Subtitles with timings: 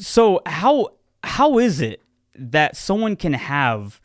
[0.00, 0.90] So how
[1.22, 2.02] how is it
[2.34, 4.00] that someone can have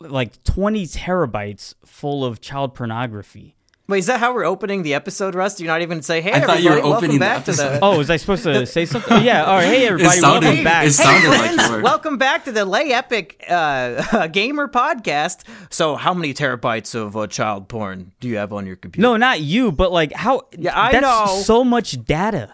[0.00, 3.56] like 20 terabytes full of child pornography?
[3.88, 5.58] Wait, is that how we're opening the episode, Russ?
[5.58, 7.52] You're not even say, "Hey, I thought everybody, you were welcome opening the back to
[7.52, 9.24] the." Oh, was I supposed to say something?
[9.24, 9.44] Yeah.
[9.44, 9.64] All right.
[9.64, 10.20] Hey, everybody.
[10.20, 10.86] sounded- welcome back.
[10.86, 11.82] it sounded like friends, you were.
[11.82, 15.44] welcome back to the Lay Epic uh, Gamer Podcast.
[15.70, 19.00] So, how many terabytes of uh, child porn do you have on your computer?
[19.08, 20.42] No, not you, but like how?
[20.56, 21.40] Yeah, I that's know.
[21.42, 22.52] So much data.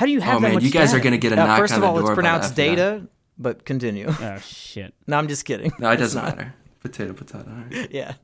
[0.00, 1.00] How do you have Oh that man, much you guys data?
[1.00, 2.00] are gonna get a Uh, knock first on of the all, door.
[2.00, 3.02] it's by the pronounced data,
[3.36, 4.06] but continue.
[4.08, 4.94] Oh shit.
[5.06, 5.70] no, I'm just kidding.
[5.78, 6.36] No, it It's doesn't not.
[6.38, 6.54] matter.
[6.80, 7.44] Potato, potato.
[7.50, 7.90] all right.
[7.92, 8.14] Yeah.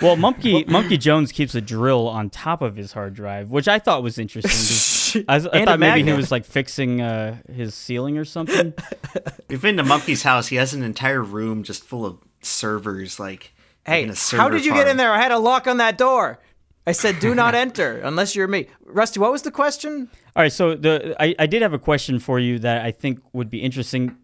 [0.00, 3.78] Well, Monkey Mumkey Jones keeps a drill on top of his hard drive, which I
[3.78, 5.22] thought was interesting.
[5.28, 8.72] I, I thought maybe he was like fixing uh, his ceiling or something.
[9.50, 10.46] We've been to Mumkey's house.
[10.48, 13.20] He has an entire room just full of servers.
[13.20, 13.52] Like, like
[13.84, 15.12] Hey, in a how did you get in there?
[15.12, 16.38] I had a lock on that door.
[16.86, 20.10] I said, "Do not enter unless you're me." Rusty, what was the question?
[20.34, 23.20] All right, so the I, I did have a question for you that I think
[23.32, 24.16] would be interesting.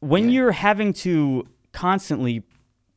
[0.00, 2.44] When you're having to constantly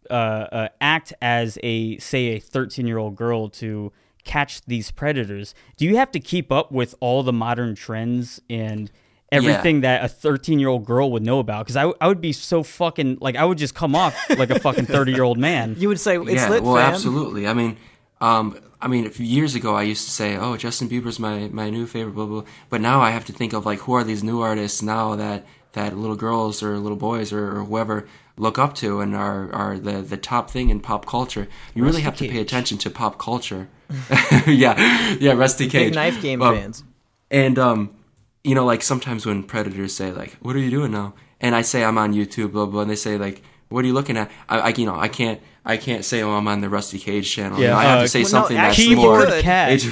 [0.09, 3.92] uh, uh, act as a say a 13 year old girl to
[4.23, 8.92] catch these predators, do you have to keep up with all the modern trends and
[9.31, 11.66] everything that a 13 year old girl would know about?
[11.66, 14.59] Because I, I would be so fucking like I would just come off like a
[14.59, 15.76] fucking 30 year old man.
[15.78, 16.94] You would say it's yeah, lit, well, fam.
[16.94, 17.48] absolutely.
[17.48, 17.78] I mean,
[18.22, 21.50] um, I mean, a few years ago, I used to say, "Oh, Justin Bieber's my
[21.52, 22.42] my new favorite," blah blah.
[22.42, 22.50] blah.
[22.70, 25.45] But now I have to think of like, who are these new artists now that
[25.73, 29.78] that little girls or little boys or, or whoever look up to and are are
[29.78, 31.48] the the top thing in pop culture.
[31.76, 33.67] You really have to pay attention to pop culture.
[34.48, 36.83] yeah, yeah, Rusty Cage, Big knife game Um, fans.
[37.31, 37.95] and um,
[38.44, 41.61] you know, like sometimes when predators say like, "What are you doing now?" and I
[41.64, 44.30] say I'm on YouTube, blah blah, and they say like, "What are you looking at?"
[44.48, 45.39] I, I you know, I can't,
[45.70, 48.00] I can't say, "Oh, I'm on the Rusty Cage channel." You Yeah, know, I have
[48.00, 49.44] uh, to say well, something actually, that's you more could.
[49.44, 49.72] cat.
[49.72, 49.86] age-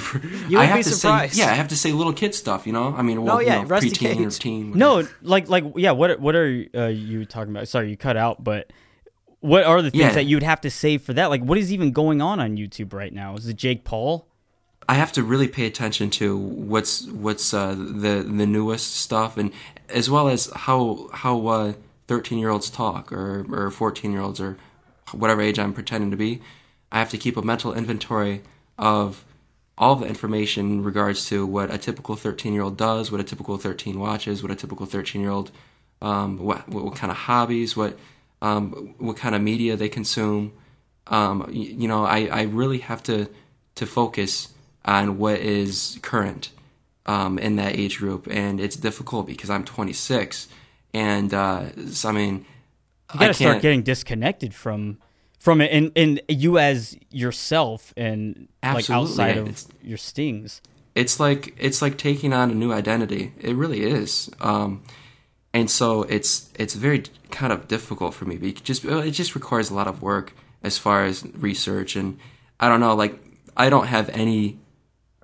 [0.50, 1.34] You I have be to surprised.
[1.36, 2.66] say, yeah, I have to say little kid stuff.
[2.67, 4.39] You know, I mean, well, yeah, you know, Rusty preteen or Cage.
[4.39, 4.72] teen.
[4.78, 5.92] No, like like yeah.
[5.92, 7.67] What what are uh, you talking about?
[7.67, 8.44] Sorry, you cut out.
[8.44, 8.72] But
[9.39, 10.11] what are the things Yeah.
[10.14, 11.28] that you'd have to say for that?
[11.30, 13.35] Like, what is even going on on YouTube right now?
[13.35, 14.28] Is it Jake Paul?
[14.90, 19.52] I have to really pay attention to what's what's uh, the the newest stuff, and
[19.90, 21.75] as well as how how
[22.07, 24.57] thirteen year olds talk or or fourteen year olds or
[25.12, 26.41] whatever age I'm pretending to be.
[26.91, 28.41] I have to keep a mental inventory
[28.78, 29.25] of
[29.78, 33.23] all the information in regards to what a typical thirteen year old does, what a
[33.23, 35.51] typical thirteen watches, what a typical thirteen year old
[36.01, 37.97] um, what, what what kind of hobbies, what
[38.41, 40.53] um, what kind of media they consume.
[41.07, 43.29] Um, you, you know, I, I really have to
[43.75, 44.53] to focus
[44.85, 46.51] on what is current
[47.06, 50.47] um, in that age group, and it's difficult because I'm 26,
[50.94, 52.46] and uh, so, I mean,
[53.13, 54.97] You got to start getting disconnected from
[55.40, 60.62] from it, and and you as yourself, and like outside of it's- your stings.
[60.95, 63.34] it's like it's like taking on a new identity.
[63.40, 64.29] It really is.
[64.41, 64.84] Um,
[65.53, 68.38] and so it's it's very kind of difficult for me.
[68.38, 72.17] Because just it just requires a lot of work as far as research and
[72.59, 72.96] I don't know.
[72.96, 73.16] Like
[73.56, 74.59] I don't have any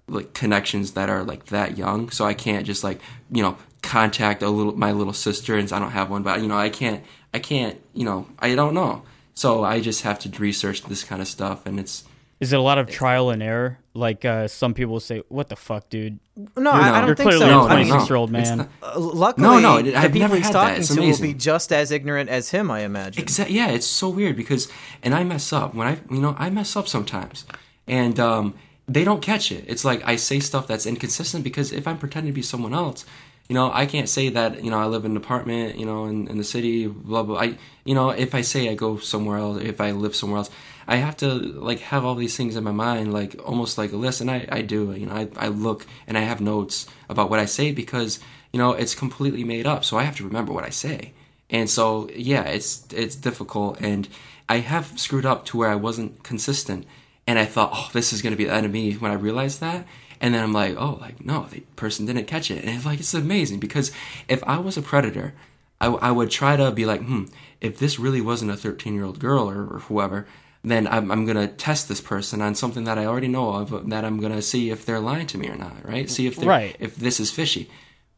[0.08, 3.00] like connections that are like that young, so I can't just like
[3.32, 6.48] you know contact a little my little sister and I don't have one, but you
[6.48, 9.04] know I can't I can't you know I don't know.
[9.36, 12.04] So I just have to research this kind of stuff, and it's
[12.40, 13.80] Is it a lot of trial and error?
[13.96, 16.20] Like uh, some people say, "What the fuck, dude?
[16.58, 17.60] No, I, I not- don't You're think clearly so.
[17.62, 20.04] a I mean, 26 year old man." not- uh, luckily, No, no, it- the I've
[20.14, 20.62] people never he's had that.
[20.70, 23.24] talking It's to will be just as ignorant as him, I imagine.
[23.26, 24.68] Exa- yeah, it's so weird because,
[25.04, 27.46] and I mess up when I, you know, I mess up sometimes,
[27.88, 28.54] and um,
[28.88, 29.64] they don't catch it.
[29.68, 33.06] It's like I say stuff that's inconsistent because if I'm pretending to be someone else,
[33.50, 36.06] you know, I can't say that, you know, I live in an apartment, you know,
[36.06, 37.40] in, in the city, blah blah.
[37.40, 40.50] I, you know, if I say I go somewhere else, if I live somewhere else,
[40.88, 43.98] I have to like have all these things in my mind, like almost like a
[43.98, 47.30] list, and I, I do, you know, I, I look and I have notes about
[47.30, 48.20] what I say because,
[48.52, 51.14] you know, it's completely made up, so I have to remember what I say.
[51.50, 54.08] And so, yeah, it's it's difficult, and
[54.48, 56.86] I have screwed up to where I wasn't consistent,
[57.28, 59.16] and I thought, oh, this is going to be the end of me when I
[59.16, 59.86] realized that,
[60.24, 63.00] and then I'm like, oh, like no, the person didn't catch it, and it's like
[63.00, 63.92] it's amazing because
[64.28, 65.34] if I was a predator,
[65.80, 67.26] I, I would try to be like, hmm,
[67.62, 70.26] if this really wasn't a 13 year old girl or, or whoever,
[70.64, 73.90] then I'm, I'm going to test this person on something that I already know of,
[73.90, 76.10] that I'm going to see if they're lying to me or not, right?
[76.10, 76.76] See if they're, Right.
[76.80, 77.70] if this is fishy.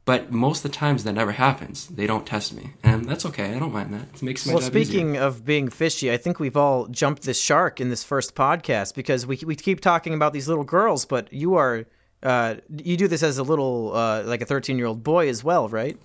[0.06, 1.88] But most of the times that never happens.
[1.88, 3.56] They don't test me, and that's okay.
[3.56, 4.06] I don't mind that.
[4.14, 4.86] It makes my Well, job easier.
[4.86, 8.94] speaking of being fishy, I think we've all jumped this shark in this first podcast
[8.94, 11.86] because we we keep talking about these little girls, but you are
[12.26, 15.44] uh, you do this as a little uh, like a thirteen year old boy as
[15.44, 15.98] well, right?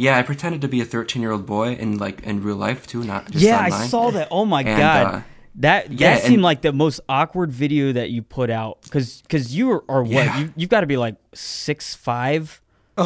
[0.00, 2.86] Yeah, I pretended to be a 13 year old boy in like in real life
[2.86, 3.72] too, not just Yeah, online.
[3.72, 4.28] I saw that.
[4.30, 5.06] Oh my And, god.
[5.14, 5.20] uh,
[5.56, 9.22] that yeah, that seemed and- like the most awkward video that you put out because
[9.22, 10.38] because you are, are what Yeah.
[10.38, 12.60] you you've got to be like six five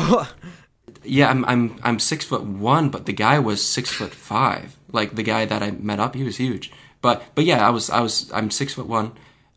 [1.05, 4.77] Yeah, I'm I'm I'm six foot one, but the guy was six foot five.
[4.93, 6.71] Like the guy that I met up, he was huge.
[7.01, 9.13] But but yeah, I was I was I'm six foot one,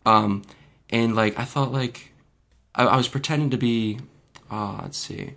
[0.06, 0.44] um,
[0.90, 2.14] and like I thought like
[2.76, 4.00] I, I was pretending to be,
[4.52, 5.34] uh, let's see,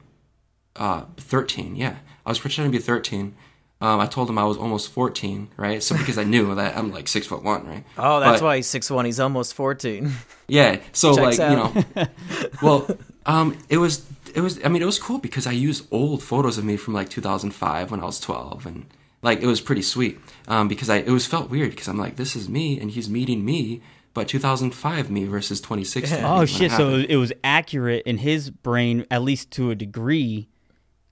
[0.77, 1.77] uh, thirteen.
[1.77, 1.97] Yeah,
[2.27, 3.35] I was pretending to be thirteen.
[3.81, 5.83] Um, I told him I was almost fourteen, right?
[5.83, 7.85] So because I knew that I'm like six foot one, right?
[7.97, 9.05] Oh, that's But- why he's six one.
[9.05, 10.13] He's almost fourteen.
[10.49, 10.81] yeah.
[10.93, 12.07] So Checks like you know,
[12.63, 12.89] well,
[13.27, 14.05] um, it was
[14.35, 14.63] it was.
[14.65, 17.91] I mean, it was cool because I used old photos of me from like 2005
[17.91, 18.87] when I was 12, and
[19.23, 20.19] like it was pretty sweet.
[20.49, 23.09] Um, because I it was felt weird because I'm like this is me and he's
[23.09, 23.81] meeting me,
[24.19, 26.25] but 2005 me versus 2016.
[26.25, 26.73] Oh when it shit!
[26.73, 30.49] So it was accurate in his brain, at least to a degree,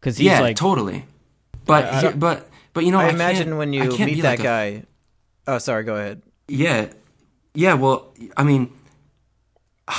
[0.00, 1.04] because he's yeah, like, totally.
[1.66, 4.42] But he- but but you know, I I, imagine when you meet that like a-
[4.42, 4.82] guy.
[5.46, 5.84] Oh, sorry.
[5.84, 6.22] Go ahead.
[6.48, 6.88] Yeah,
[7.54, 7.74] yeah.
[7.74, 8.72] Well, I mean,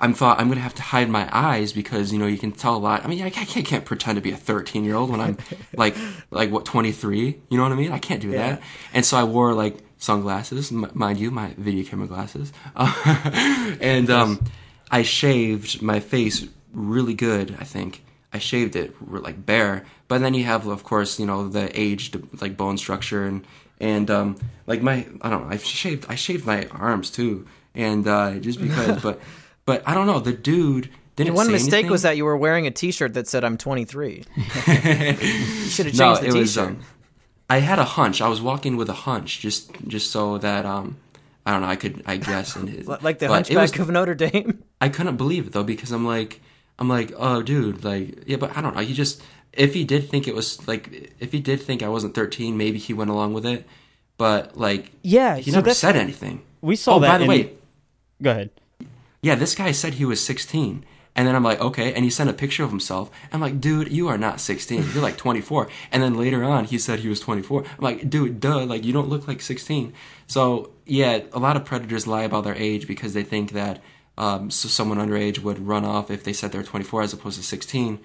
[0.00, 2.74] I'm thought I'm gonna have to hide my eyes because you know you can tell
[2.74, 3.04] a lot.
[3.04, 5.38] I mean, I can't, I can't pretend to be a 13 year old when I'm
[5.76, 5.94] like
[6.32, 7.40] like what 23.
[7.48, 7.92] You know what I mean?
[7.92, 8.60] I can't do that.
[8.92, 14.44] And so I wore like sunglasses, m- mind you, my video camera glasses, and um,
[14.90, 17.56] I shaved my face really good.
[17.58, 19.84] I think I shaved it like bare.
[20.08, 23.46] But then you have, of course, you know the aged like bone structure and
[23.80, 24.36] and um,
[24.66, 25.54] like my I don't know.
[25.54, 29.02] I shaved I shaved my arms too, and uh, just because.
[29.06, 29.20] but
[29.64, 30.20] but I don't know.
[30.20, 31.34] The dude didn't.
[31.34, 31.90] One mistake anything.
[31.90, 34.44] was that you were wearing a T-shirt that said "I'm 23." you
[35.70, 36.34] should have changed no, the it T-shirt.
[36.34, 36.58] was.
[36.58, 36.80] Um,
[37.54, 38.16] I had a hunch.
[38.20, 39.62] I was walking with a hunch, just
[39.94, 40.86] just so that um,
[41.46, 41.68] I don't know.
[41.68, 44.50] I could I guess in his like the but Hunchback was- of Notre Dame.
[44.86, 46.40] I couldn't believe it though because I'm like
[46.78, 49.22] I'm like oh dude like yeah but I don't know he just
[49.52, 50.84] if he did think it was like
[51.20, 53.64] if he did think I wasn't 13 maybe he went along with it
[54.18, 57.08] but like Yeah, he so never said anything we saw oh that.
[57.12, 57.40] by the in- way
[58.20, 58.50] go ahead.
[59.22, 60.84] yeah this guy said he was 16
[61.16, 61.92] and then I'm like okay.
[61.94, 63.10] And he sent a picture of himself.
[63.32, 66.78] I'm like dude you are not 16 you're like 24 and then later on he
[66.78, 68.64] said he was 24 I'm like dude duh.
[68.64, 69.92] Like you don't look like 16
[70.26, 73.82] so yeah a lot of predators lie about their age because they think that
[74.16, 77.44] um, so someone underage would run off if they said they're 24 as opposed to
[77.44, 77.98] 16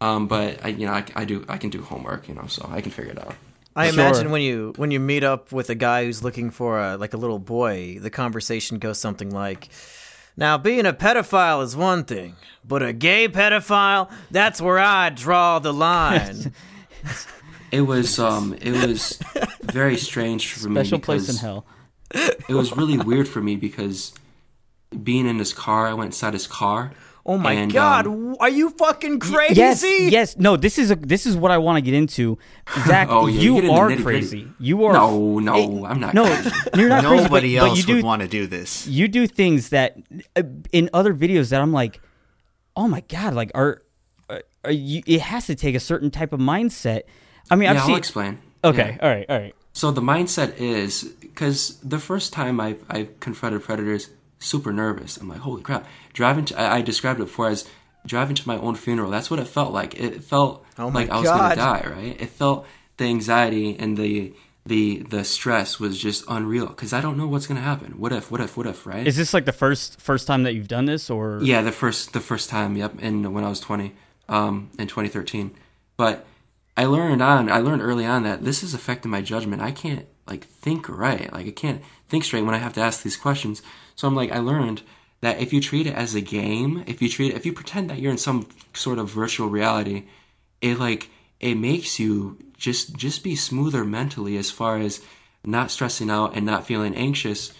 [0.00, 2.68] um, but I, you know I, I do I can do homework you know so
[2.70, 3.34] I can figure it out.
[3.76, 4.00] I Sure.
[4.00, 7.14] imagine when you when you meet up with a guy who's looking for a like
[7.14, 9.68] a little boy, the conversation goes something like,
[10.36, 15.58] "Now, being a pedophile is one thing, but a gay pedophile, that's where I draw
[15.58, 16.52] the line."
[17.72, 19.18] it was um it was
[19.62, 21.64] very strange for me Special place in hell.
[22.12, 24.12] it was really weird for me because
[25.02, 26.92] being in his car, I went inside his car.
[27.26, 29.54] Oh my and, god, um, are you fucking crazy?
[29.54, 30.36] Yes, yes.
[30.36, 32.38] No, this is a this is what I want to get into.
[32.86, 34.02] Zach, Oh, yeah, you get are nitty-gritty.
[34.02, 34.48] crazy.
[34.58, 36.14] You are No, no, I'm not.
[36.14, 36.24] no.
[36.74, 37.22] You're not crazy.
[37.22, 38.86] but- Nobody but else you do, would want to do this.
[38.86, 39.96] you do things that
[40.36, 42.00] uh, in other videos that I'm like,
[42.76, 43.82] oh my god, like are,
[44.28, 45.02] are, are you?
[45.06, 47.02] It has to take a certain type of mindset.
[47.50, 47.96] I mean, Yeah, I've I'll seen.
[47.96, 48.38] explain.
[48.64, 49.06] Okay, Yeah.
[49.06, 49.54] all right, all right.
[49.72, 55.16] So the mindset is because the first time I I confronted predators, super nervous.
[55.16, 55.86] I'm like, holy crap!
[56.12, 57.68] Driving to I, I described it before as
[58.04, 59.10] driving to my own funeral.
[59.10, 59.98] That's what it felt like.
[60.00, 61.86] It felt Oh my like I was gonna die.
[61.88, 62.20] Right?
[62.20, 62.66] It felt
[62.96, 64.32] the anxiety and the
[64.66, 67.92] the the stress was just unreal because I don't know what's gonna happen.
[67.98, 68.30] What if?
[68.30, 68.56] What if?
[68.56, 68.86] What if?
[68.86, 69.06] Right?
[69.06, 72.12] Is this like the first first time that you've done this, or Yeah, the first
[72.12, 73.94] the first time, yep, and when I was 20,
[74.28, 75.54] um, in 2013.
[75.96, 76.26] But
[76.76, 79.60] I learned on I learned early on that this is affecting my judgment.
[79.62, 81.32] I can't like think right.
[81.32, 83.62] Like I can't think straight when I have to ask these questions.
[84.00, 84.80] So I'm like I learned
[85.20, 87.90] that if you treat it as a game, if you treat it, if you pretend
[87.90, 90.04] that you're in some sort of virtual reality,
[90.62, 95.02] it like it makes you just just be smoother mentally as far as
[95.44, 97.52] not stressing out and not feeling anxious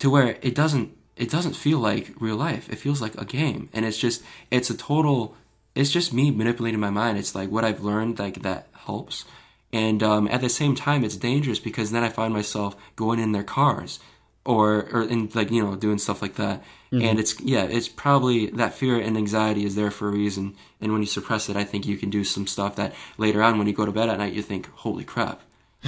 [0.00, 2.68] to where it doesn't it doesn't feel like real life.
[2.68, 5.36] It feels like a game, and it's just it's a total.
[5.76, 7.18] It's just me manipulating my mind.
[7.18, 9.26] It's like what I've learned, like that helps,
[9.72, 13.30] and um, at the same time, it's dangerous because then I find myself going in
[13.30, 14.00] their cars,
[14.44, 18.46] or or in like you know doing stuff like that, and it's yeah, it's probably
[18.50, 21.64] that fear and anxiety is there for a reason, and when you suppress it, I
[21.64, 24.18] think you can do some stuff that later on when you go to bed at
[24.18, 25.40] night, you think, holy crap.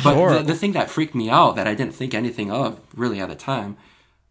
[0.04, 0.34] But Sure.
[0.34, 3.28] the, the thing that freaked me out that I didn't think anything of really at
[3.28, 3.76] the time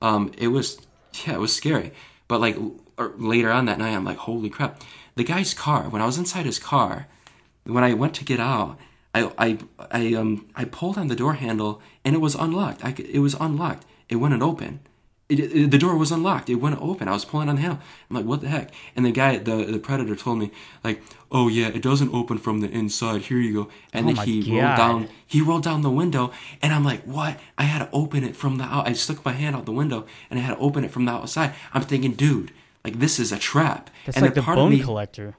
[0.01, 0.77] um, it was
[1.25, 1.91] yeah, it was scary.
[2.27, 2.57] But like
[2.97, 4.81] later on that night, I'm like, holy crap!
[5.15, 5.83] The guy's car.
[5.89, 7.07] When I was inside his car,
[7.63, 8.77] when I went to get out,
[9.13, 9.57] I I
[9.91, 12.83] I um I pulled on the door handle and it was unlocked.
[12.83, 13.85] I it was unlocked.
[14.09, 14.79] It wouldn't open.
[15.27, 16.49] It, it- the door was unlocked.
[16.51, 17.07] It wouldn't open.
[17.07, 17.79] I was pulling on the handle.
[18.09, 18.71] I'm like, what the heck?
[18.95, 20.51] And the guy, the the predator, told me
[20.83, 23.21] like, oh yeah, it doesn't open from the inside.
[23.23, 23.69] Here you go.
[23.91, 24.51] And Oh then he God.
[24.51, 26.31] rolled down he rolled down the window
[26.61, 29.31] and i'm like what i had to open it from the out i stuck my
[29.31, 32.13] hand out the window and i had to open it from the outside i'm thinking
[32.13, 32.51] dude
[32.83, 35.35] like this is a trap That's and like the part bone of me collector.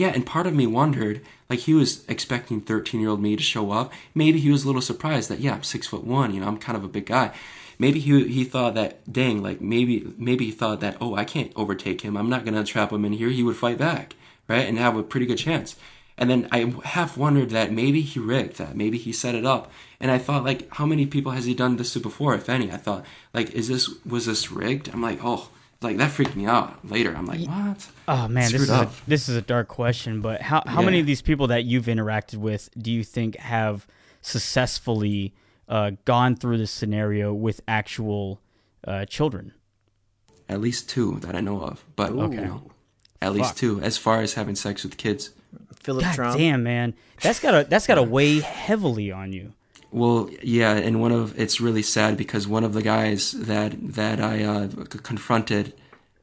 [0.00, 3.42] Yeah, and part of me wondered, like he was expecting 13 year old me to
[3.42, 3.92] show up.
[4.14, 6.32] Maybe he was a little surprised that yeah, I'm six foot one.
[6.32, 7.32] You know, I'm kind of a big guy.
[7.78, 11.52] Maybe he he thought that dang, like maybe maybe he thought that oh, I can't
[11.54, 12.16] overtake him.
[12.16, 13.28] I'm not gonna trap him in here.
[13.28, 14.14] He would fight back,
[14.48, 15.76] right, and have a pretty good chance.
[16.16, 19.70] And then I half wondered that maybe he rigged that, maybe he set it up.
[20.00, 22.72] And I thought, like, how many people has he done this to before, if any?
[22.72, 23.04] I thought,
[23.34, 24.88] like, is this was this rigged?
[24.88, 25.50] I'm like, oh,
[25.82, 26.84] like that freaked me out.
[26.88, 27.88] Later, I'm like, what?
[28.08, 30.20] Oh man, this Screwed is a, this is a dark question.
[30.20, 33.86] But how how many of these people that you've interacted with do you think have
[34.20, 35.32] successfully
[35.68, 38.40] uh, gone through this scenario with actual
[38.86, 39.52] uh, children?
[40.48, 42.34] At least two that I know of, but Okay.
[42.36, 42.62] you know,
[43.22, 43.80] at least two.
[43.80, 45.30] As far as having sex with kids,
[45.76, 46.38] Philip God Trump.
[46.38, 49.52] damn, man, that's gotta that's gotta weigh heavily on you.
[49.92, 54.20] Well, yeah, and one of it's really sad because one of the guys that that
[54.20, 54.68] I uh,
[55.02, 55.74] confronted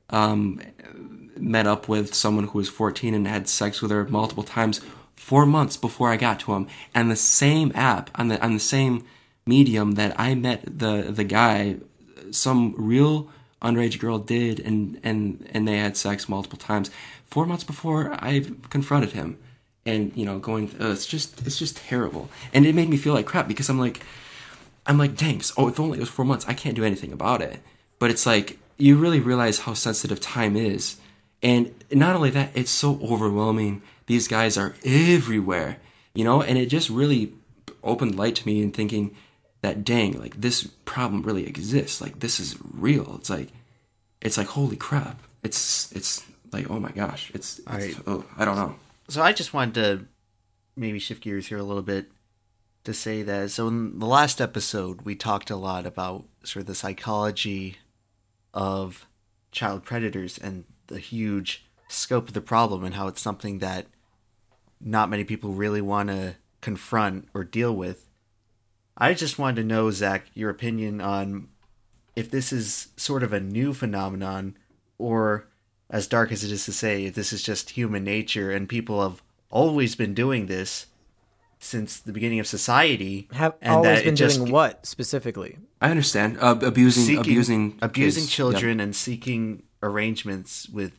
[0.10, 0.62] um,
[1.36, 4.80] met up with someone who was 14 and had sex with her multiple times
[5.18, 8.60] four months before I got to him, and the same app on the on the
[8.60, 9.04] same
[9.46, 11.78] medium that I met the the guy,
[12.32, 13.30] some real
[13.62, 16.90] underage girl did, and and and they had sex multiple times.
[17.26, 19.38] Four months before I confronted him
[19.88, 22.30] and you know going uh, it's just it's just terrible.
[22.54, 24.02] And it made me feel like crap because i'm like
[24.86, 26.46] i'm like dang so, oh if only it was four months.
[26.48, 27.60] I can't do anything about it.
[28.00, 30.98] But it's like you really realize how sensitive time is.
[31.42, 33.82] And not only that it's so overwhelming.
[34.06, 35.78] These guys are everywhere
[36.18, 36.42] you know?
[36.42, 37.34] And it just really
[37.84, 39.16] opened light to me in thinking
[39.62, 42.02] that dang like this problem really exists.
[42.02, 43.16] Like this is real.
[43.20, 43.50] It's like
[44.20, 45.22] it's like holy crap.
[45.44, 47.32] It's it's like oh my gosh.
[47.36, 47.98] It's, it's Alright.
[48.08, 48.76] oh, i don't know
[49.10, 50.06] So I just wanted to
[50.76, 52.12] maybe shift gears here a little bit
[52.84, 53.52] to say that.
[53.52, 57.78] So in the last episode, we talked a lot about sort of the psychology
[58.54, 59.08] of
[59.52, 63.88] child predators and the huge scope of the problem and how it's something that
[64.82, 68.10] not many people really want to confront or deal with.
[68.98, 71.50] I just wanted to know, Zach, your opinion on
[72.16, 74.58] if this is sort of a new phenomenon
[74.98, 75.48] or
[75.90, 79.22] as dark as it is to say, this is just human nature and people have
[79.50, 80.88] always been doing this
[81.60, 83.28] since the beginning of society.
[83.34, 85.58] Have and always been just- doing what specifically?
[85.82, 86.38] I understand.
[86.40, 88.34] Uh, abusing, seeking, abusing, abusing kids.
[88.34, 90.94] children and seeking arrangements with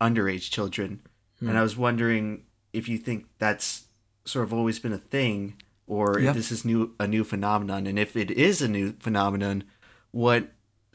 [0.00, 1.00] underage children.
[1.40, 3.86] And I was wondering if you think that's
[4.24, 5.56] sort of always been a thing,
[5.88, 6.30] or Yeah.
[6.30, 9.64] if this is new a new phenomenon, and if it is a new phenomenon,
[10.12, 10.52] what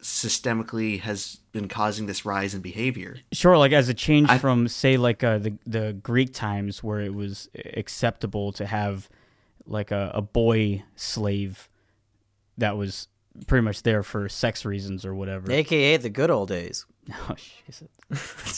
[0.07, 3.17] systemically has been causing this rise in behavior?
[3.31, 7.01] Sure, like as a change I- from say like uh, the the Greek times where
[7.01, 9.09] it was acceptable to have
[9.65, 11.67] like a, a boy slave
[12.57, 13.07] that was
[13.47, 15.51] pretty much there for sex reasons or whatever.
[15.51, 16.85] AKA the good old days.
[17.29, 17.35] Oh.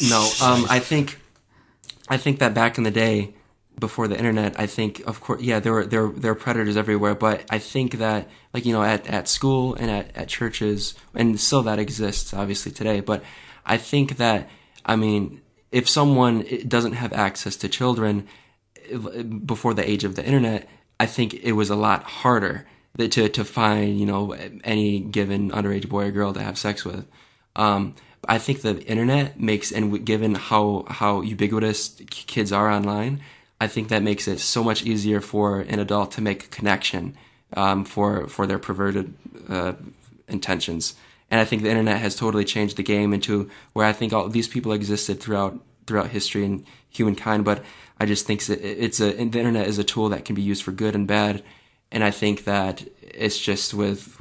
[0.10, 1.20] No, um, I think,
[2.08, 3.34] I think that back in the day,
[3.80, 7.16] before the internet, I think, of course, yeah, there were there there were predators everywhere.
[7.16, 11.40] But I think that, like you know, at at school and at at churches, and
[11.40, 13.00] still that exists, obviously today.
[13.00, 13.24] But
[13.66, 14.50] I think that,
[14.86, 18.28] I mean, if someone doesn't have access to children
[19.46, 20.68] before the age of the internet,
[21.00, 22.66] I think it was a lot harder
[22.98, 24.34] to to find you know
[24.64, 27.06] any given underage boy or girl to have sex with.
[27.56, 27.96] Um,
[28.28, 33.22] I think the internet makes, and given how how ubiquitous kids are online,
[33.62, 37.16] I think that makes it so much easier for an adult to make a connection
[37.54, 39.13] um, for for their perverted
[39.50, 39.74] uh,
[40.28, 40.96] intentions.
[41.32, 44.30] And I think the internet has totally changed the game into where I think all
[44.30, 47.46] these people existed throughout throughout history and humankind.
[47.46, 47.63] But
[48.00, 50.72] I just think it's a the internet is a tool that can be used for
[50.72, 51.44] good and bad.
[51.91, 54.19] And I think that it's just with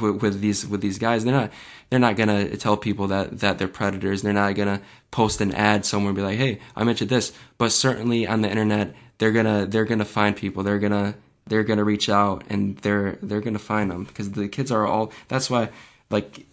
[0.00, 1.50] with, with these with these guys, they're not
[1.90, 4.22] they're not gonna tell people that that they're predators.
[4.22, 7.72] They're not gonna post an ad somewhere and be like, "Hey, I mentioned this." But
[7.72, 10.62] certainly on the internet, they're gonna they're gonna find people.
[10.62, 11.14] They're gonna
[11.46, 15.12] they're gonna reach out and they're they're gonna find them because the kids are all.
[15.28, 15.70] That's why,
[16.10, 16.46] like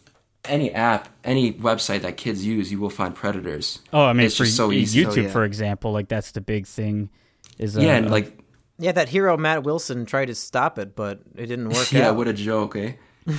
[0.46, 3.80] any app, any website that kids use, you will find predators.
[3.94, 5.04] Oh, I mean, it's for just so easy.
[5.04, 5.30] YouTube, So, yeah.
[5.30, 7.10] for example, like that's the big thing.
[7.58, 8.38] Is uh, yeah, and uh, like
[8.78, 12.16] Yeah, that hero Matt Wilson tried to stop it, but it didn't work yeah, out.
[12.18, 12.94] what a joke, eh?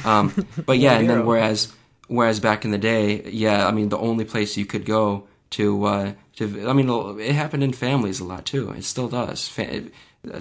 [0.04, 0.32] Um,
[0.64, 1.72] but yeah, and then whereas
[2.08, 5.84] whereas back in the day, yeah, I mean the only place you could go to
[5.84, 6.88] uh, to I mean
[7.20, 8.70] it happened in families a lot too.
[8.70, 9.46] It still does.
[9.48, 9.84] Fa-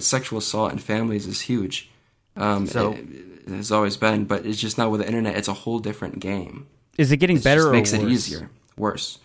[0.00, 1.90] sexual assault in families is huge.
[2.36, 3.06] Um, So- it,
[3.46, 6.18] it has always been, but it's just now with the internet, it's a whole different
[6.18, 6.66] game.
[6.98, 8.02] is it getting It better just or makes worse?
[8.02, 9.18] it easier, worse.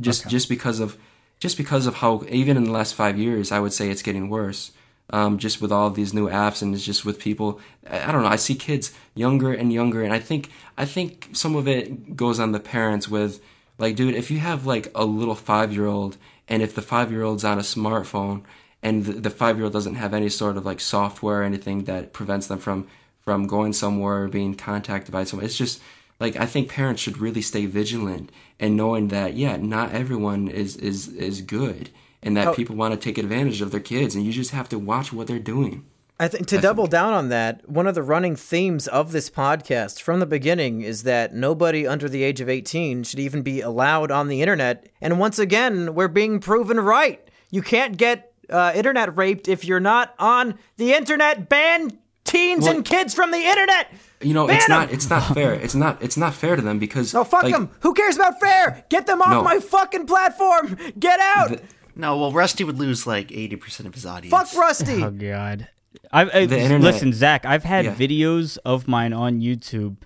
[0.00, 0.96] Just just because of
[1.38, 4.28] just because of how even in the last five years, I would say it's getting
[4.28, 4.72] worse.
[5.12, 8.22] Um, just with all these new apps and it's just with people, I, I don't
[8.22, 8.28] know.
[8.28, 12.40] I see kids younger and younger, and I think I think some of it goes
[12.40, 13.40] on the parents with
[13.78, 16.16] like, dude, if you have like a little five year old
[16.48, 18.42] and if the five year old's on a smartphone
[18.82, 21.84] and the, the five year old doesn't have any sort of like software or anything
[21.84, 22.86] that prevents them from
[23.20, 25.80] from going somewhere or being contacted by someone, it's just
[26.18, 30.76] like I think parents should really stay vigilant and knowing that yeah, not everyone is
[30.76, 31.90] is is good
[32.22, 32.54] and that Oh.
[32.54, 35.26] people want to take advantage of their kids and you just have to watch what
[35.26, 35.84] they're doing.
[36.20, 40.00] I think to double down on that, one of the running themes of this podcast
[40.00, 44.12] from the beginning is that nobody under the age of 18 should even be allowed
[44.12, 44.88] on the internet.
[45.00, 47.20] And once again, we're being proven right.
[47.50, 51.48] You can't get uh, internet raped if you're not on the internet.
[51.48, 51.90] Ban
[52.24, 53.88] teens Well- and kids from the internet.
[54.20, 54.70] You know, Ban it's 'em!
[54.70, 55.54] not it's not fair.
[55.54, 57.70] It's not it's not fair to them because No, fuck like, them.
[57.80, 58.84] Who cares about fair?
[58.90, 59.42] Get them off No.
[59.42, 60.76] my fucking platform.
[61.00, 61.58] Get out.
[61.94, 64.30] No, well, Rusty would lose like eighty percent of his audience.
[64.52, 65.02] Fuck Rusty.
[65.02, 65.68] Oh God.
[66.10, 67.44] I, I The internet- listen, Zach.
[67.44, 67.94] I've had Yeah.
[67.94, 69.96] videos of mine on YouTube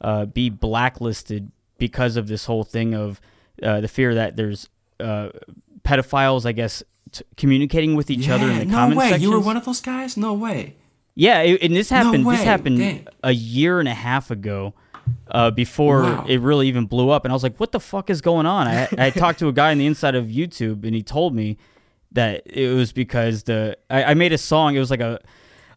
[0.00, 3.20] uh, be blacklisted because of this whole thing of
[3.62, 4.68] uh, the fear that there's
[5.00, 5.30] uh,
[5.82, 6.82] pedophiles, I guess,
[7.12, 9.04] t- communicating with each other in the no comment way.
[9.06, 9.22] sections.
[9.22, 10.16] You were one of those guys?
[10.16, 10.76] No way.
[11.14, 12.24] Yeah, it, and this happened.
[12.26, 12.36] way.
[12.36, 13.06] This happened Dang.
[13.22, 14.74] a year and a half ago,
[15.30, 16.24] uh, before Wow.
[16.28, 17.24] it really even blew up.
[17.24, 19.52] And I was like, "What the fuck is going on?" I, I talked to a
[19.52, 21.56] guy on the inside of YouTube, and he told me
[22.12, 24.74] that it was because the I, I made a song.
[24.74, 25.18] It was like a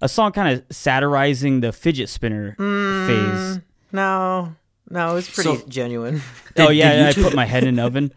[0.01, 3.07] a song kind of satirizing the fidget spinner Mm.
[3.07, 3.59] phase.
[3.91, 4.55] No,
[4.89, 6.21] no, it's pretty So- genuine.
[6.57, 8.11] oh yeah, did I put my head in an oven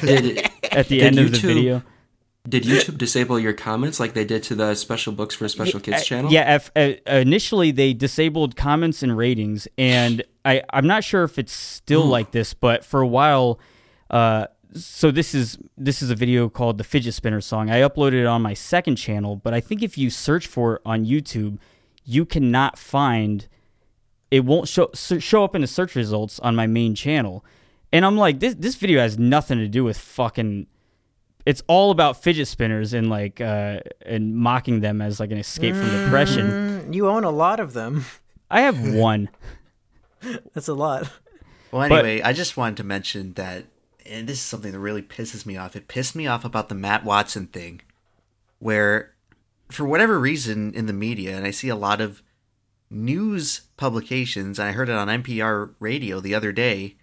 [0.00, 0.38] Did
[0.70, 1.82] at the Did end of the video.
[2.46, 6.04] Did YouTube disable your comments like they did to the special books for special kids
[6.04, 6.30] channel?
[6.30, 11.38] Yeah, if, uh, initially they disabled comments and ratings, and I I'm not sure if
[11.38, 13.58] it's still like this, but for a while,
[14.10, 17.70] uh, so this is this is a video called the fidget spinner song.
[17.70, 20.82] I uploaded it on my second channel, but I think if you search for it
[20.84, 21.58] on YouTube,
[22.04, 23.48] you cannot find
[24.30, 27.42] it won't show show up in the search results on my main channel.
[27.90, 30.66] And I'm like, this this video has nothing to do with fucking.
[31.46, 35.74] It's all about fidget spinners and like uh, and mocking them as like an escape
[35.74, 36.46] from depression.
[36.86, 38.04] Mm, You own a lot of them.
[38.50, 39.28] I have one.
[40.54, 41.10] That's a lot.
[41.70, 43.64] Well, But- anyway, I just wanted to mention that,
[44.06, 45.76] and this is something that really pisses me off.
[45.76, 47.82] It pissed me off about the Matt Watson thing,
[48.58, 49.12] where,
[49.70, 52.22] for whatever reason in the media, and I see a lot of
[52.90, 56.96] news publications, and I heard it on NPR radio the other day,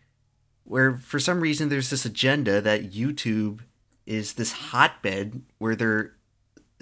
[0.63, 3.59] where for some reason there's this agenda that YouTube
[4.05, 6.13] is this hotbed where they're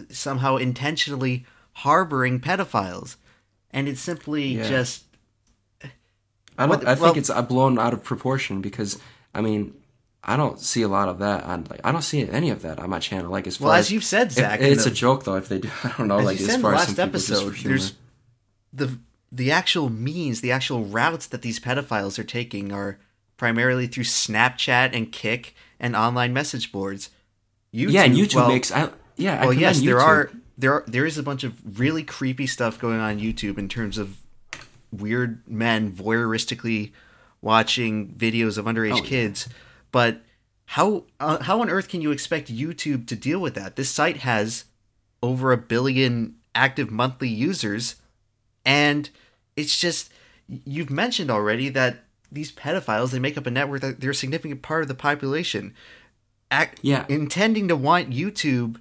[0.10, 3.16] somehow intentionally harboring pedophiles.
[3.72, 4.68] And it's simply Yeah.
[4.70, 5.04] just
[6.58, 6.70] I don't.
[6.70, 9.00] What- I think well- it's uh, blown out of proportion because
[9.34, 9.74] I mean,
[10.24, 11.66] I don't see a lot of that on.
[11.70, 13.32] Like, I don't see any of that on my channel.
[13.32, 15.36] Like as far Well, as as you've said, Zach, it's the- a joke though.
[15.36, 16.20] If they do, I don't know.
[16.20, 17.94] As like you as far the as last some episode, there's
[18.74, 18.98] the
[19.32, 22.98] the actual means, the actual routes that these pedophiles are taking are
[23.38, 27.10] primarily through Snapchat and Kik and online message boards.
[27.74, 28.72] YouTube, yeah, and YouTube well, makes.
[28.72, 31.80] I, yeah, I well, commend yes, there are there are there is a bunch of
[31.80, 34.18] really creepy stuff going on YouTube in terms of
[34.92, 36.92] weird men voyeuristically
[37.42, 39.04] watching videos of underage Oh, yeah.
[39.04, 39.48] kids,
[39.92, 40.22] but
[40.66, 43.76] how uh, how on earth can you expect YouTube to deal with that?
[43.76, 44.66] This site has
[45.22, 47.96] over a billion active monthly users,
[48.66, 49.10] and
[49.56, 50.12] it's just
[50.48, 54.62] you've mentioned already that these pedophiles they make up a network that they're a significant
[54.62, 55.74] part of the population.
[56.52, 57.06] Act, Yeah.
[57.10, 58.78] intending to want YouTube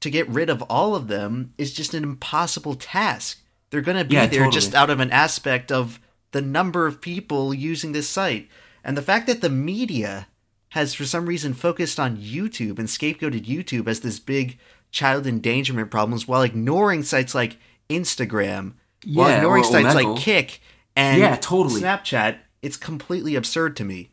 [0.00, 3.38] to get rid of all of them is just an impossible task.
[3.70, 4.52] They're going to be Yeah, there totally.
[4.60, 5.98] just out of an aspect of
[6.32, 8.48] the number of people using this site.
[8.82, 10.26] And the fact that the media
[10.70, 14.58] has, for some reason, focused on YouTube and scapegoated YouTube as this big
[14.90, 17.56] child endangerment problems while ignoring sites like
[17.88, 18.72] Instagram,
[19.06, 20.60] while Yeah, ignoring sites like Kik
[20.96, 21.80] and Yeah, totally.
[21.80, 24.10] Snapchat, it's completely absurd to me.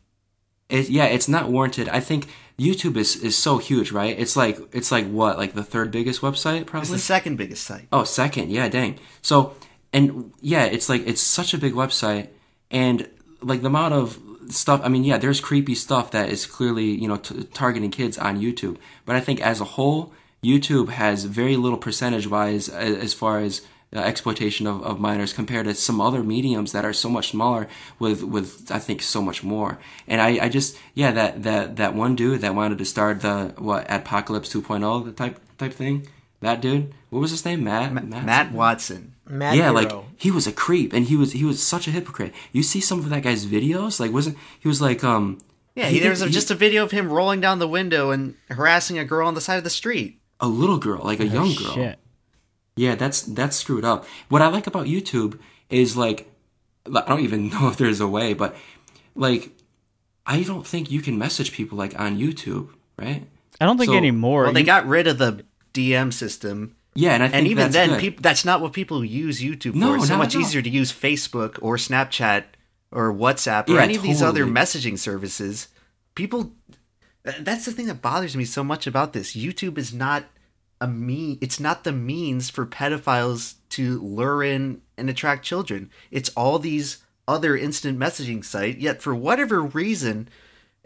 [0.68, 1.88] It, yeah, it's not warranted.
[1.88, 4.18] I think YouTube is is so huge, right?
[4.18, 6.82] It's like it's like what, like the third biggest website, probably.
[6.82, 7.88] It's the second biggest site.
[7.92, 8.50] Oh, second.
[8.50, 8.98] Yeah, dang.
[9.22, 9.54] So,
[9.92, 12.28] and yeah, it's like it's such a big website,
[12.70, 13.08] and
[13.40, 14.80] like the amount of stuff.
[14.84, 18.40] I mean, yeah, there's creepy stuff that is clearly you know t- targeting kids on
[18.40, 20.12] YouTube, but I think as a whole,
[20.42, 23.62] YouTube has very little percentage wise as, as far as
[23.94, 27.68] uh, exploitation of, of minors compared to some other mediums that are so much smaller
[27.98, 29.78] with with I think so much more.
[30.08, 33.54] And I, I just yeah that that that one dude that wanted to start the
[33.58, 36.06] what Adpocalypse 2.0 the type type thing.
[36.40, 37.62] That dude, what was his name?
[37.62, 37.92] Matt.
[37.92, 38.24] Matt.
[38.24, 39.14] Matt Watson.
[39.28, 39.74] Mad yeah, Hero.
[39.74, 42.34] like he was a creep, and he was he was such a hypocrite.
[42.50, 45.38] You see some of that guy's videos, like wasn't he was like um
[45.76, 48.34] Yeah, he there's did- a, just a video of him rolling down the window and
[48.50, 50.18] harassing a girl on the side of the street.
[50.40, 51.74] a little girl, like a young girl.
[51.74, 51.98] Shit.
[52.76, 54.06] Yeah, that's that's screwed up.
[54.28, 55.38] What I like about YouTube
[55.70, 56.30] is like
[56.86, 58.56] I don't even know if there's a way, but
[59.14, 59.50] like
[60.26, 63.26] I don't think you can message people like on YouTube, right?
[63.60, 64.44] I don't think So- anymore.
[64.44, 67.74] Well, they got rid of the DM system, Yeah, and I think and even that's
[67.74, 68.00] then, good.
[68.00, 69.78] peop that's not what people use YouTube for.
[69.78, 72.44] No, it's so much easier to use Facebook or Snapchat
[72.90, 75.68] or WhatsApp or Yeah, any of these other messaging services.
[76.14, 76.52] People,
[77.40, 79.34] that's the thing that bothers me so much about this.
[79.34, 80.24] YouTube is not
[80.82, 81.38] a mean.
[81.40, 85.90] It's not the means for pedophiles to lure in and attract children.
[86.10, 88.78] It's all these other instant messaging site.
[88.78, 90.28] Yet for whatever reason,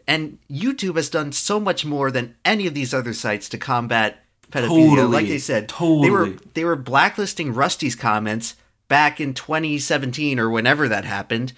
[0.06, 4.22] and YouTube has done so much more than any of these other sites to combat
[4.50, 4.90] pedophilia.
[4.90, 5.06] Totally.
[5.06, 6.06] Like they said, totally.
[6.06, 8.54] they were they were blacklisting Rusty's comments
[8.88, 11.54] back in 2017 or whenever that happened,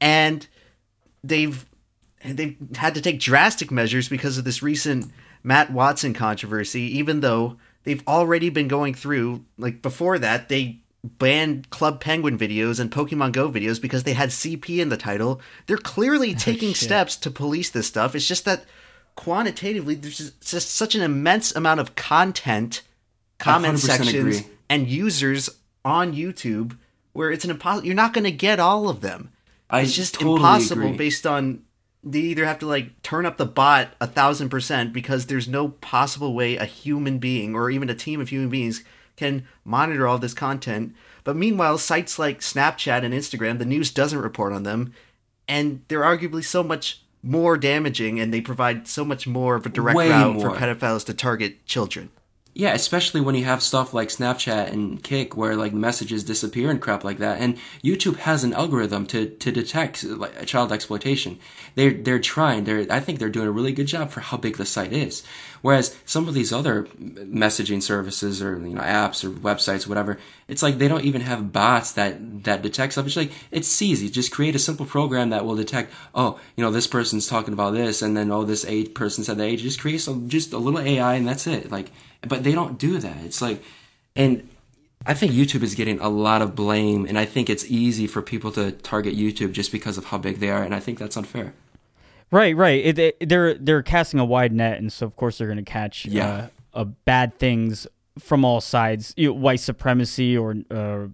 [0.00, 0.48] and
[1.22, 1.64] they've
[2.24, 5.12] they've had to take drastic measures because of this recent
[5.44, 6.82] Matt Watson controversy.
[6.98, 7.56] Even though
[7.88, 13.32] they've already been going through like before that, they banned Club Penguin videos and Pokemon
[13.32, 15.40] Go videos because they had CP in the title.
[15.66, 16.84] They're clearly oh, taking shit.
[16.84, 18.14] steps to police this stuff.
[18.14, 18.66] It's just that
[19.16, 22.82] quantitatively, there's just, just such an immense amount of content,
[23.38, 24.46] comment sections, agree.
[24.68, 25.48] and users
[25.82, 26.76] on YouTube
[27.14, 27.86] where it's an impossible.
[27.86, 29.32] You're not going to get all of them.
[29.70, 30.98] I it's just totally impossible agree.
[30.98, 31.62] based on
[32.04, 35.68] they either have to like turn up the bot a thousand percent because there's no
[35.68, 38.84] possible way a human being or even a team of human beings
[39.16, 40.94] can monitor all this content.
[41.24, 44.94] But meanwhile, sites like Snapchat and Instagram, the news doesn't report on them,
[45.46, 49.68] and they're arguably so much more damaging, and they provide so much more of a
[49.68, 52.10] direct Way route for pedophiles to target children.
[52.58, 56.82] Yeah, especially when you have stuff like Snapchat and Kik where like messages disappear and
[56.82, 57.40] crap like that.
[57.40, 61.38] And YouTube has an algorithm to, to detect like, child exploitation.
[61.76, 62.64] They're they're trying.
[62.64, 65.22] They're I think they're doing a really good job for how big the site is.
[65.62, 70.62] Whereas some of these other messaging services or you know apps or websites, whatever, it's
[70.62, 73.06] like they don't even have bots that that detect stuff.
[73.06, 74.08] It's like it's easy.
[74.08, 75.92] Just create a simple program that will detect.
[76.14, 79.38] Oh, you know this person's talking about this, and then oh this age person said
[79.38, 79.62] that age.
[79.62, 81.70] Just create some just a little AI, and that's it.
[81.70, 81.90] Like,
[82.26, 83.24] but they don't do that.
[83.24, 83.62] It's like,
[84.16, 84.48] and
[85.06, 88.20] I think YouTube is getting a lot of blame, and I think it's easy for
[88.22, 91.16] people to target YouTube just because of how big they are, and I think that's
[91.16, 91.54] unfair.
[92.30, 92.84] Right, right.
[92.84, 95.70] It, it- they're they're casting a wide net, and so of course they're going to
[95.70, 96.48] catch Yeah.
[96.74, 97.86] uh, uh, bad things
[98.18, 99.14] from all sides.
[99.16, 101.06] You know, white supremacy or uh,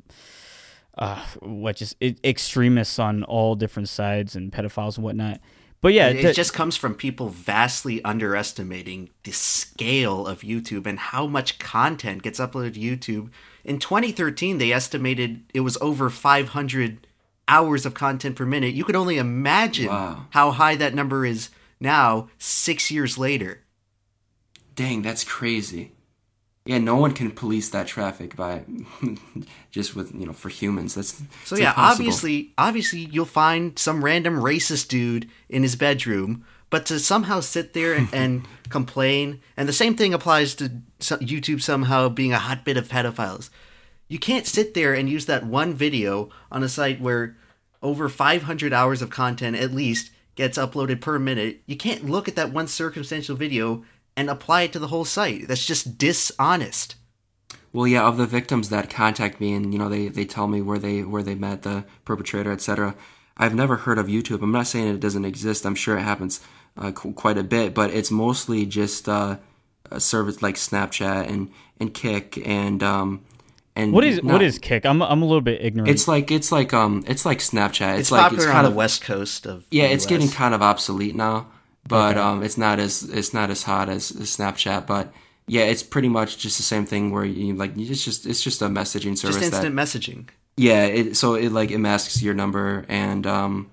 [0.98, 5.40] uh, what just it, extremists on all different sides and pedophiles and whatnot.
[5.80, 10.86] But yeah, it, to- it just comes from people vastly underestimating the scale of YouTube
[10.86, 13.30] and how much content gets uploaded to YouTube.
[13.64, 17.06] In 2013, they estimated it was over 500
[17.48, 18.74] hours of content per minute.
[18.74, 20.26] You could only imagine Wow.
[20.30, 23.60] how high that number is now, six years later.
[24.74, 25.92] Dang, that's crazy.
[26.66, 28.62] Yeah, no one can police that traffic by
[29.70, 30.94] just with you know for humans.
[30.94, 31.90] That's So yeah, impossible.
[32.06, 37.74] obviously, obviously you'll find some random racist dude in his bedroom, but to somehow sit
[37.74, 42.78] there and, and complain, and the same thing applies to YouTube somehow being a hotbed
[42.78, 43.50] of pedophiles.
[44.14, 47.36] You can't sit there and use that one video on a site where
[47.82, 51.62] over 500 hours of content at least gets uploaded per minute.
[51.66, 53.84] You can't look at that one circumstantial video
[54.16, 55.48] and apply it to the whole site.
[55.48, 56.94] That's just dishonest.
[57.72, 60.62] Well, yeah, of the victims that contact me and you know they, they tell me
[60.62, 62.94] where they where they met the perpetrator, etc.
[63.36, 64.42] I've never heard of YouTube.
[64.42, 65.66] I'm not saying it doesn't exist.
[65.66, 66.40] I'm sure it happens
[66.76, 69.38] uh, qu- quite a bit, but it's mostly just uh,
[69.90, 71.50] a service like Snapchat and
[71.80, 73.24] and Kik and um
[73.76, 74.84] and what is not- what is Kik?
[74.86, 75.90] I'm I'm a little bit ignorant.
[75.90, 77.92] It's like it's like um it's like Snapchat.
[77.94, 80.04] It's, It's, like popular it's on kind the of west coast of yeah, the it's
[80.04, 80.08] US.
[80.08, 81.48] getting kind of obsolete now,
[81.88, 84.86] but um, it's not as it's not as hot as, as Snapchat.
[84.86, 85.12] But
[85.46, 88.62] yeah, it's pretty much just the same thing where you like it's just it's just
[88.62, 90.28] a messaging service just that instant messaging.
[90.56, 93.70] yeah, it, so it like it masks your number and um,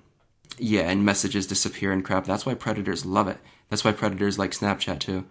[0.57, 2.25] yeah, and messages disappear and crap.
[2.25, 3.37] That's why predators love it.
[3.69, 5.25] That's why predators like Snapchat too.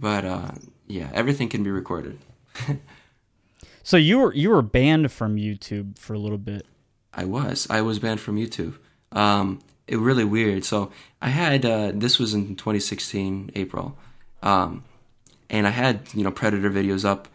[0.00, 0.50] But uh,
[0.86, 2.18] yeah, everything can be recorded.
[3.86, 6.66] so you were you were banned from YouTube for a little bit.
[7.14, 7.68] I was.
[7.70, 8.74] I was banned from YouTube.
[9.12, 10.64] Um, it was really weird.
[10.64, 10.90] So
[11.22, 13.96] I had uh, this was in 2016 April,
[14.42, 14.82] um,
[15.48, 17.28] and I had you know predator videos up,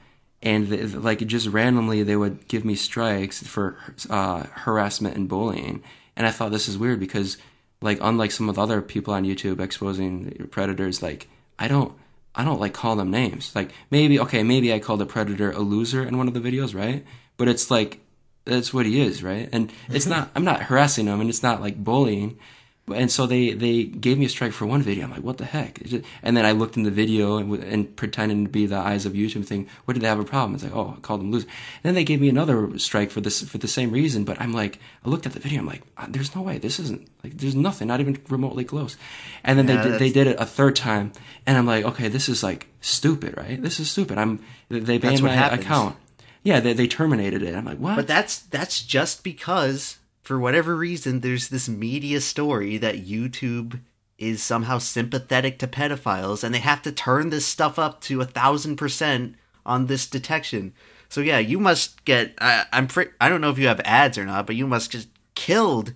[0.43, 3.77] and th like just randomly they would give me strikes for
[4.09, 5.81] uh, harassment and bullying,
[6.17, 7.37] and I thought this is weird because
[7.79, 11.93] like unlike some of the other people on YouTube exposing predators, like I don't.
[12.33, 13.55] I don't like call them names.
[13.55, 16.73] Like maybe okay, maybe I called a predator a loser in one of the videos,
[16.73, 17.05] right?
[17.37, 17.99] But it's like
[18.45, 19.49] that's what he is, right?
[19.51, 22.39] And it's not I'm not harassing him and it's not like bullying,
[22.87, 25.05] and so they they gave me a strike for one video.
[25.05, 25.79] I'm like, what the heck?
[26.23, 29.13] And then I looked in the video and, and pretending to be the eyes of
[29.13, 29.67] YouTube thing.
[29.85, 30.55] What did they have a problem?
[30.55, 31.47] It's like, oh, I called them loser.
[31.47, 34.23] And then they gave me another strike for this for the same reason.
[34.23, 35.59] But I'm like, I looked at the video.
[35.59, 36.57] I'm like, uh, there's no way.
[36.57, 38.97] This isn't like there's nothing, not even remotely close.
[39.43, 41.13] And then Yeah, they did, they did it a third time,
[41.45, 43.61] and I'm like, okay, this is like stupid, right?
[43.61, 44.17] This is stupid.
[44.17, 44.39] I'm
[44.69, 45.61] they banned my happens.
[45.63, 45.95] account.
[46.43, 47.55] Yeah, they they terminated it.
[47.55, 47.95] I'm like, what?
[47.95, 49.97] But that's that's just because
[50.31, 53.81] for whatever reason there's this media story that YouTube
[54.17, 58.25] is somehow sympathetic to pedophiles and they have to turn this stuff up to a
[58.25, 60.73] thousand percent on this detection.
[61.09, 62.33] So yeah, you must get.
[62.39, 62.87] I, I'm.
[62.87, 65.91] Fr- I don't know if you have ads or not, but you must just killed,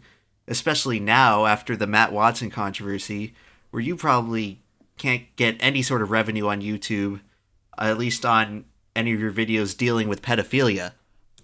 [0.50, 3.34] especially now after the Matt Watson controversy,
[3.72, 4.60] where you probably
[4.98, 7.22] can't get any sort of revenue on YouTube,
[7.78, 8.66] at least on
[8.98, 10.92] any of your videos dealing with pedophilia.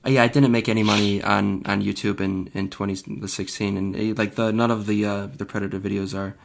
[0.06, 4.34] Yeah, I didn't make any money on, on YouTube in, in 2016, and uh, like
[4.36, 6.36] the none of the uh, the Predator videos are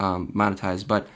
[0.00, 0.88] um, monetized.
[0.88, 1.06] But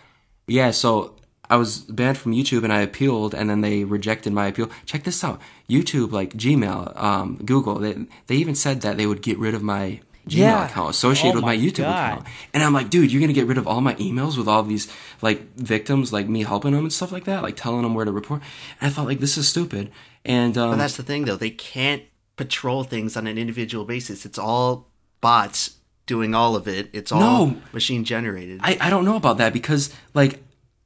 [0.47, 1.17] yeah, so
[1.51, 4.71] I was banned from YouTube, and I appealed, and then they rejected my appeal.
[4.87, 9.23] Check this out: YouTube, like Gmail, um, Google, they they even said that they would
[9.23, 10.67] get rid of my Gmail Yeah.
[10.67, 12.13] account associated Oh with my my YouTube God.
[12.13, 12.27] account.
[12.55, 14.89] And I'm like, dude, you're gonna get rid of all my emails with all these
[15.23, 18.13] like victims, like me helping them and stuff like that, like telling them where to
[18.13, 18.43] report.
[18.81, 19.91] And I thought like this is stupid.
[20.25, 21.37] And um, But that's the thing, though.
[21.37, 22.03] They can't
[22.37, 24.25] patrol things on an individual basis.
[24.27, 24.89] It's all
[25.21, 26.89] bots doing all of it.
[26.93, 27.57] It's all No.
[27.73, 28.61] machine generated.
[28.63, 30.43] I, I don't know about that because like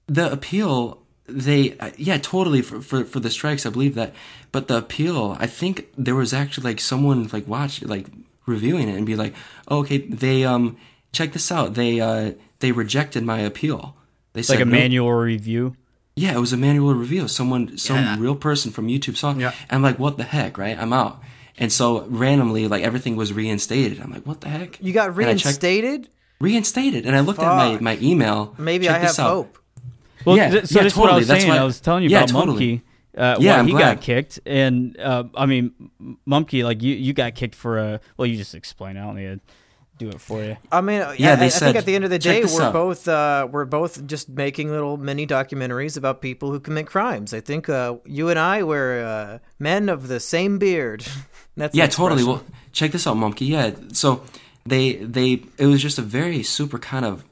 [0.06, 4.12] the appeal they uh, yeah totally for, for for the strikes I believe that
[4.50, 8.06] but the appeal I think there was actually like someone like watch like
[8.46, 9.34] reviewing it and be like
[9.68, 10.76] oh, okay they um
[11.12, 13.94] check this out they uh they rejected my appeal
[14.32, 15.76] they It's like a no- manual review.
[16.16, 18.16] yeah it was a manual review someone some Yeah.
[18.18, 19.38] real person from YouTube saw it.
[19.38, 19.52] Yeah.
[19.68, 21.20] and I'm like what the heck right I'm out
[21.58, 25.16] and so randomly like everything was reinstated I'm like what the heck You got And
[25.38, 26.08] checked- reinstated?
[26.40, 29.30] reinstated and I looked at my my email Maybe Check I have out.
[29.30, 29.58] hope.
[30.24, 31.20] Well, Yeah, th- so yeah, this is what I totally.
[31.20, 31.52] was That's saying.
[31.54, 32.66] why- I was telling you Yeah, about totally.
[32.78, 32.80] Mumkey.
[33.16, 33.94] Uh, Yeah, well, he glad.
[33.96, 38.00] got kicked, and uh, I mean, M- Mumkey, like you, you got kicked for a.
[38.16, 38.96] Well, you just explain.
[38.96, 39.40] I don't need to
[39.98, 40.56] do it for you.
[40.72, 42.42] I mean, Yeah, yeah, they I, I said- think at the end of the day,
[42.44, 42.72] we're out.
[42.72, 47.34] both uh, we're both just making little mini documentaries about people who commit crimes.
[47.34, 51.04] I think uh, you and I were uh, men of the same beard.
[51.56, 52.24] That's Yeah, totally.
[52.24, 53.46] Well, check this out, Mumkey.
[53.48, 54.24] Yeah, so
[54.64, 57.24] they they it was just a very super kind of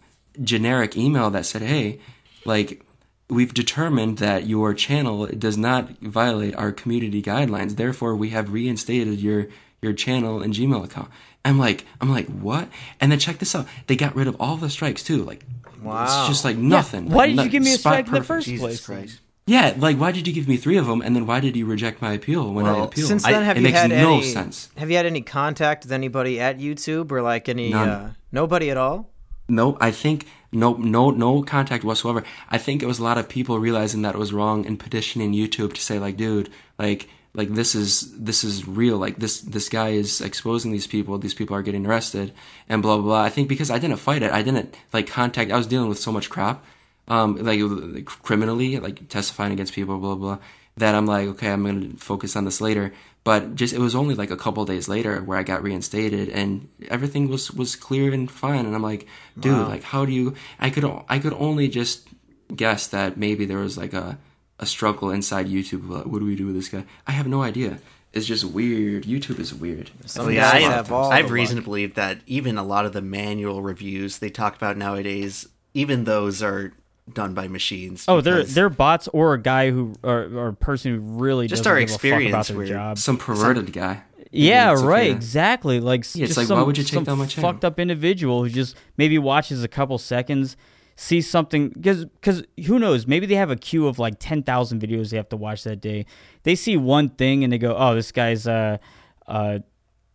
[0.43, 2.01] generic email that said, "Hey,
[2.45, 2.85] like
[3.31, 7.77] we've determined that your channel does not violate our community guidelines.
[7.77, 9.47] Therefore, we have reinstated your
[9.83, 11.09] your channel and Gmail account."
[11.43, 12.69] I'm like, I'm like, what?
[13.01, 13.67] And then check this out.
[13.87, 15.25] They got rid of all the strikes too.
[15.25, 15.43] Like,
[15.83, 16.05] Wow.
[16.05, 17.09] it's just like nothing.
[17.09, 18.85] Why Like, did no- you give me a spot strike in the first Jesus place?
[18.85, 19.21] Christ.
[19.47, 21.65] Yeah, like why did you give me three of them, and then why did you
[21.65, 23.09] reject my appeal when I Well, appealed?
[23.09, 24.23] Since then, have it you makes had no any?
[24.25, 24.69] sense.
[24.77, 27.73] Have you had any contact with anybody at YouTube or like any?
[27.73, 29.09] Uh, nobody at all.
[29.49, 32.25] No, I think no, no, no contact whatsoever.
[32.49, 35.33] I think it was a lot of people realizing that it was wrong and petitioning
[35.33, 38.97] YouTube to say like, dude, like, like this is this is real.
[38.99, 41.17] Like this this guy is exposing these people.
[41.17, 42.33] These people are getting arrested
[42.69, 43.23] and blah blah blah.
[43.23, 45.53] I think because I didn't fight it, I didn't like contact.
[45.53, 46.65] I was dealing with so much crap,
[47.07, 50.37] um, like criminally, like testifying against people, blah blah.
[50.37, 50.45] blah
[50.77, 52.93] that I'm like, okay, I'm gonna focus on this later.
[53.23, 56.69] But just it was only like a couple days later where I got reinstated and
[56.89, 58.65] everything was was clear and fine.
[58.65, 59.07] And I'm like,
[59.39, 60.35] dude, like how do you?
[60.59, 62.09] I could I could only just
[62.55, 64.19] guess that maybe there was like a
[64.59, 65.89] a struggle inside YouTube.
[65.89, 66.85] Like, what do we do with this guy?
[67.07, 67.79] I have no idea.
[68.13, 69.05] It's just weird.
[69.05, 69.91] YouTube is weird.
[70.07, 71.65] So yeah, I, have I have reason luck.
[71.65, 76.05] to believe that even a lot of the manual reviews they talk about nowadays, even
[76.05, 76.73] those are
[77.15, 78.05] done by machines.
[78.09, 81.65] Oh, they're they're bots or a guy who or, or a person who really Just
[81.65, 82.99] doesn't our give a fuck experience about their job.
[82.99, 84.03] Some perverted guy.
[84.33, 85.11] Yeah, It's right.
[85.11, 85.81] Exactly.
[85.81, 87.19] Like, Yeah, it's just like, some, why would you take some much?
[87.19, 87.51] my channel?
[87.51, 90.57] fucked up individual who just maybe watches a couple seconds,
[90.95, 93.07] sees something because because who knows?
[93.07, 95.81] Maybe they have a queue of like ten thousand videos they have to watch that
[95.81, 96.07] day.
[96.45, 98.79] They see one thing and they go, "Oh, this guy's uh
[99.27, 99.61] uh."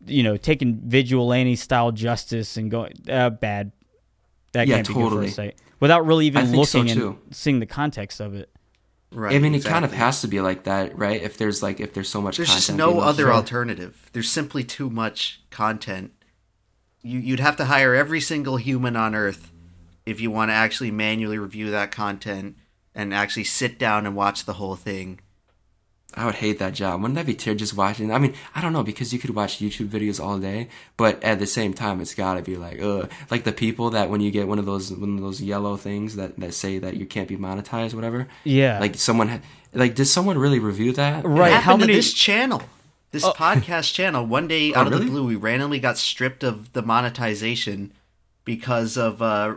[0.08, 3.72] You know, taking vigilante style justice and going uh, bad.
[4.52, 7.02] That Yeah, can't be good for a site without really even I think so, looking
[7.02, 8.50] and seeing the context of it.
[9.12, 11.22] right, I mean, it kind of has to be like that, right?
[11.22, 13.34] If there's like if there's so much There's content just no being other uploaded.
[13.34, 14.10] alternative.
[14.14, 16.12] There's simply too much content.
[17.02, 19.52] You, you'd have to hire every single human on Earth
[20.06, 22.58] if you want to actually manually review that content
[22.94, 25.20] and actually sit down and watch the whole thing.
[26.16, 27.02] I would hate that job.
[27.02, 28.12] Wouldn't that be terrible just watching?
[28.12, 31.40] I mean, I don't know because you could watch YouTube videos all day, but at
[31.40, 34.48] the same time, it's gotta be like, ugh, like the people that when you get
[34.48, 37.38] one of those one of those yellow things that that say that you can't be
[37.38, 38.28] monetized, whatever.
[38.44, 38.80] Yeah.
[38.80, 39.40] Like someone, ha-
[39.74, 41.26] like did someone really review that?
[41.26, 41.54] Right.
[41.54, 42.62] How many- to this channel?
[43.12, 44.26] This podcast channel.
[44.26, 45.06] One day, Oh, out of really?
[45.06, 47.94] the blue, we randomly got stripped of the monetization
[48.44, 49.56] because of uh,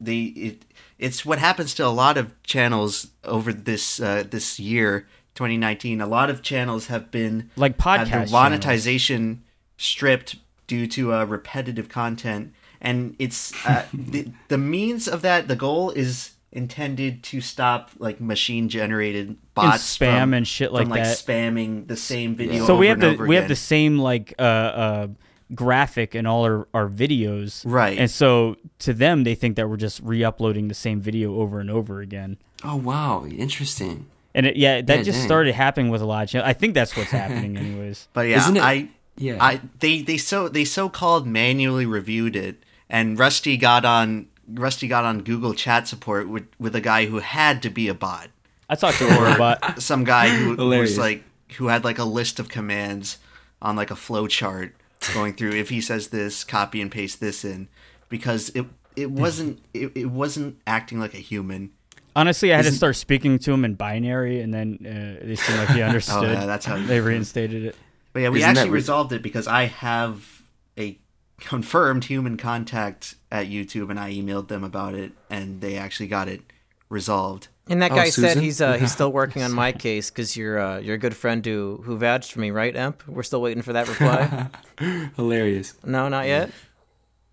[0.00, 0.64] the it,
[0.98, 6.06] it's what happens to a lot of channels over this uh, this year 2019 a
[6.06, 9.42] lot of channels have been Like had their podcast monetization
[9.76, 12.52] stripped due to uh, repetitive content.
[12.80, 18.20] And it's uh, the, the means of that the goal is intended to stop like
[18.20, 21.16] machine generated bots spam from- and shit from, like like that.
[21.16, 24.34] spamming the same video so we have and the over we have the same like
[24.38, 25.06] uh uh
[25.54, 27.62] graphic in all our, our videos.
[27.66, 27.98] Right.
[27.98, 31.70] and so to them they think that we're just re-uploading the same video over and
[31.70, 32.38] over again.
[32.62, 34.06] Oh wow, interesting.
[34.34, 35.26] And it, yeah that Yeah, just dang.
[35.26, 36.48] started happening with a lot of channels.
[36.48, 39.36] i think that's what's happening anyways But yeah, Isn't it- I Yeah.
[39.40, 42.56] I they they so they so called manually reviewed it,
[42.90, 47.18] and Rusty got on Rusty got on Google Chat support with with a guy who
[47.20, 48.28] had to be a bot,
[48.68, 50.90] i talked to her about some guy who Hilarious.
[50.90, 51.22] was like
[51.58, 53.18] who had like a list of commands
[53.62, 54.74] on like a flow chart
[55.14, 55.52] going through.
[55.52, 57.68] If he says this, copy and paste this in,
[58.08, 58.66] because it
[58.96, 61.70] it wasn't it, it wasn't acting like a human.
[62.16, 65.36] Honestly i had to Isn't- start speaking to him in binary and then uh, they
[65.36, 66.76] seemed like he understood Oh yeah, that's how.
[66.78, 67.76] they reinstated it
[68.12, 70.42] But yeah, we Isn't actually re- resolved it because I have
[70.78, 70.98] a
[71.40, 76.28] confirmed human contact at YouTube, and I emailed them about it, and they actually got
[76.28, 76.40] it
[76.88, 77.48] resolved.
[77.68, 80.60] And that Oh, guy said he's uh, he's still working on my case because you're
[80.60, 83.02] uh, you're a good friend who who vouched for me, right, Emp?
[83.08, 84.46] We're still waiting for that reply.
[85.16, 85.74] Hilarious.
[85.84, 86.50] no, not yet.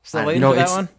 [0.04, 0.90] Still waiting you know, for that one.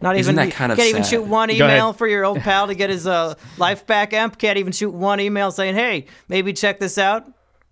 [0.00, 2.66] Not isn't even that kind of can't even shoot one email for your old pal
[2.68, 4.12] to get his uh, life back.
[4.12, 7.26] Emp can't even shoot one email saying, "Hey, maybe check this out."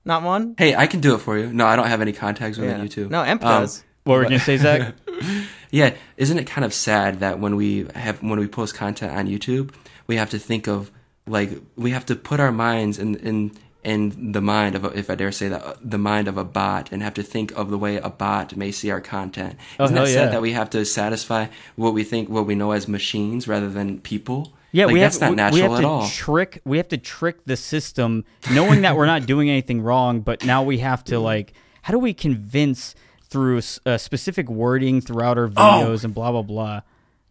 [0.05, 0.55] Not one.
[0.59, 1.53] Hey, I can do it for you.
[1.53, 2.79] No, I don't have any contacts with Yeah.
[2.79, 3.11] YouTube.
[3.11, 3.83] No, Emp Um, does.
[4.05, 4.95] what were you gonna say zach
[5.71, 9.27] Yeah, isn't it kind of sad that when we have when we post content on
[9.27, 9.71] YouTube,
[10.07, 10.91] we have to think of
[11.27, 13.53] like we have to put our minds in in
[13.85, 16.45] in the mind of a, if I dare say that uh, the mind of a
[16.45, 19.57] bot and have to think of the way a bot may see our content.
[19.79, 20.31] Oh, Isn't that sad yeah.
[20.31, 24.01] that we have to satisfy what we think what we know as machines rather than
[24.01, 24.53] people?
[24.73, 26.09] Yeah, like, we that's have, not natural we have at to all.
[26.09, 26.61] trick.
[26.65, 30.21] We have to trick the system, knowing that we're not doing anything wrong.
[30.21, 32.95] But now we have to like, how do we convince
[33.29, 35.51] through uh, specific wording throughout our Oh!
[35.51, 36.81] videos and blah blah blah?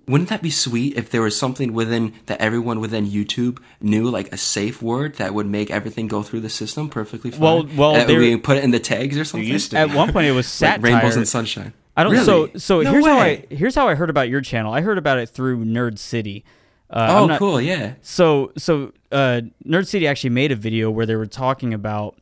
[0.08, 4.32] Wouldn't that be sweet if there was something within that everyone within YouTube knew, like
[4.34, 7.40] a safe word that would make everything go through the system perfectly fine?
[7.40, 9.50] Well- well, that we put it in the tags or something.
[9.74, 10.82] At one point, it was like satire.
[10.94, 11.74] rainbows and sunshine.
[11.96, 12.12] I don't.
[12.14, 12.26] Really?
[12.26, 14.74] So so No here's how I here's how I heard about your channel.
[14.74, 16.44] I heard about it through Nerd City.
[16.90, 17.62] Uh, Oh, not- cool!
[17.62, 17.94] Yeah.
[18.02, 22.18] So so uh, Nerd City actually made a video where they were talking about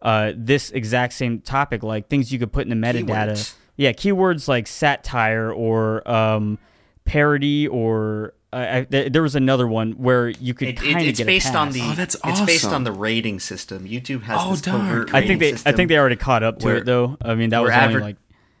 [0.00, 3.32] uh, this exact same topic, like things you could put in the metadata.
[3.32, 3.54] Keywords.
[3.76, 6.58] Yeah, keywords like satire or um,
[7.06, 11.06] parody or uh, I, th- there was another one where you could It, kind of
[11.06, 13.86] it's get based a on the Oh, that's it's based on the rating system.
[13.86, 14.80] YouTube has Oh, this darn.
[14.80, 15.72] covert I think they system.
[15.72, 17.16] I think they already caught up to where- it though.
[17.22, 18.16] I mean that was only adver- like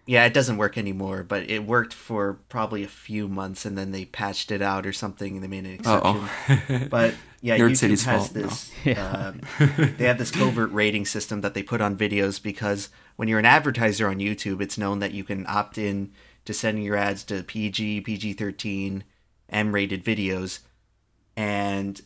[0.06, 3.90] Yeah, it doesn't work anymore, but it worked for probably a few months, and then
[3.90, 6.16] they patched it out or something, and they made an exception.
[6.48, 6.86] Uh-oh.
[6.90, 8.42] but yeah, Nerd YouTube City's has fault, no.
[8.42, 8.72] this.
[8.84, 9.32] Yeah.
[9.58, 13.38] um, they have this covert rating system that they put on videos because when you're
[13.40, 16.12] an advertiser on YouTube, it's known that you can opt in
[16.46, 19.02] to sending your ads to PG, PG-13,
[19.50, 20.60] M-rated videos,
[21.36, 22.00] and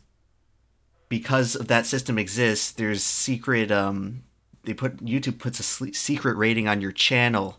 [1.09, 3.71] because of that system exists, there's secret.
[3.71, 4.23] Um,
[4.65, 7.59] they put YouTube puts a sle- secret rating on your channel.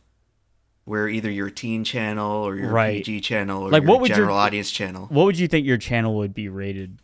[0.84, 2.98] Where either your teen channel or your Right.
[3.06, 5.06] PG channel or Like, your what would your- general audience channel.
[5.12, 6.98] what would you think your channel would be rated,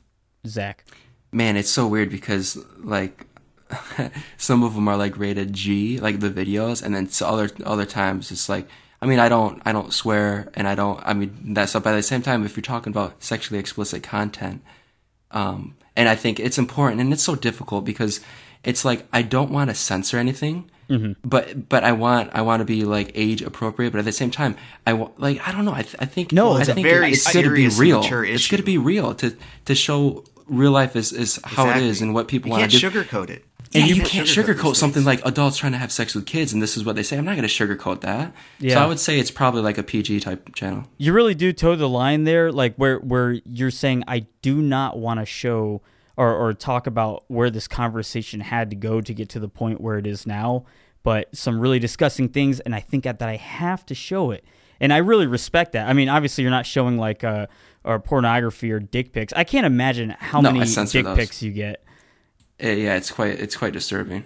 [0.47, 0.83] Zach?
[1.31, 3.27] Man, it's so weird because like
[4.37, 7.85] some of them are like rated G, like the videos, and then so other other
[7.85, 8.67] times it's like
[9.01, 11.83] I mean I don't I don't swear and I don't I mean that stuff.
[11.83, 14.61] But at the same time, if you're talking about sexually explicit content,
[15.31, 18.21] um, and I think it's important and it's so difficult because
[18.63, 20.69] it's like I don't want to censor anything.
[21.23, 24.31] But but I want I want to be like age appropriate, but at the same
[24.31, 24.55] time
[24.85, 26.87] I wa- like I don't know I, th- I think No, I it's a think
[26.87, 28.01] very it's going to be real.
[28.01, 32.01] It's going to be real to to show real life is, is how it is
[32.01, 32.89] and what people want to do.
[32.89, 33.43] sugarcoat it.
[33.71, 36.53] Yeah, You you, can't sugarcoat sugarcoat something like adults trying to have sex with kids,
[36.53, 37.17] and this is what they say.
[37.17, 38.33] I'm not going to sugarcoat that.
[38.59, 38.75] Yeah.
[38.75, 40.85] So I would say it's probably like a PG type channel.
[40.97, 44.97] You really do toe the line there, like where where you're saying I do not
[44.97, 45.81] want to show
[46.15, 49.81] or or talk about where this conversation had to go to get to the point
[49.81, 50.65] where it is now,
[51.03, 54.43] but some really disgusting things, and I think that, that I have to show it,
[54.79, 55.87] and I really respect that.
[55.87, 57.47] I mean, obviously you're not showing like uh
[57.83, 59.31] or pornography or dick pics.
[59.33, 61.17] I can't imagine how No, many dick those.
[61.17, 61.83] pics you get.
[62.59, 64.23] Eh, yeah, it's quite it's quite disturbing,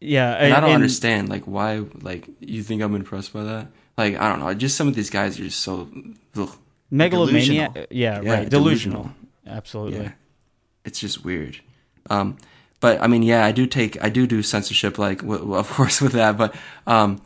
[0.00, 3.68] Yeah, and, I don't understand like why like you think I'm impressed by that.
[3.96, 5.88] Like I don't know, just some of these guys are just so.
[6.36, 6.50] Ugh.
[6.90, 7.68] megalomania.
[7.68, 7.86] Delusional.
[7.90, 8.48] Yeah, Yeah, right.
[8.48, 9.02] Delusional.
[9.02, 9.10] delusional.
[9.46, 10.00] Absolutely.
[10.04, 10.12] Yeah,
[10.84, 11.58] it's just weird.
[12.08, 12.36] Um,
[12.80, 16.00] but I mean, yeah, I do take I do do censorship, like w- of course
[16.00, 16.54] with that, but
[16.86, 17.20] um,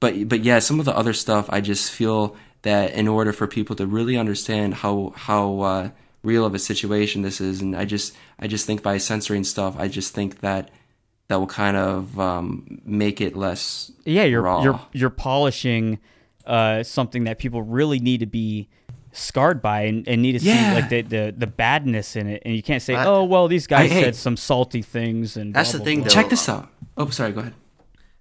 [0.00, 3.46] but but yeah, some of the other stuff I just feel that in order for
[3.48, 5.90] people to really understand how how uh,
[6.22, 9.76] real of a situation this is, and I just I just think by censoring stuff,
[9.78, 10.70] I just think that
[11.28, 14.62] that will kind of um, make it less Yeah, you're raw.
[14.62, 15.98] you're you're polishing
[16.46, 18.68] uh, something that people really need to be
[19.12, 22.54] scarred by and, and need to see like the, the the badness in it, and
[22.56, 24.02] you can't say, I- "Oh, well, these guys I- hey.
[24.04, 26.08] said some salty things." And That's blah, the blah, thing, blah.
[26.08, 26.14] though.
[26.14, 26.68] Check this out.
[26.96, 27.32] Oh, sorry.
[27.32, 27.54] Go ahead.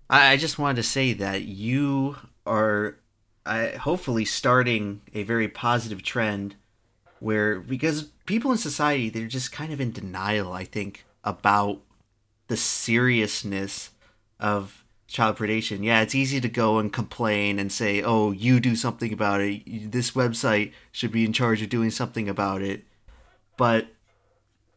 [0.09, 2.97] I, I just wanted to say that you are
[3.45, 6.55] I, hopefully starting a very positive trend
[7.19, 11.81] where because people in society they're just kind of in denial i think about
[12.47, 13.91] the seriousness
[14.39, 15.83] of child predation.
[15.83, 19.91] Yeah it's easy to go and complain and say oh you do something about it.
[19.91, 22.83] This website should be in charge of doing something about it.
[23.55, 23.87] But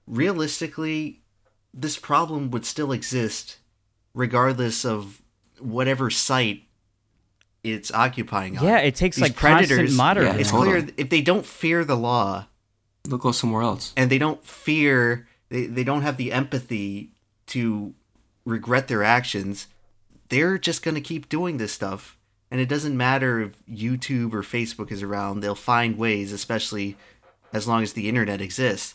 [0.06, 1.22] realistically
[1.74, 3.58] this problem would still exist
[4.14, 5.22] regardless of
[5.58, 6.62] whatever site
[7.62, 8.64] it's occupying on.
[8.64, 9.96] Yeah, it takes These like predators.
[9.96, 10.34] monitoring.
[10.34, 10.82] Yeah, It's Totally.
[10.82, 12.46] clear if they don't fear the law
[13.04, 13.92] They'll go somewhere else.
[13.96, 17.10] and they don't fear, they, they don't have the empathy
[17.48, 17.94] to
[18.44, 19.66] regret their actions,
[20.28, 22.16] they're just going to keep doing this stuff.
[22.50, 26.96] And it doesn't matter if YouTube or Facebook is around, they'll find ways, especially
[27.52, 28.94] as long as the internet exists.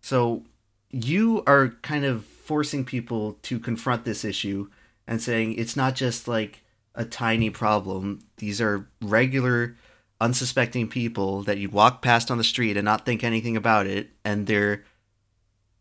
[0.00, 0.42] So
[0.90, 4.68] you are kind of forcing people to confront this issue
[5.06, 6.61] and saying it's not just like
[6.94, 8.20] a tiny problem.
[8.36, 9.76] These are regular,
[10.20, 14.10] unsuspecting people that you'd walk past on the street and not think anything about it,
[14.24, 14.84] and they're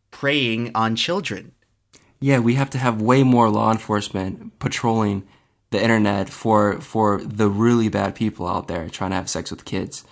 [0.09, 1.53] preying on children.
[2.19, 5.27] Yeah, we have to have way more law enforcement patrolling
[5.71, 9.65] the internet for for the really bad people out there trying to have sex with
[9.65, 10.03] kids.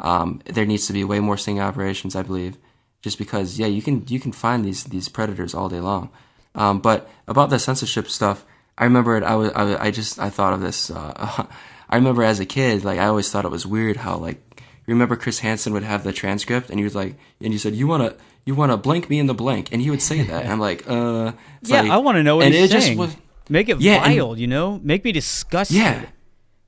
[0.00, 2.56] Um, there needs to be way more sting operations, I believe,
[3.02, 6.10] just because yeah, you can you can find these these predators all day long.
[6.54, 8.44] Um, but about the censorship stuff,
[8.78, 10.90] I remember it, I was I, was- I just I thought of this.
[10.90, 11.46] Uh,
[11.90, 14.38] I remember as a kid, like I always thought it was weird how like
[14.86, 17.74] you remember Chris Hansen would have the transcript and he was like and you said
[17.74, 18.14] you wanna
[18.44, 20.88] you wanna blank me in the blank and he would say that and I'm like
[20.88, 23.16] uh yeah, like- I want to know what and it just was-
[23.50, 24.78] Make it Yeah, and- vile, you know.
[24.84, 25.76] Make me disgusted.
[25.78, 26.04] yeah.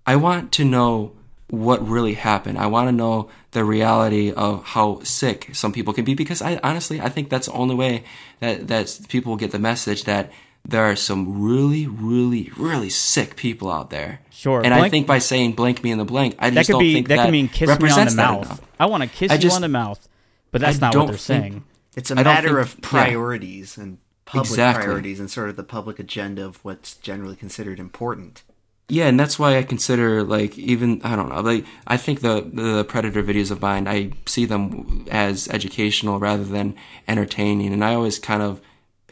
[0.06, 1.12] I want to know
[1.50, 2.56] what really happened.
[2.56, 6.58] I want to know the reality of how sick some people can be because I
[6.62, 8.04] honestly I think that's the only way
[8.40, 10.32] that that people get the message that
[10.68, 14.20] there are some really really really sick people out there.
[14.30, 14.62] Sure.
[14.64, 17.08] And I think by saying blank me in the blank, I just don't be think
[17.08, 18.46] that, could be that could mean kiss me on the represents that mouth.
[18.46, 18.61] enough.
[18.78, 20.08] I want to kiss I you on the mouth,
[20.50, 21.64] but that's I not what they're think- saying.
[21.96, 22.88] It's a I don't matter think- of yeah.
[22.88, 24.84] priorities and public Exactly.
[24.84, 28.44] priorities and sort of the public agenda of what's generally considered important.
[28.88, 32.48] Yeah, and that's why I consider like even I don't know like I think the
[32.52, 36.74] the predator videos of mine I see them as educational rather than
[37.06, 38.61] entertaining, and I always kind of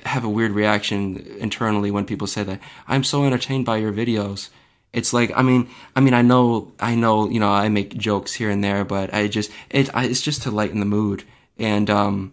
[0.05, 4.49] have a weird reaction internally when people say that I'm so entertained by your videos.
[4.93, 8.33] It's like I mean I mean I know I know you know I make jokes
[8.35, 11.25] here and there, but I just it I, it's just to lighten the mood,
[11.59, 12.33] and um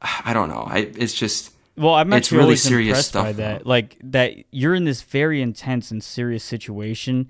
[0.00, 3.66] I don't know I it's just Well, I'm It's really serious stuff, by that.
[3.66, 7.28] Like that you're in this very intense and serious situation,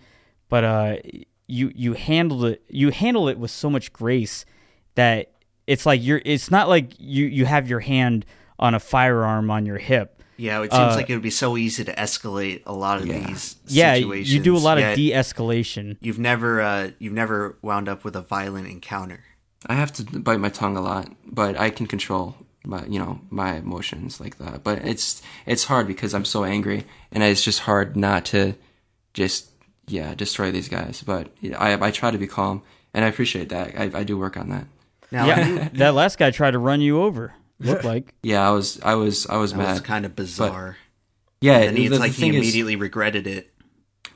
[0.48, 0.96] but uh,
[1.46, 2.62] you you handled it.
[2.68, 4.44] You handle it with so much grace
[4.94, 5.32] that
[5.66, 6.22] it's like you're.
[6.24, 8.24] It's not like you you have your hand
[8.58, 10.22] on a firearm on your hip.
[10.36, 13.06] Yeah, it seems Uh, like it would be so easy to escalate a lot of
[13.06, 13.26] Yeah.
[13.26, 14.32] these Yeah, situations.
[14.32, 15.96] you do a lot yet of de-escalation.
[16.00, 19.24] You've never, uh, you've never wound up with a violent encounter.
[19.66, 23.20] I have to bite my tongue a lot, but I can control my you know
[23.30, 24.62] my emotions like that.
[24.62, 28.54] But it's it's hard because I'm so angry, and it's just hard not to
[29.14, 29.50] just
[29.88, 31.02] yeah destroy these guys.
[31.04, 31.28] But
[31.58, 32.62] I I try to be calm,
[32.94, 33.74] and I appreciate that.
[33.76, 34.66] I, I do work on that.
[35.10, 37.32] Now, Yeah, that last guy tried to run you over.
[37.60, 38.14] Looked like.
[38.22, 39.70] Yeah, I was I was I was that mad.
[39.72, 40.76] was kind of bizarre.
[41.40, 43.50] yeah, and he, the, it's like the he thing is- immediately regretted it.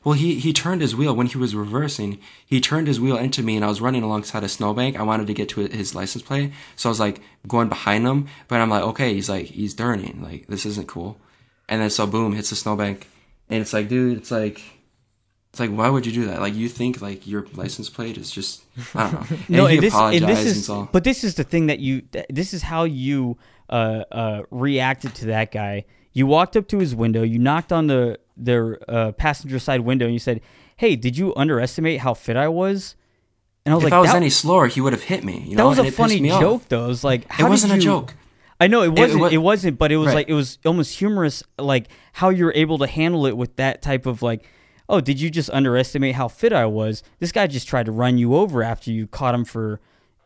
[0.05, 2.19] Well, he he turned his wheel when he was reversing.
[2.45, 4.99] He turned his wheel into me, and I was running alongside a snowbank.
[4.99, 8.27] I wanted to get to his license plate, so I was like going behind him.
[8.49, 11.19] But I'm like, okay, he's like he's turning, like this isn't cool.
[11.69, 13.07] And then so boom, hits the snowbank,
[13.49, 14.61] and it's like, dude, it's like.
[15.53, 16.41] It's like, why would you do that?
[16.41, 18.63] Like, you think like your license plate is just,
[18.95, 19.37] I don't know.
[19.49, 20.89] And no, and this, and this and is, so.
[20.93, 23.37] but this is the thing that you, this is how you
[23.69, 25.85] uh, uh, reacted to that guy.
[26.15, 30.07] You walked up to his window, you knocked on the the uh, passenger side window,
[30.07, 30.41] and you said,
[30.77, 32.97] "Hey, did you underestimate how fit I was?"
[33.65, 35.41] And I was if like, if I was any slower, he would have hit me.
[35.41, 36.41] You that know, was and a it funny me off.
[36.41, 36.85] joke, though.
[36.87, 38.15] It was like, how It wasn't did a joke.
[38.61, 39.33] I know it wasn't.
[39.33, 40.15] It, wa- wasn't, but it was Right.
[40.17, 43.81] like it was almost humorous, like how you were able to handle it with that
[43.83, 44.45] type of like,
[44.93, 47.03] oh, did you just underestimate how fit I was?
[47.19, 49.81] This guy just tried to run you over after you caught him for,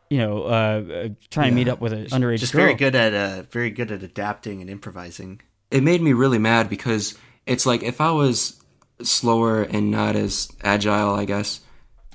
[0.09, 2.63] you know, uh, uh, trying to meet up with an underage Just girl.
[2.63, 5.41] very good at, uh, very good at adapting and improvising.
[5.71, 8.61] it made me really mad because it's like if I was
[9.01, 11.61] slower and not as agile, I guess,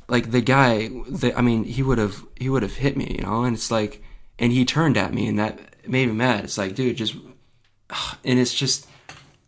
[0.09, 3.25] like the guy, the, I mean, he would have he would have hit me, you
[3.25, 4.03] know, and it's like,
[4.39, 6.45] and he turned at me, and that made me mad.
[6.45, 7.15] It's like, dude, just,
[8.25, 8.87] and it's just,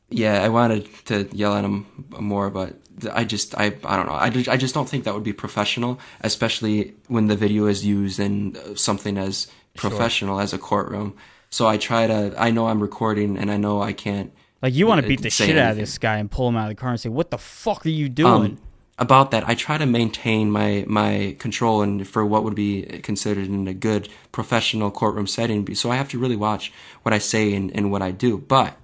[0.09, 2.77] yeah, I wanted to yell at him more, but
[3.13, 5.33] I just, I, I don't know, I just, I just don't think that would be
[5.33, 11.17] professional, especially when the video is used in something as professional as a courtroom.
[11.51, 14.33] So I try to, I know I'm recording, and I know I can't.
[14.63, 16.57] Like you want to uh, beat the shit out of this guy and pull him
[16.57, 18.59] out of the car and say, "What the fuck are you doing?" um,
[18.97, 23.49] about that i try to maintain my my control and for what would be considered
[23.49, 26.73] in a good professional courtroom setting so i have to really watch
[27.03, 28.77] what i say and, and what i do but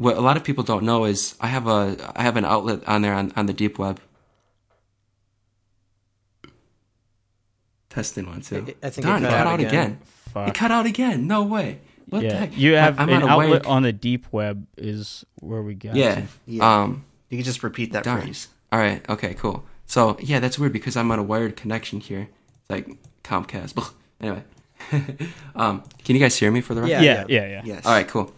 [0.00, 1.80] what a lot of people don't know is i have a
[2.16, 4.00] i have an outlet on there on, on the deep web
[7.88, 9.68] testing one too I- I think it Darn, cut it cut out out again.
[9.68, 9.98] again,
[10.32, 10.48] Fuck.
[10.48, 13.22] it cut out again no way what the heck you have I, am an on
[13.22, 15.94] a outlet wired- on the deep web is where we got.
[15.94, 16.22] yeah, to.
[16.46, 16.82] Yeah.
[16.82, 18.22] um You can just repeat that Darn.
[18.22, 18.48] phrase.
[18.72, 19.08] All right.
[19.08, 19.34] Okay.
[19.34, 19.64] Cool.
[19.86, 22.28] So yeah, that's weird because I'm on a wired connection here.
[22.62, 22.88] It's like
[23.22, 23.74] Comcast.
[23.76, 23.92] Ugh.
[24.20, 24.42] Anyway,
[25.54, 26.92] um, can you guys hear me for the record?
[27.00, 27.00] Yeah.
[27.02, 27.62] yeah, yeah, yeah.
[27.64, 27.86] Yes.
[27.86, 28.06] All right.
[28.08, 28.34] Cool.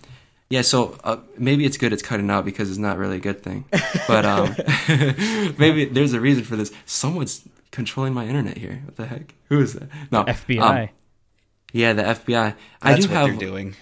[0.52, 0.60] Yeah.
[0.60, 3.64] So uh, maybe it's good it's cutting out because it's not really a good thing.
[4.06, 4.54] But um,
[5.58, 6.70] maybe there's a reason for this.
[6.84, 8.82] Someone's controlling my internet here.
[8.84, 9.34] What the heck?
[9.48, 9.88] Who is that?
[10.10, 10.24] No.
[10.24, 10.82] FBI.
[10.82, 10.88] um,
[11.72, 12.54] yeah, the FBI.
[12.82, 13.28] I That's do what have.
[13.28, 13.76] they're doing.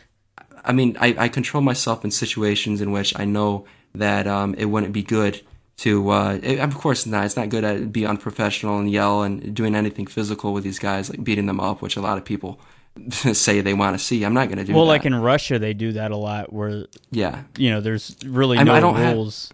[0.65, 3.65] I mean, I, I control myself in situations in which I know
[3.97, 5.41] that um, it wouldn't be good
[5.79, 6.09] to.
[6.09, 7.25] Uh, it, of course, not.
[7.25, 11.11] It's not good to be unprofessional and yell and doing anything physical with these guys,
[11.11, 12.61] like beating them up, which a lot of people
[13.11, 14.25] say they want to see.
[14.25, 14.75] I'm not going to do it.
[14.75, 14.91] well, that.
[14.91, 18.61] like in Russia, they do that a lot, where yeah, you know there's really I
[18.61, 19.53] mean, no I don't have- rules.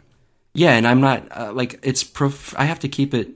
[0.55, 2.03] yeah, and I'm not uh, like it's.
[2.05, 3.31] Prof- I have to keep it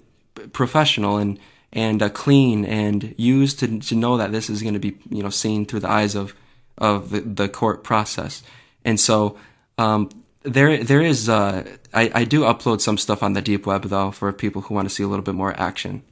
[0.53, 1.39] professional and
[1.73, 5.23] and uh, clean and used to to know that this is going to be you
[5.23, 6.35] know seen through the eyes of
[6.79, 8.43] of the, the court process,
[8.85, 9.37] and so
[9.79, 10.09] um,
[10.43, 14.11] there there is uh, I I do upload some stuff on the deep web though
[14.11, 16.03] for people who want to see a little bit more action.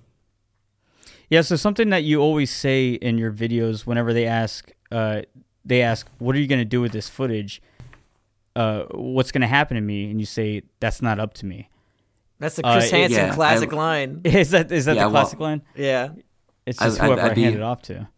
[1.30, 5.22] Yeah, so something that you always say in your videos whenever they ask, uh,
[5.64, 7.60] they ask, "What are you going to do with this footage?
[8.56, 11.68] Uh, what's going to happen to me?" And you say, "That's not up to me."
[12.38, 14.20] That's the Uh, Chris it- Hansen yeah, classic I- line.
[14.24, 15.62] Is that is that Yeah, the well- classic line?
[15.76, 16.10] Yeah.
[16.66, 18.08] It's just I- whoever I, I'd be- hand it off to.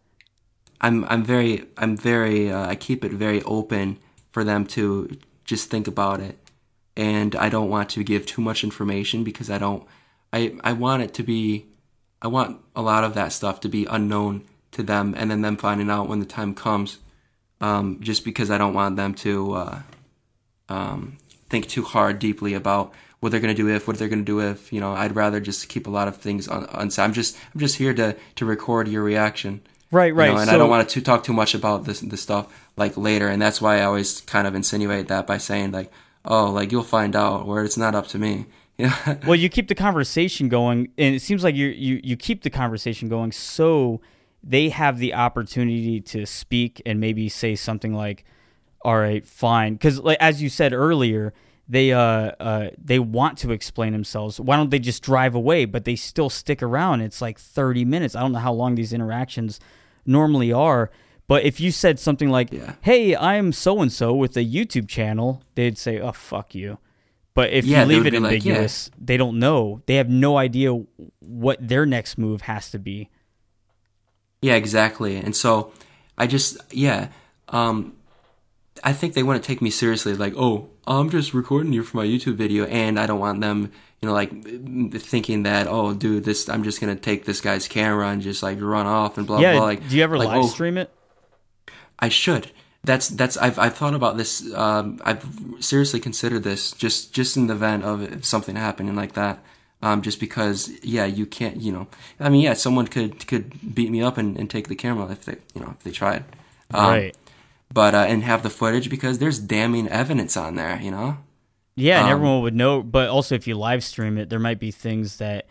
[0.80, 3.98] I'm I'm very I'm very uh, I keep it very open
[4.32, 5.08] for them to
[5.44, 6.38] just think about it,
[6.96, 9.82] and I don't want to give too much information because I don't
[10.32, 11.66] I I want it to be
[12.22, 15.56] I want a lot of that stuff to be unknown to them, and then them
[15.56, 16.98] finding out when the time comes.
[17.60, 19.82] Um, just because I don't want them to uh,
[20.70, 21.18] um,
[21.50, 24.24] think too hard, deeply about what they're going to do if, what they're going to
[24.24, 24.72] do if.
[24.72, 26.64] You know, I'd rather just keep a lot of things on.
[26.66, 29.60] on I'm just I'm just here to to record your reaction.
[29.90, 30.32] Right, You right.
[30.32, 32.46] know, and so, I don't want to talk too much about this this stuff
[32.76, 35.92] like later, and that's why I always kind of insinuate that by saying like,
[36.24, 38.46] "Oh, like you'll find out," where it's not up to me.
[38.82, 39.18] Know?
[39.26, 42.50] well, you keep the conversation going, and it seems like you you you keep the
[42.50, 44.00] conversation going, so
[44.42, 48.24] they have the opportunity to speak and maybe say something like,
[48.82, 51.32] "All right, fine," because like as you said earlier,
[51.68, 54.40] they uh uh they want to explain themselves.
[54.40, 55.64] Why don't they just drive away?
[55.66, 57.00] But they still stick around.
[57.02, 58.14] It's like thirty minutes.
[58.16, 59.60] I don't know how long these interactions
[60.06, 60.90] normally are.
[61.28, 62.74] But if you said something like, Yeah.
[62.80, 66.78] "Hey, I'm so and so with a YouTube channel," they'd say, "Oh, fuck you."
[67.40, 68.52] But if Yeah, you leave it be like, yeah.
[68.52, 69.80] ambiguous, they don't know.
[69.86, 70.74] They have no idea
[71.20, 73.08] what their next move has to be.
[74.42, 75.16] Yeah, exactly.
[75.16, 75.72] And so
[76.18, 77.08] I just yeah,
[77.48, 77.94] um
[78.84, 81.96] I think they want to take me seriously like, "Oh, I'm just recording you for
[81.96, 83.72] my YouTube video." And I don't want them,
[84.02, 84.30] you know, like
[85.00, 88.42] thinking that, "Oh, dude, this I'm just going to take this guy's camera and just
[88.42, 89.54] like run off and blah yeah.
[89.54, 90.90] blah." Like do you ever like, live oh, stream it?
[91.98, 92.50] I should.
[92.82, 94.52] That's that's I've I've thought about this.
[94.54, 95.26] Um, I've
[95.60, 99.42] seriously considered this just just in the event of if something happening like that.
[99.82, 101.88] Um, just because, yeah, you can't, you know.
[102.18, 105.24] I mean, yeah, someone could could beat me up and, and take the camera if
[105.24, 106.24] they, you know, if they tried.
[106.72, 107.16] Um, right.
[107.72, 111.18] But uh, and have the footage because there's damning evidence on there, you know.
[111.76, 112.82] Yeah, and um, everyone would know.
[112.82, 115.46] But also, if you live stream it, there might be things that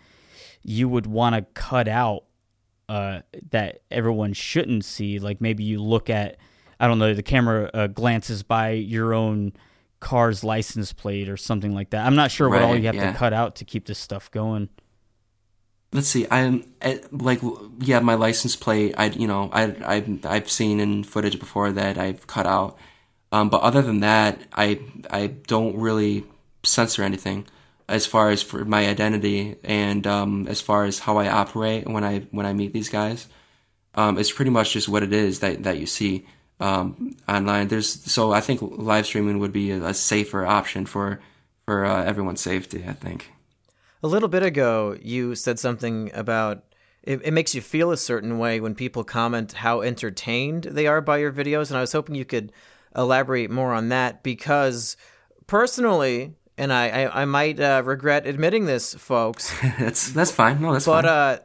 [0.61, 2.25] you would want to cut out
[2.87, 3.21] uh,
[3.51, 5.17] that everyone shouldn't see.
[5.19, 6.37] Like maybe you look at,
[6.79, 9.53] I don't know, the camera uh, glances by your own
[9.99, 12.05] car's license plate or something like that.
[12.05, 13.11] I'm not sure what all you have yeah.
[13.11, 14.69] to cut out to keep this stuff going.
[15.91, 17.41] let's see i'm eh, like
[17.79, 19.63] yeah my license plate i you know i
[19.95, 22.77] i i've seen in footage before that i've cut out
[23.31, 26.23] um but other than that i i don't really
[26.63, 27.45] censor anything
[27.87, 32.03] as far as for my identity and um as far as how i operate when
[32.03, 33.27] i when i meet these guys
[33.95, 36.25] um it's pretty much just what it is that that you see
[36.59, 41.19] um online there's so i think live streaming would be a, a safer option for
[41.65, 43.31] for uh, everyone's safety i think
[44.01, 46.63] A little bit ago, you said something about
[47.03, 51.01] it, it makes you feel a certain way when people comment how entertained they are
[51.01, 52.51] by your videos, and I was hoping you could
[52.95, 54.95] elaborate more on that because
[55.47, 60.61] personally, and I, I, I might uh, regret admitting this, folks, that's that's fine.
[60.61, 61.11] No, that's but fine.
[61.11, 61.37] uh,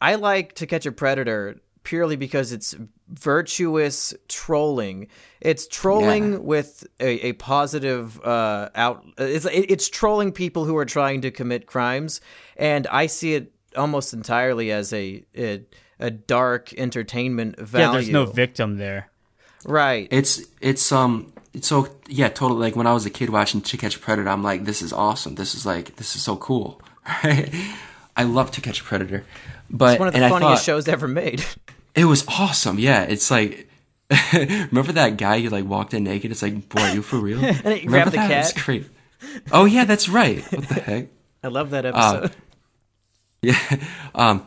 [0.00, 2.74] I like To Catch a Predator purely because it's
[3.08, 5.08] virtuous trolling.
[5.40, 6.38] It's trolling Yeah.
[6.38, 9.04] with a, a positive uh, out.
[9.18, 12.20] It's it's trolling people who are trying to commit crimes,
[12.56, 15.62] and I see it almost entirely as a a,
[15.98, 17.86] a dark entertainment value.
[17.86, 19.10] Yeah, there's no victim there.
[19.64, 20.08] right.
[20.10, 23.76] It's it's um it's so yeah totally like when I was a kid watching To
[23.76, 26.80] Catch a Predator I'm like this is awesome this is like this is so cool
[27.22, 27.52] right
[28.16, 29.24] I love To Catch a Predator
[29.68, 31.44] but it's one of the funniest thought, shows ever made.
[31.94, 33.02] it was awesome yeah.
[33.02, 33.68] It's like
[34.32, 36.30] remember that guy you like walked in naked?
[36.30, 37.42] It's like boy are you for real?
[37.44, 38.50] And he grabbed the cat.
[38.50, 38.86] it's great.
[39.50, 40.42] Oh yeah that's right.
[40.52, 41.06] What the heck?
[41.44, 42.32] I love that episode.
[43.42, 43.58] yeah
[44.14, 44.46] um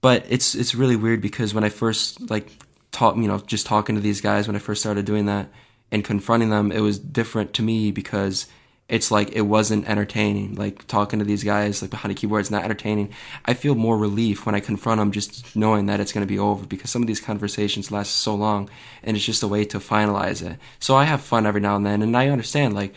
[0.00, 2.50] but it's it's really weird because when I first like
[2.92, 5.48] talk you know just talking to these guys when I first started doing that
[5.92, 8.46] and confronting them it was different to me because
[8.90, 10.56] it's like it wasn't entertaining.
[10.56, 13.12] Like talking to these guys like behind a keyboard is not entertaining.
[13.44, 16.40] I feel more relief when I confront them just knowing that it's going to be
[16.40, 18.68] over because some of these conversations last so long
[19.04, 20.58] and it's just a way to finalize it.
[20.80, 22.92] So I have fun every now and then and I understand like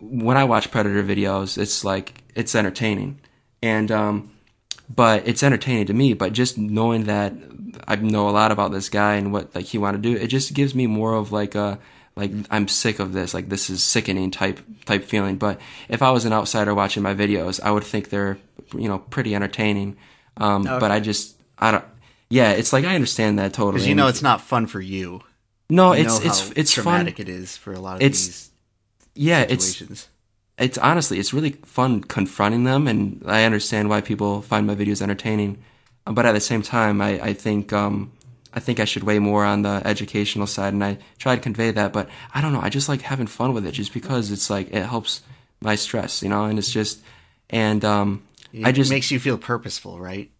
[0.00, 3.20] when I watch predator videos it's like it's entertaining.
[3.62, 4.30] And um
[4.88, 6.14] but it's entertaining to me.
[6.14, 7.34] But just knowing that
[7.86, 10.28] I know a lot about this guy and what like he wanted to do, it
[10.28, 11.78] just gives me more of like a
[12.18, 15.36] like I'm sick of this, like this is sickening type type feeling.
[15.38, 18.36] But if I was an outsider watching my videos, I would think they're
[18.74, 19.96] you know pretty entertaining.
[20.36, 21.84] Um, But I just I don't.
[22.30, 23.74] Yeah, it's like I understand that totally.
[23.74, 25.22] Because you know it's not fun for you.
[25.70, 27.08] no, You it's it's it's fun.
[27.08, 28.50] it is for a lot of It's- these
[29.14, 30.08] Yeah, it's situations.
[30.58, 35.00] it's honestly it's really fun confronting them and i understand why people find my videos
[35.02, 35.58] entertaining
[36.04, 38.10] but at the same time i, I think um,
[38.54, 41.70] i think i should weigh more on the educational side and i try to convey
[41.70, 44.50] that but i don't know i just like having fun with it just because it's
[44.50, 45.22] like it helps
[45.60, 47.00] my stress you know and it's just
[47.50, 48.22] and um,
[48.52, 50.30] It i just makes you feel purposeful, right?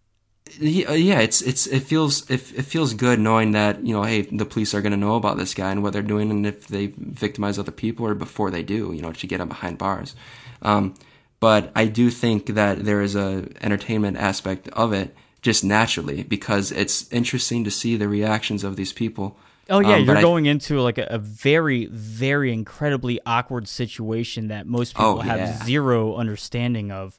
[0.59, 4.23] yeah, yeah, it's it's it feels it, it feels good knowing that you know, hey,
[4.23, 6.67] the police are going to know about this guy and what they're doing, and if
[6.69, 10.15] they victimize other people or before they do, you know, to get them behind bars.
[10.63, 10.95] Um,
[11.41, 16.73] but I do think that there is a entertainment aspect of it just naturally because
[16.73, 19.37] it's interesting to see the reactions of these people.
[19.71, 24.49] Oh yeah, Um, you're I- going into like a, a very, very incredibly awkward situation
[24.49, 25.65] that most people Oh, have yeah.
[25.65, 27.19] zero understanding of.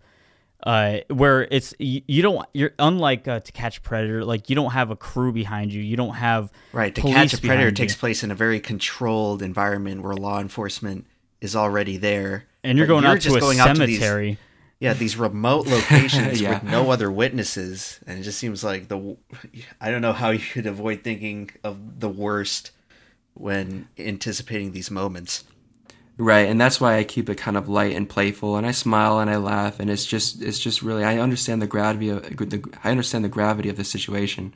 [0.62, 4.72] Uh, where it's you, you don't you're unlike uh, to catch predator like you don't
[4.72, 6.94] have a crew behind you you don't have Right.
[6.94, 8.00] To catch a predator takes you.
[8.00, 11.06] place in a very controlled environment where law enforcement
[11.40, 14.00] is already there, and you're But going out just to a going out to these-
[14.00, 14.38] cemetery
[14.80, 16.56] yeah, these remote locations Yeah.
[16.56, 19.18] with no other witnesses, and it just seems like the.
[19.80, 22.72] I don't know how you could avoid thinking of the worst
[23.34, 25.44] when anticipating these moments.
[26.18, 29.20] Right, and that's why I keep it kind of light and playful, and I smile
[29.20, 32.62] and I laugh, and it's just it's just really I understand the gravity of the,
[32.84, 34.54] I understand the gravity of the situation,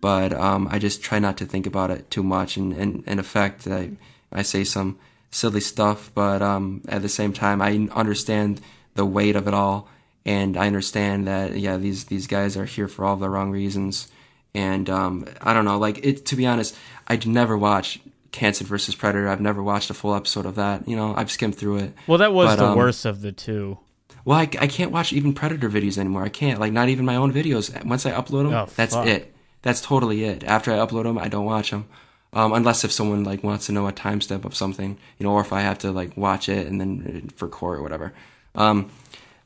[0.00, 3.20] but um, I just try not to think about it too much, and and in
[3.20, 3.92] effect I
[4.32, 4.98] I say some
[5.30, 8.60] silly stuff, but um, at the same time I understand
[8.96, 9.88] the weight of it all,
[10.24, 14.08] and I understand that yeah these these guys are here for all the wrong reasons,
[14.54, 16.76] and um, I don't know like it to be honest
[17.06, 18.00] I'd never watch.
[18.34, 19.28] Hansen versus Predator.
[19.30, 20.86] I've never watched a full episode of that.
[20.86, 21.94] You know, I've skimmed through it.
[22.06, 23.78] well that was But, the um, worst of the two
[24.26, 26.22] Well, I, I can't watch even Predator videos anymore.
[26.22, 26.60] I can't.
[26.60, 27.72] Like, not even my own videos.
[27.86, 29.06] Once I upload them, Oh, that's fuck.
[29.06, 29.34] it.
[29.62, 30.44] That's totally it.
[30.44, 31.86] After I upload them, I don't watch them.
[32.34, 35.40] Um, unless if someone like wants to know a timestamp of something, you know, or
[35.40, 38.12] if I have to like watch it and then uh, for court or whatever.
[38.56, 38.90] Um,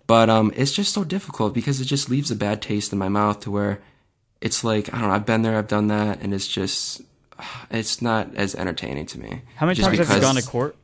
[0.07, 3.09] but um, it's just so difficult because it just leaves a bad taste in my
[3.09, 3.81] mouth to where
[4.41, 5.15] it's like I don't know.
[5.15, 7.03] I've been there, I've done that, and it's just
[7.71, 9.43] it's not as entertaining to me.
[9.57, 10.77] how many times have you because- gone to court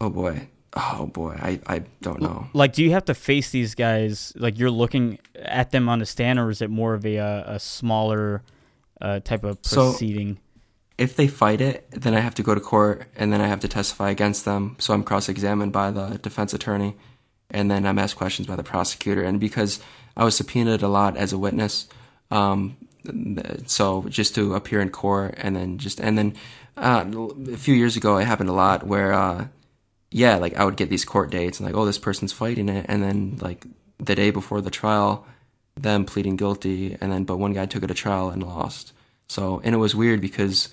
[0.00, 2.48] Oh boy, oh boy, I I don't know.
[2.54, 6.06] like do you have to face these guys like you're looking at them on the
[6.06, 8.42] stand or is it more of a uh, a smaller
[9.00, 10.38] uh, type of So- proceeding
[10.98, 13.60] if they fight it, then I have to go to court and then I have
[13.60, 14.76] to testify against them.
[14.78, 16.96] So I'm cross examined by the defense attorney
[17.50, 19.22] and then I'm asked questions by the prosecutor.
[19.22, 19.80] And because
[20.16, 21.88] I was subpoenaed a lot as a witness,
[22.30, 22.76] um,
[23.66, 26.34] so just to appear in court and then just, and then
[26.76, 27.04] uh,
[27.52, 29.46] a few years ago, it happened a lot where, uh,
[30.10, 32.86] yeah, like I would get these court dates and like, oh, this person's fighting it.
[32.88, 33.66] And then like
[33.98, 35.26] the day before the trial,
[35.74, 36.96] them pleading guilty.
[37.00, 38.92] And then, but one guy took it to trial and lost.
[39.26, 40.68] So, and it was weird because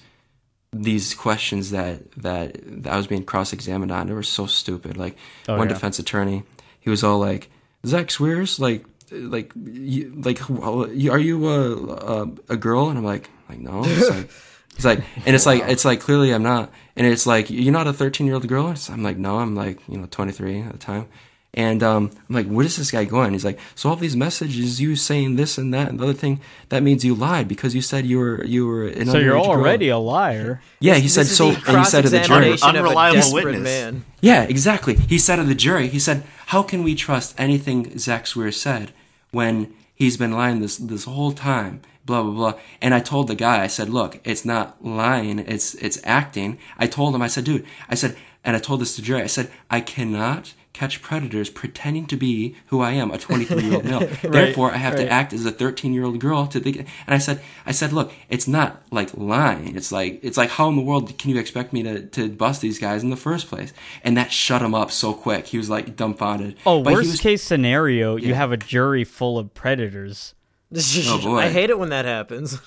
[0.71, 4.97] these questions that that, that I was being cross examined on, they were so stupid.
[4.97, 5.17] Like
[5.47, 5.73] Oh, one yeah.
[5.73, 6.43] defense attorney,
[6.79, 7.49] he was all like,
[7.85, 11.85] Zach Sweers, like, like, you, like, are you a,
[12.23, 12.89] a, a girl?
[12.89, 13.81] And I'm like, like no.
[13.83, 14.29] It's like,
[14.75, 16.71] it's like, and it's like, it's like clearly I'm not.
[16.95, 18.73] And it's like, you're not a 13 year old girl.
[18.89, 21.07] I'm like, no, I'm like, you know, 23 at the time.
[21.55, 23.33] And um, I'm like, where is this guy going?
[23.33, 26.41] He's like, so all these messages, you saying this and that and the other thing,
[26.69, 29.43] that means you lied because you said you were you were an So you're underage
[29.43, 30.61] girl." already a liar.
[30.79, 32.87] Yeah, he This said is so, and he said to the jury, cross-examination of a
[32.89, 33.63] Unreliable witness.
[33.63, 34.05] Man.
[34.21, 34.95] yeah, exactly.
[34.95, 38.91] He said to the jury, he said, "How can we trust anything Zach Swear said
[39.31, 42.53] when he's been lying this this whole time?" Blah blah blah.
[42.79, 45.39] And I told the guy, I said, "Look, it's not lying.
[45.39, 48.95] It's it's acting." I told him, I said, "Dude," I said, and I told this
[48.95, 49.23] to the jury.
[49.23, 53.73] I said, "I cannot." Catch predators pretending to be who I am, a 23 year
[53.75, 54.07] old male.
[54.23, 55.03] Therefore, I have right.
[55.03, 56.77] to act as a 13 year old girl to think.
[56.77, 59.75] And I said, I said, look, it's not like lying.
[59.75, 62.61] It's like, it's like, how in the world can you expect me to, to bust
[62.61, 63.73] these guys in the first place?
[64.05, 65.47] And that shut him up so quick.
[65.47, 66.55] He was like dumbfounded.
[66.65, 70.33] Oh, But worst was- case scenario, you have a jury full of predators.
[70.73, 71.39] Oh, boy.
[71.39, 72.57] I hate it when that happens.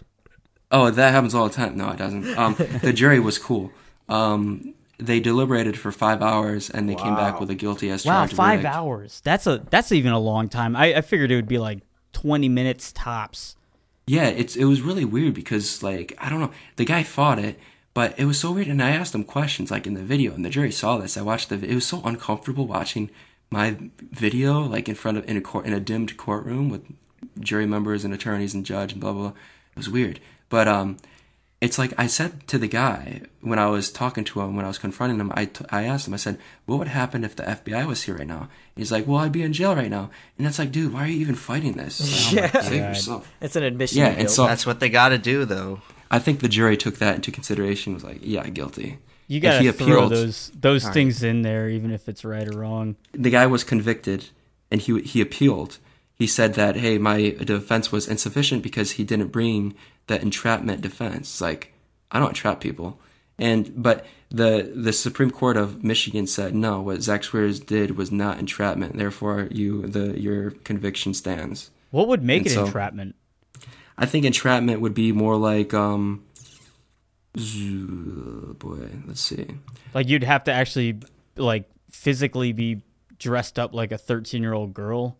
[0.71, 1.79] Oh, that happens all the time.
[1.79, 2.37] No, it doesn't.
[2.37, 3.73] Um, the jury was cool.
[4.11, 4.75] Um,
[5.05, 8.37] they deliberated for five hours and they came back with a guilty as Wow, charged.
[8.37, 8.75] five verdict.
[8.75, 9.21] hours.
[9.25, 10.77] That's a that's even a long time.
[10.77, 11.81] I, I figured it would be like
[12.13, 13.57] twenty minutes tops.
[14.07, 17.59] Yeah, it's it was really weird because like I don't know, the guy fought it,
[17.95, 18.69] but it was so weird.
[18.69, 21.17] And I asked him questions like in the video, and the jury saw this.
[21.17, 21.57] I watched the.
[21.57, 23.11] It was so uncomfortable watching
[23.51, 26.83] my video like in front of in a court in a dimmed courtroom with
[27.39, 29.23] jury members and attorneys and judge and blah blah.
[29.23, 29.33] blah.
[29.73, 30.99] It was weird, but um,
[31.63, 34.69] it's like I said to the guy when I was talking to him when I
[34.69, 35.31] was confronting him.
[35.35, 36.15] I, t- I asked him.
[36.15, 36.37] I said,
[36.67, 39.43] "What would happen if the FBI was here right now?" He's like, "Well, I'd be
[39.45, 42.01] in jail right now." And it's like, dude, why are you even fighting this?
[42.03, 42.61] It's like, Yeah.
[42.63, 43.33] Save yourself.
[43.41, 43.99] It's an admission.
[43.99, 45.81] Yeah, and so That's what they got to do, though.
[46.11, 47.95] I think the jury took that into consideration.
[47.95, 48.99] Was like, yeah, guilty.
[49.29, 50.95] You If gotta throw those those All right.
[50.95, 52.97] things in there, even if it's right or wrong.
[53.13, 54.31] The guy was convicted,
[54.71, 55.79] and he he appealed.
[56.15, 59.75] He said that hey, my defense was insufficient because he didn't bring
[60.07, 61.29] the entrapment defense.
[61.29, 61.73] It's like
[62.11, 63.01] I don't entrap people,
[63.39, 66.81] and but the the Supreme Court of Michigan said no.
[66.81, 68.97] What Zach Sweers did was not entrapment.
[68.97, 71.71] Therefore, you the your conviction stands.
[71.91, 73.15] What would make And it so- entrapment?
[73.99, 76.25] I think entrapment would be more like um.
[77.39, 77.85] z-
[78.59, 79.47] Boy, let's see.
[79.95, 81.01] Like you'd have to actually
[81.37, 82.83] like physically be
[83.19, 85.17] dressed up like a thirteen year old girl.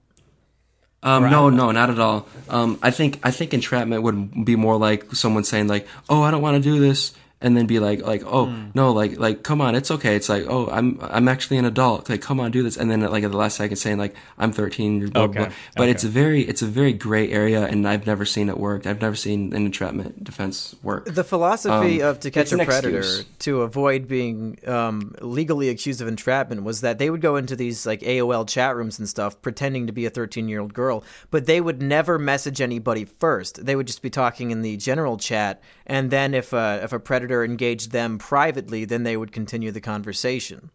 [1.03, 2.29] Um, no, no, not at all.
[2.49, 6.31] Um, I think I think entrapment would be more like someone saying like, "Oh, I
[6.31, 7.13] don't want to do this,"
[7.43, 8.67] and then be like, "Like, oh, Hmm.
[8.75, 12.09] no, like, like, come on, it's okay." It's like, "Oh, I'm I'm actually an adult.
[12.09, 14.53] Like, come on, do this," and then like at the last second saying like, "I'm
[14.53, 15.49] 13." Blah, blah, Okay, blah.
[15.77, 15.91] But okay.
[15.93, 18.87] it's a very it's a very gray area, and I've never seen it work.
[18.87, 21.07] I've never seen an entrapment defense work.
[21.07, 23.25] The philosophy Um, of To Catch a Predator excuse.
[23.41, 27.87] to avoid being um, legally accused of entrapment was that they would go into these
[27.87, 31.47] like AOL chat rooms and stuff pretending to be a 13 year old girl, but
[31.47, 33.65] they would never message anybody first.
[33.65, 36.99] They would just be talking in the general chat, and then if a, if a
[37.01, 40.71] predator engaged them privately, then they would continue the conversation.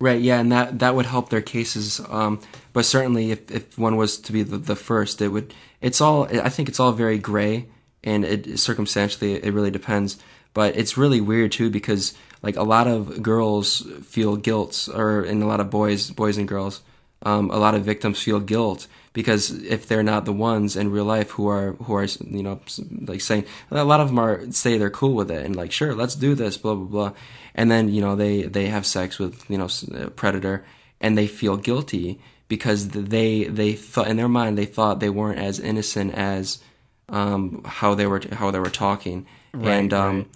[0.00, 2.00] Right, yeah, and that that would help their cases.
[2.08, 2.40] Um,
[2.72, 5.52] but certainly, if, if one was to be the, the first, it would.
[5.80, 6.24] It's all.
[6.24, 7.66] I think it's all very gray,
[8.04, 10.18] and it circumstantially it really depends.
[10.54, 15.42] But it's really weird too because like a lot of girls feel guilt, or and
[15.42, 16.82] a lot of boys, boys and girls,
[17.22, 18.86] um, a lot of victims feel guilt
[19.18, 22.60] because if they're not the ones in real life who are who are you know
[23.00, 25.92] like saying a lot of them are say they're cool with it and like sure
[25.92, 27.12] let's do this blah blah blah.
[27.52, 30.64] And then you know they they have sex with you know a predator
[31.00, 35.40] and they feel guilty because they they thought in their mind they thought they weren't
[35.40, 36.60] as innocent as
[37.08, 39.26] um how they were how they were talking.
[39.52, 40.26] And um right.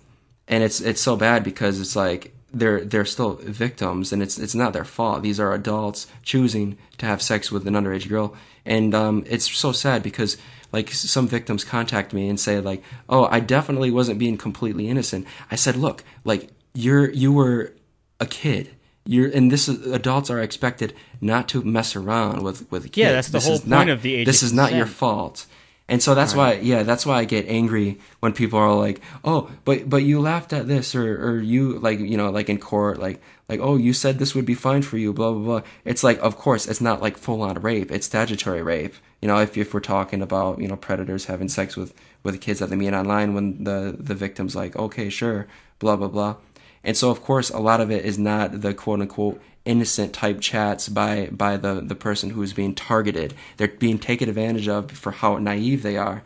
[0.48, 4.56] and it's it's so bad because it's like they're they're still victims and it's it's
[4.56, 5.22] not their fault.
[5.22, 8.34] These are adults choosing to have sex with an underage girl
[8.66, 10.36] and um it's so sad because
[10.72, 15.26] like some victims contact me and say like oh i definitely wasn't being completely innocent.
[15.50, 17.72] I said look like you're you were
[18.20, 18.70] a kid.
[19.04, 22.96] You're and this is adults are expected not to mess around with with kids.
[22.98, 24.86] Yeah, that's the This whole is point not- of the age this is not your
[24.86, 25.46] fault.
[25.88, 29.50] And so that's why yeah that's why i get angry when people are like oh
[29.66, 32.98] but but you laughed at this or or you like you know like in court
[32.98, 33.20] like
[33.52, 35.62] like oh you said this would be fine for you blah blah blah.
[35.84, 37.92] It's like of course it's not like full on rape.
[37.92, 38.94] It's statutory rape.
[39.20, 41.92] You know if if we're talking about you know predators having sex with
[42.22, 45.46] with kids that they meet online when the the victim's like okay sure
[45.78, 46.36] blah blah blah.
[46.82, 50.40] And so of course a lot of it is not the quote unquote innocent type
[50.40, 53.34] chats by by the the person who's being targeted.
[53.58, 56.22] They're being taken advantage of for how naive they are.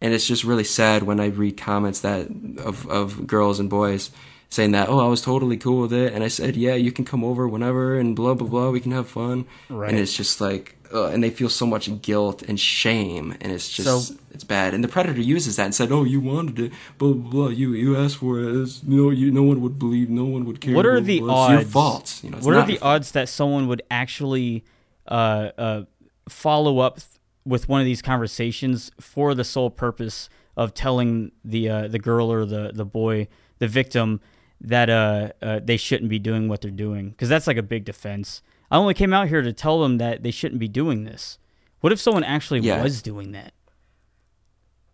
[0.00, 4.10] And it's just really sad when i read comments that of of girls and boys
[4.50, 7.04] saying that, oh, I was totally cool with it, and I said, yeah, you can
[7.04, 9.90] come over whenever, and blah blah blah, we can have fun, Right.
[9.90, 13.68] and it's just like, uh, and they feel so much guilt and shame, and it's
[13.70, 14.74] just So- it's bad.
[14.74, 17.72] And the predator uses that and said, oh, you wanted it, blah blah blah, you
[17.74, 20.60] you asked for it, it's, you know, you no one would believe, no one would
[20.60, 20.74] care.
[20.74, 21.52] What are the odds?
[21.52, 22.20] It's your fault.
[22.24, 24.64] You know, what are the odds that someone would actually
[25.08, 25.82] uh, uh,
[26.28, 26.98] follow up
[27.44, 32.30] with one of these conversations for the sole purpose of telling the uh, the girl
[32.32, 33.28] or the the boy,
[33.58, 34.20] the victim,
[34.60, 37.10] that uh, uh, they shouldn't be doing what they're doing?
[37.10, 38.42] Because that's like a big defense.
[38.70, 41.38] I only came out here to tell them that they shouldn't be doing this.
[41.80, 42.82] What if someone actually Yeah.
[42.82, 43.52] was doing that?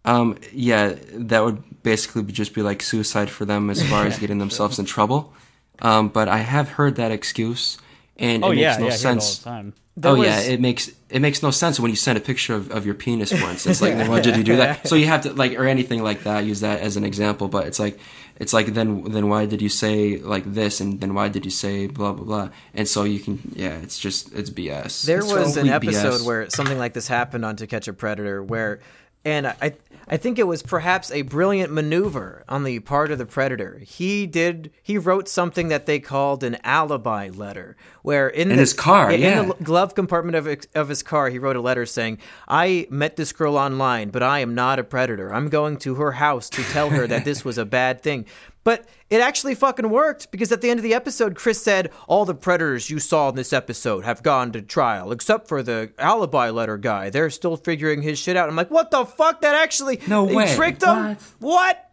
[0.04, 4.18] Um, yeah, that would basically be just be like suicide for them as far as
[4.22, 5.32] getting themselves in trouble.
[5.80, 7.76] Um, but I have heard that excuse,
[8.16, 9.38] and Oh it yeah, makes no yeah, I it all sense.
[9.38, 9.74] the time.
[9.98, 12.70] There oh yeah, it makes it makes no sense when you send a picture of,
[12.70, 13.80] of your penis, for instance.
[13.82, 14.86] Like, why did you do that?
[14.88, 16.44] So you have to like, or anything like that.
[16.44, 17.48] Use that as an example.
[17.48, 17.98] But it's like,
[18.38, 21.50] it's like then then why did you say like this, and then why did you
[21.50, 22.48] say blah blah blah?
[22.74, 25.04] And so you can, yeah, it's just it's BS.
[25.04, 26.26] There It's was an episode BS.
[26.26, 28.80] where something like this happened on To Catch a Predator, where,
[29.26, 29.74] and I,
[30.06, 33.80] I think it was perhaps a brilliant maneuver on the part of the predator.
[33.80, 38.60] He did, he wrote something that they called an alibi letter, where in, In the,
[38.60, 39.42] his car, in yeah.
[39.42, 40.46] the glove compartment of
[40.76, 44.38] of his car, he wrote a letter saying, "I met this girl online, but I
[44.38, 45.34] am not a predator.
[45.34, 48.26] I'm going to her house to tell her that this was a bad thing."
[48.66, 52.24] But it actually fucking worked because at the end of the episode, Chris said, All
[52.24, 56.50] the predators you saw in this episode have gone to trial, except for the alibi
[56.50, 57.08] letter guy.
[57.08, 58.48] They're still figuring his shit out.
[58.48, 59.42] I'm like, What the fuck?
[59.42, 60.00] That actually.
[60.08, 60.52] No they way.
[60.56, 61.10] tricked him?
[61.10, 61.22] What?
[61.38, 61.90] What?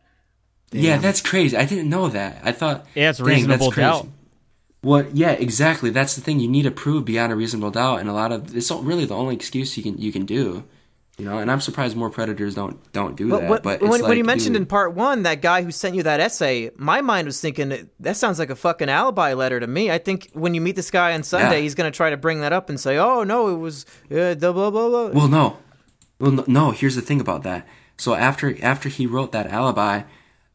[0.71, 1.55] Yeah, that's crazy.
[1.55, 2.41] I didn't know that.
[2.43, 3.87] I thought Yeah, it's dang, reasonable that's crazy.
[3.87, 4.07] doubt.
[4.81, 5.15] What?
[5.15, 5.91] Yeah, exactly.
[5.91, 6.39] That's the thing.
[6.39, 9.13] You need to prove beyond a reasonable doubt, and a lot of it's really the
[9.15, 10.63] only excuse you can you can do.
[11.19, 13.49] You know, and I'm surprised more predators don't don't do But that.
[13.49, 15.93] what, but when, it's when you mentioned dude, in part one that guy who sent
[15.93, 19.67] you that essay, my mind was thinking that sounds like a fucking alibi letter to
[19.67, 19.91] me.
[19.91, 21.61] I think when you meet this guy on Sunday, Yeah.
[21.61, 24.33] he's going to try to bring that up and say, "Oh no, it was uh,
[24.33, 25.57] blah blah blah." blah." Well, no.
[26.19, 26.71] Well, no, no.
[26.71, 27.67] Here's the thing about that.
[27.95, 30.01] So after after he wrote that alibi,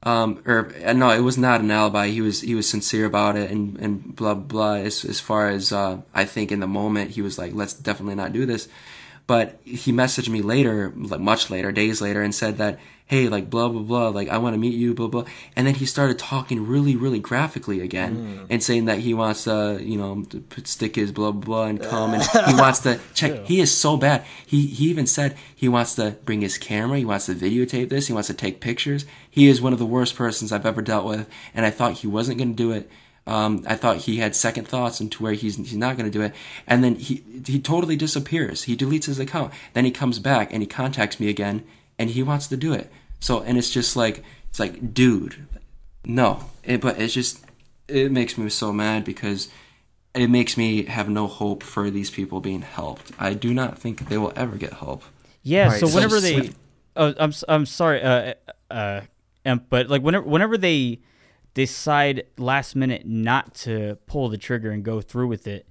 [0.03, 2.09] um, or uh, no, it was not an alibi.
[2.09, 4.75] He was he was sincere about it, and and blah blah.
[4.75, 8.17] As as far as uh, I think in the moment, he was like, let's definitely
[8.17, 8.67] not do this.
[9.29, 13.51] But he messaged me later, like much later, days later, and said that, hey, like
[13.51, 15.27] blah blah blah, like I want to meet you, blah blah.
[15.55, 18.47] And then he started talking really, really graphically again, mm.
[18.49, 20.25] and saying that he wants to, you know,
[20.65, 23.45] stick his blah blah blah and come, and he wants to check.
[23.45, 24.25] He is so bad.
[24.47, 26.97] He he even said he wants to bring his camera.
[26.97, 28.07] He wants to videotape this.
[28.07, 29.05] He wants to take pictures.
[29.31, 32.07] He is one of the worst persons I've ever dealt with, and I thought he
[32.07, 32.91] wasn't going to do it.
[33.29, 36.25] Um, I thought he had second thoughts into where he's he's not going to do
[36.25, 36.35] it,
[36.67, 38.65] and then he he totally disappears.
[38.65, 39.53] He deletes his account.
[39.75, 41.65] Then he comes back and he contacts me again,
[41.99, 42.91] and he wants to do it.
[43.21, 45.47] So and it's just like it's like, dude,
[46.05, 46.45] no.
[46.65, 47.45] It, but it's just
[47.87, 49.49] it makes me so mad because
[50.15, 53.13] it makes me have no hope for these people being helped.
[53.19, 55.03] I do not think they will ever get help.
[55.43, 55.69] Yeah.
[55.69, 56.51] Right, so so whenever s- they,
[56.97, 58.35] oh, I'm s- I'm sorry, uh,
[58.71, 59.03] uh,
[59.71, 61.01] but like whenever whenever they
[61.59, 65.67] decide last minute not to pull the trigger and go through with it,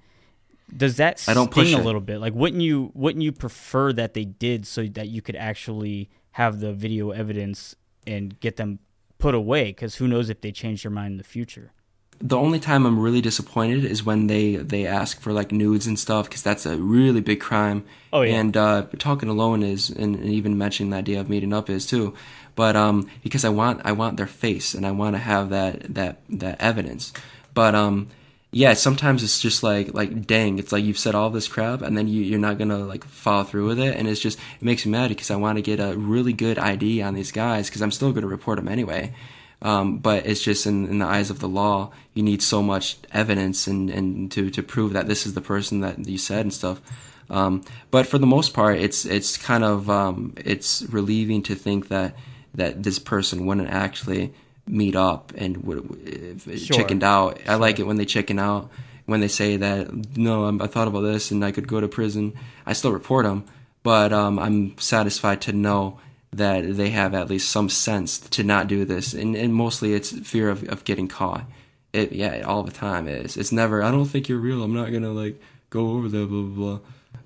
[0.76, 1.84] does that I don't sting push a it.
[1.84, 2.18] little bit?
[2.18, 6.60] Like, wouldn't you wouldn't you prefer that they did so that you could actually have
[6.60, 7.74] the video evidence
[8.06, 8.80] and get them
[9.16, 9.68] put away?
[9.68, 11.72] Because who knows if they change their mind in the future?
[12.20, 15.98] The only time I'm really disappointed is when they they ask for like nudes and
[15.98, 17.84] stuff because that's a really big crime.
[18.12, 18.36] Oh, yeah.
[18.36, 21.86] And uh, talking alone is, and, and even mentioning the idea of meeting up is
[21.86, 22.14] too.
[22.56, 25.94] But um, because I want I want their face and I want to have that
[25.94, 27.12] that that evidence.
[27.54, 28.08] But um,
[28.50, 31.96] yeah, sometimes it's just like like dang, it's like you've said all this crap and
[31.96, 34.84] then you you're not gonna like follow through with it, and it's just it makes
[34.84, 37.80] me mad because I want to get a really good ID on these guys because
[37.80, 39.12] I'm still gonna report them anyway.
[39.60, 42.98] Um, but it's just in, in the eyes of the law, you need so much
[43.12, 46.54] evidence and, and to, to prove that this is the person that you said and
[46.54, 46.80] stuff.
[47.28, 51.88] Um, but for the most part, it's it's kind of um, it's relieving to think
[51.88, 52.16] that
[52.54, 54.32] that this person wouldn't actually
[54.66, 56.76] meet up and would Sure.
[56.76, 57.38] chickened out.
[57.46, 58.70] I like it when they chicken out
[59.08, 61.88] when they say that no, I'm, I thought about this and I could go to
[61.88, 62.34] prison.
[62.66, 63.44] I still report them,
[63.82, 65.98] but um, I'm satisfied to know
[66.32, 70.10] that they have at least some sense to not do this, and, and mostly it's
[70.28, 71.44] fear of, of getting caught.
[71.92, 73.36] It yeah, all the time it is.
[73.36, 73.82] It's never.
[73.82, 74.62] I don't think you're real.
[74.62, 76.26] I'm not gonna like go over there.
[76.26, 76.78] Blah blah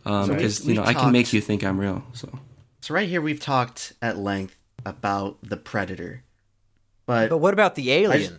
[0.05, 0.13] blah.
[0.23, 2.05] Um, because we've- you know we've I can make you think I'm real.
[2.13, 2.29] So
[2.81, 6.23] So right here we've talked at length about the predator.
[7.07, 8.39] But, But what about the alien?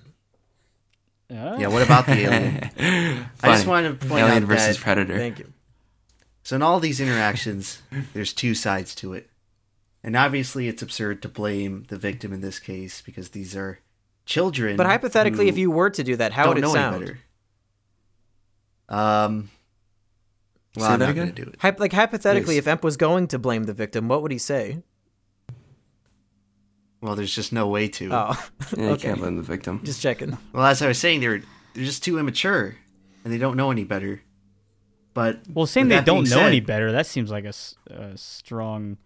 [1.29, 2.69] yeah, what about the alien?
[3.41, 3.67] I just Fine.
[3.67, 5.17] wanted to point Alien out versus that Predator.
[5.17, 5.51] Thank you.
[6.43, 7.81] So in all these interactions,
[8.13, 9.29] there's two sides to it.
[10.03, 13.79] And obviously it's absurd to blame the victim in this case because these are
[14.25, 14.75] children.
[14.75, 16.95] But hypothetically, if you were to do that, how don't would it know sound?
[16.95, 17.19] any better.
[18.89, 19.49] Um.
[20.75, 21.59] Well, Say I'm not gonna do it.
[21.59, 22.63] Hyp- like hypothetically, Yes.
[22.63, 24.81] if Emp was going to blame the victim, what would he say?
[27.01, 28.09] Well, there's just no way to.
[28.13, 29.07] Oh, Yeah, you okay.
[29.09, 29.81] can't blame the victim.
[29.83, 30.37] Just checking.
[30.51, 31.41] Well, as I was saying, they're
[31.73, 32.75] they're just too immature,
[33.23, 34.21] and they don't know any better.
[35.13, 37.53] But Well, saying they don't being know any better, that seems like a
[38.17, 38.97] strong.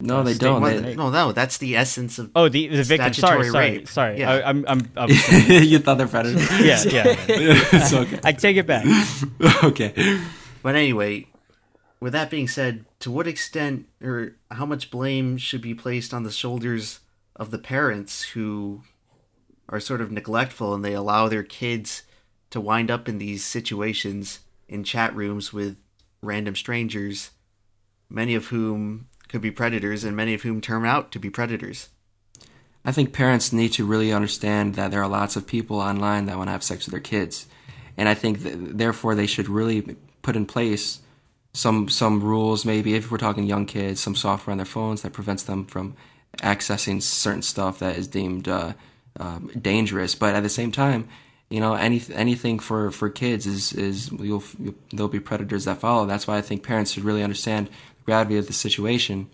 [0.00, 0.60] No, they don't.
[0.60, 2.30] Well, They- no, no, that's the essence of.
[2.34, 3.14] Oh, the the victim.
[3.14, 3.88] Sorry, Statutory sorry, rape.
[3.88, 4.18] sorry.
[4.20, 4.32] Yeah.
[4.32, 4.90] I, I'm I'm.
[4.96, 5.08] I'm
[5.48, 6.42] you thought they're predators?
[6.60, 7.04] yeah, yeah.
[7.28, 8.20] it's okay.
[8.24, 8.84] I take it back.
[9.62, 10.20] okay.
[10.62, 11.26] But anyway,
[12.00, 16.22] with that being said, to what extent or how much blame should be placed on
[16.24, 17.00] the shoulders
[17.36, 18.82] of the parents who
[19.68, 22.02] are sort of neglectful and they allow their kids
[22.50, 25.76] to wind up in these situations in chat rooms with
[26.22, 27.30] random strangers,
[28.08, 31.88] many of whom could be predators and many of whom turn out to be predators.
[32.84, 36.36] I think parents need to really understand that there are lots of people online that
[36.36, 37.46] want to have sex with their kids,
[37.96, 41.00] and I think th- therefore they should really put in place
[41.54, 42.64] some some rules.
[42.64, 45.96] Maybe if we're talking young kids, some software on their phones that prevents them from
[46.38, 48.74] accessing certain stuff that is deemed uh,
[49.18, 50.14] um, dangerous.
[50.14, 51.08] But at the same time,
[51.48, 55.78] you know, any anything for, for kids is is you'll, you'll there'll be predators that
[55.78, 56.06] follow.
[56.06, 57.70] That's why I think parents should really understand
[58.04, 59.28] gravity of the situation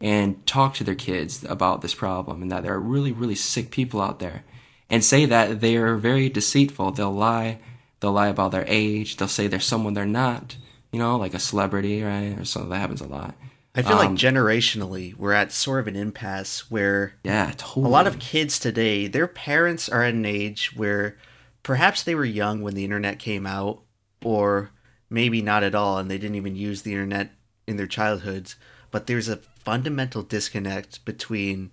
[0.00, 3.70] and talk to their kids about this problem and that there are really really sick
[3.70, 4.44] people out there
[4.90, 6.92] and say that they are very deceitful.
[6.92, 7.58] They'll lie.
[8.00, 9.16] They'll lie about their age.
[9.16, 10.56] They'll say they're someone they're not
[10.92, 13.34] you know like a celebrity right or something that happens a lot.
[13.74, 17.88] I feel like Um, generationally, we're at sort of an impasse where yeah totally a
[17.90, 21.18] lot of kids today, their parents are at an age where
[21.62, 23.82] perhaps they were young when the internet came out,
[24.24, 24.70] or
[25.10, 27.32] maybe not at all, and they didn't even use the internet
[27.66, 28.56] in their childhoods.
[28.90, 31.72] But there's a fundamental disconnect between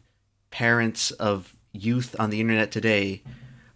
[0.52, 3.24] parents of youth on the internet today,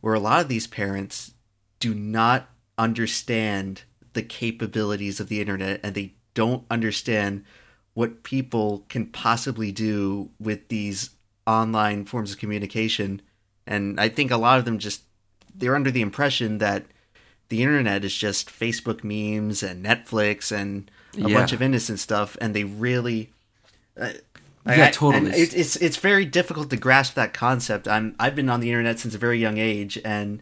[0.01, 1.34] where a lot of these parents
[1.80, 7.43] do not understand the capabilities of the internet and they don't understand
[7.93, 11.11] what people can possibly do with these
[11.47, 13.22] online forms of communication
[13.65, 15.03] and i think a lot of them just
[15.55, 16.86] they're under the impression that
[17.49, 21.37] the internet is just facebook memes and netflix and a Yeah.
[21.37, 23.31] bunch of innocent stuff and they really
[23.99, 24.09] uh,
[24.65, 25.31] Yeah, I- totally.
[25.31, 27.87] it, it's it's very difficult to grasp that concept.
[27.87, 30.41] I'm I've been on the internet since a very young age, and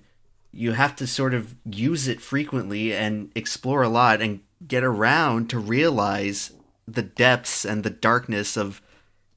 [0.52, 5.50] you have to sort of use it frequently and explore a lot and get around
[5.52, 6.52] to realize
[6.88, 8.82] the depths and the darkness of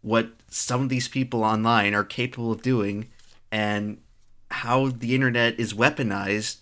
[0.00, 3.08] what some of these people online are capable of doing,
[3.52, 3.98] and
[4.50, 6.58] how the internet is weaponized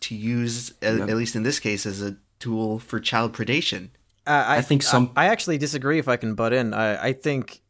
[0.00, 1.08] to use, Yep.
[1.08, 3.90] at least in this case, as a tool for child predation.
[4.26, 5.98] Uh, I, I think some- I, I actually disagree.
[5.98, 7.60] If I can butt in, I, I think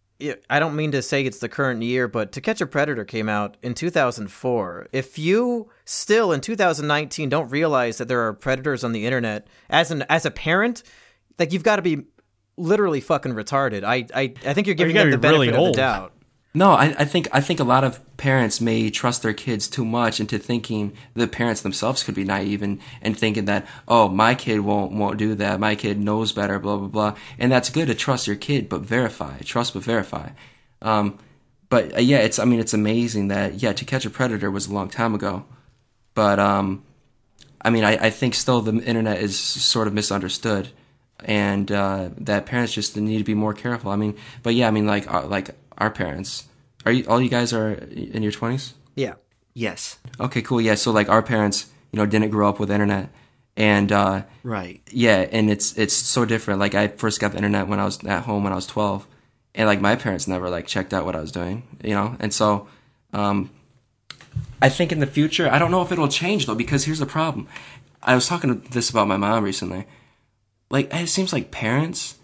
[0.48, 3.28] I don't mean to say it's the current year, but To Catch a Predator came
[3.28, 4.88] out in 2004.
[4.92, 9.90] If you still in 2019 don't realize that there are predators on the internet, as
[9.90, 10.82] an as a parent,
[11.38, 12.04] like you've got to be
[12.56, 13.84] literally fucking retarded.
[13.84, 15.74] I I, I think you're giving gotta them the be really benefit of old.
[15.74, 16.12] the doubt.
[16.56, 19.84] No, I, I think I think a lot of parents may trust their kids too
[19.84, 24.34] much into thinking the parents themselves could be naive and, and thinking that oh my
[24.34, 25.60] kid won't won't do that.
[25.60, 27.16] My kid knows better blah blah blah.
[27.38, 30.30] And that's good to trust your kid but verify trust but verify,
[30.80, 31.18] um,
[31.68, 34.66] but uh, yeah it's I mean it's amazing that yeah to catch a predator was
[34.66, 35.44] a long time ago,
[36.14, 36.84] but um,
[37.60, 40.70] I mean I, I think still the internet is sort of misunderstood
[41.22, 43.90] and uh, that parents just need to be more careful.
[43.90, 46.44] I mean, but yeah, I mean, like uh, like our parents.
[46.84, 48.74] Are you all you guys are in your twenties?
[48.94, 49.14] Yeah.
[49.54, 50.60] Yes, Okay, cool.
[50.60, 53.08] Yeah, so like our parents, you know, didn't grow up with internet,
[53.56, 54.82] and uh, right.
[54.90, 56.60] yeah, and it's it's so different.
[56.60, 59.06] Like I first got the internet when I was at home when I was twelve,
[59.54, 62.34] and like my parents never like checked out what I was doing, you know, and
[62.34, 62.68] so.
[63.14, 63.50] Um,
[64.60, 67.06] I think in the future, I don't know if it'll change though, because here's the
[67.06, 67.48] problem.
[68.02, 69.86] I was talking to this about my mom recently.
[70.70, 72.16] Like, it seems like parents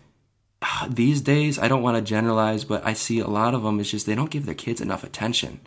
[0.89, 3.91] these days, I don't want to generalize, but I see a lot of them, it's
[3.91, 5.61] just they don't give their kids enough attention.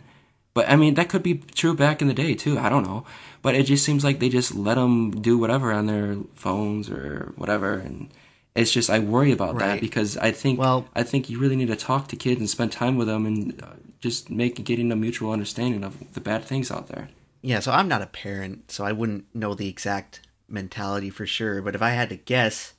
[0.54, 2.58] But I mean, that could be true back in the day too.
[2.58, 3.04] I don't know.
[3.42, 7.32] But it just seems like they just let them do whatever on their phones or
[7.36, 7.74] whatever.
[7.74, 8.08] And
[8.54, 11.68] it's just, I worry about that because I think, Well- I think you really need
[11.68, 14.96] to talk to kids and spend time with them and uh, just make getting a
[14.96, 17.08] mutual understanding of the bad things out there.
[17.42, 21.60] Yeah, so I'm not a parent, so I wouldn't know the exact mentality for sure.
[21.60, 22.72] But if I had to guess,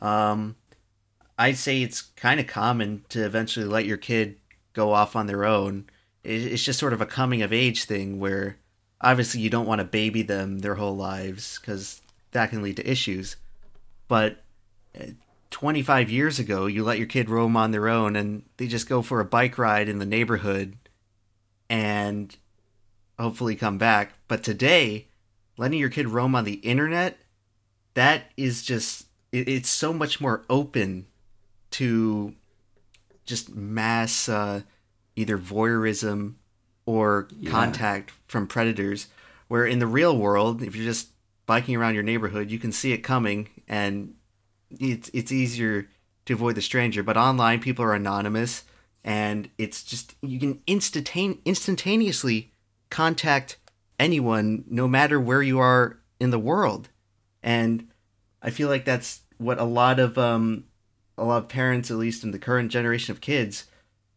[0.00, 0.56] um,
[1.38, 4.38] I'd say it's kind of common to eventually let your kid
[4.72, 5.86] go off on their own.
[6.22, 8.58] It's just sort of a coming of age thing where
[9.00, 12.90] obviously you don't want to baby them their whole lives because that can lead to
[12.90, 13.36] issues.
[14.08, 14.42] But
[14.98, 15.06] uh,
[15.50, 19.02] 25 years ago, you let your kid roam on their own and they just go
[19.02, 20.76] for a bike ride in the neighborhood
[21.68, 22.36] and
[23.18, 24.12] hopefully come back.
[24.28, 25.08] But today,
[25.56, 27.18] letting your kid roam on the internet,
[27.94, 31.06] that is just, it's so much more open
[31.78, 32.34] to
[33.24, 34.62] just mass uh,
[35.16, 36.34] either voyeurism
[36.86, 37.50] or Yeah.
[37.50, 39.08] contact from predators.
[39.48, 41.08] Where in the real world, if you're just
[41.46, 44.14] biking around your neighborhood, you can see it coming, and
[44.70, 45.88] it's it's easier
[46.26, 47.02] to avoid the stranger.
[47.02, 48.64] But online, people are anonymous,
[49.04, 52.52] and it's just you can instantane- instantaneously
[52.90, 53.58] contact
[53.98, 56.88] anyone, no matter where you are in the world.
[57.42, 57.88] And
[58.42, 60.64] I feel like that's what a lot of um,
[61.16, 63.64] a lot of parents, at least in the current generation of kids,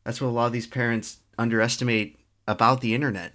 [0.04, 2.18] that's what a lot of these parents underestimate
[2.48, 3.34] about the internet.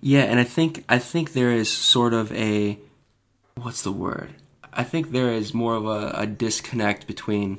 [0.00, 2.78] Yeah, and I think I think there is sort of a
[3.56, 4.30] what's the word?
[4.72, 7.58] I think there is more of a, a disconnect between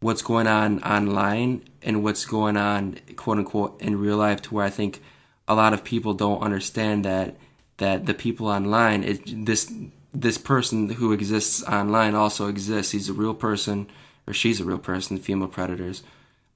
[0.00, 4.64] what's going on online and what's going on quote unquote in real life to where
[4.64, 5.02] I think
[5.48, 7.36] a lot of people don't understand that
[7.78, 9.72] that the people online is this
[10.12, 12.92] this person who exists online also exists.
[12.92, 13.88] He's a real person
[14.26, 16.02] or she's a real person, female predators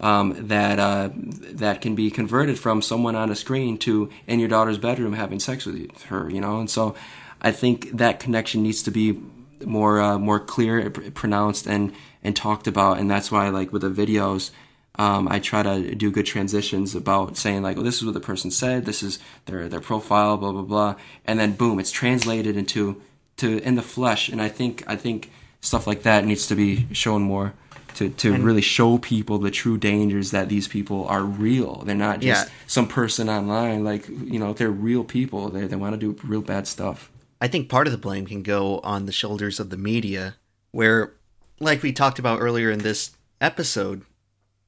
[0.01, 4.49] um, that uh, that can be converted from someone on a screen to in your
[4.49, 6.61] daughter's bedroom having sex with her, you know.
[6.61, 6.95] And so,
[7.41, 9.21] I think that connection needs to be
[9.65, 11.93] more uh, more clear, pronounced, and
[12.23, 12.99] and talked about.
[12.99, 14.51] And that's why, like with the videos,
[14.97, 18.21] um, I try to do good transitions about saying like, "Well, this is what the
[18.21, 18.85] person said.
[18.85, 20.95] This is their their profile, blah blah blah,"
[21.25, 23.03] and then boom, it's translated into
[23.39, 24.29] to in the flesh.
[24.29, 27.55] And I think I think stuff like that needs to be shown more
[27.95, 31.83] to, to really show people the true dangers that these people are real.
[31.85, 32.53] They're not just Yeah.
[32.67, 33.83] some person online.
[33.83, 35.49] Like you know, they're real people.
[35.49, 37.11] They they want to do real bad stuff.
[37.41, 40.37] I think part of the blame can go on the shoulders of the media,
[40.73, 41.15] where,
[41.61, 44.03] like we talked about earlier in this episode,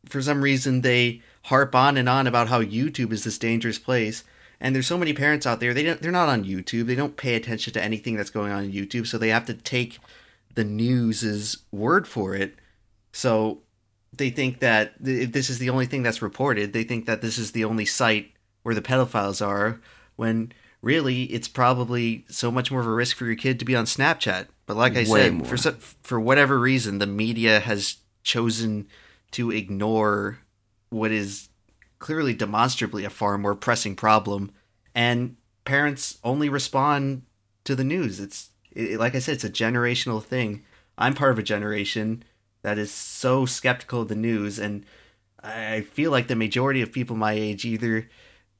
[0.08, 4.22] for some reason they harp on and on about how YouTube is this dangerous place.
[4.60, 6.86] And there's so many parents out there, they don't, they're not on YouTube.
[6.86, 9.54] They don't pay attention to anything that's going on on YouTube, so they have to
[9.54, 9.98] take
[10.54, 12.56] the news's word for it.
[13.12, 13.62] So
[14.12, 17.22] they think that th- if this is the only thing that's reported, they think that
[17.22, 18.32] this is the only site
[18.62, 19.80] where the pedophiles are,
[20.16, 23.76] when really it's probably so much more of a risk for your kid to be
[23.76, 24.46] on Snapchat.
[24.66, 25.46] But like I Way said, more.
[25.46, 25.72] for
[26.02, 28.86] for whatever reason, the media has chosen
[29.32, 30.38] to ignore
[30.90, 31.48] what is
[31.98, 34.50] clearly demonstrably a far more pressing problem,
[34.94, 37.22] and parents only respond
[37.64, 38.20] to the news.
[38.20, 40.62] It's it, like I said, it's a generational thing.
[40.98, 42.22] I'm part of a generation
[42.62, 44.84] that is so skeptical of the news, and
[45.42, 48.08] I feel like the majority of people my age either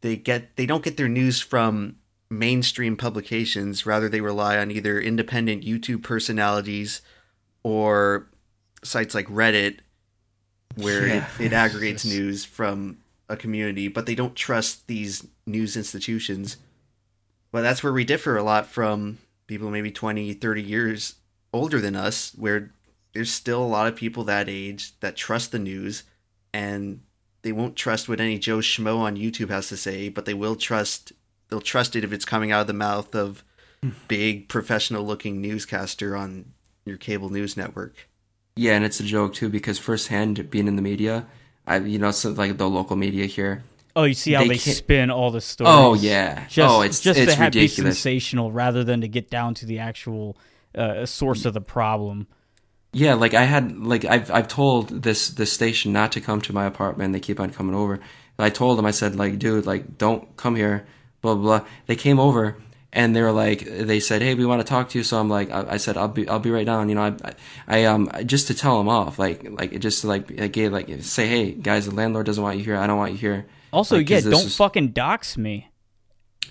[0.01, 1.97] they get they don't get their news from
[2.31, 7.03] mainstream publications rather they rely on either independent youtube personalities
[7.65, 8.31] or
[8.85, 9.81] sites like reddit
[10.77, 11.27] where Yeah.
[11.39, 12.99] it, it aggregates news from
[13.29, 16.57] a community but they don't trust these news institutions
[17.53, 19.19] but that's where we differ a lot from
[19.51, 21.17] people maybe 20 30 years
[21.53, 22.73] older than us where
[23.13, 26.05] there's still a lot of people that age that trust the news
[26.55, 27.01] and
[27.43, 30.57] they won't trust what any Joe Schmo on YouTube has to say, but they will
[30.57, 31.13] trust
[31.49, 33.43] they'll trust it if it's coming out of the mouth of
[33.83, 33.91] hmm.
[34.07, 36.53] big professional looking newscaster on
[36.85, 38.09] your cable news network.
[38.55, 41.27] Yeah, and it's a joke too because firsthand being in the media,
[41.67, 43.65] I you know so like the local media here.
[43.97, 45.73] Oh, you see how They they, spin all the stories.
[45.75, 46.47] Oh yeah.
[46.47, 47.99] just, oh, it's just it's to have be ridiculous.
[47.99, 50.37] sensational rather than to get down to the actual
[50.75, 52.27] uh, source of the problem.
[52.93, 56.53] Yeah, like I had like I've I've told this this station not to come to
[56.53, 57.13] my apartment.
[57.13, 58.01] They keep on coming over.
[58.39, 60.87] I told them I said like, dude, like don't come here.
[61.21, 61.59] Blah blah.
[61.61, 61.69] blah.
[61.87, 62.57] They came over
[62.93, 65.05] and they were like, they said, hey, we want to talk to you.
[65.05, 66.89] So I'm like, I, I said, I'll be I'll be right down.
[66.89, 67.35] You know, I, I
[67.83, 71.29] I um just to tell them off, like like just to like like like say,
[71.29, 72.77] hey guys, the landlord doesn't want you here.
[72.77, 73.47] I don't want you here.
[73.73, 75.69] Also, Like, yeah, don't is- fucking dox me.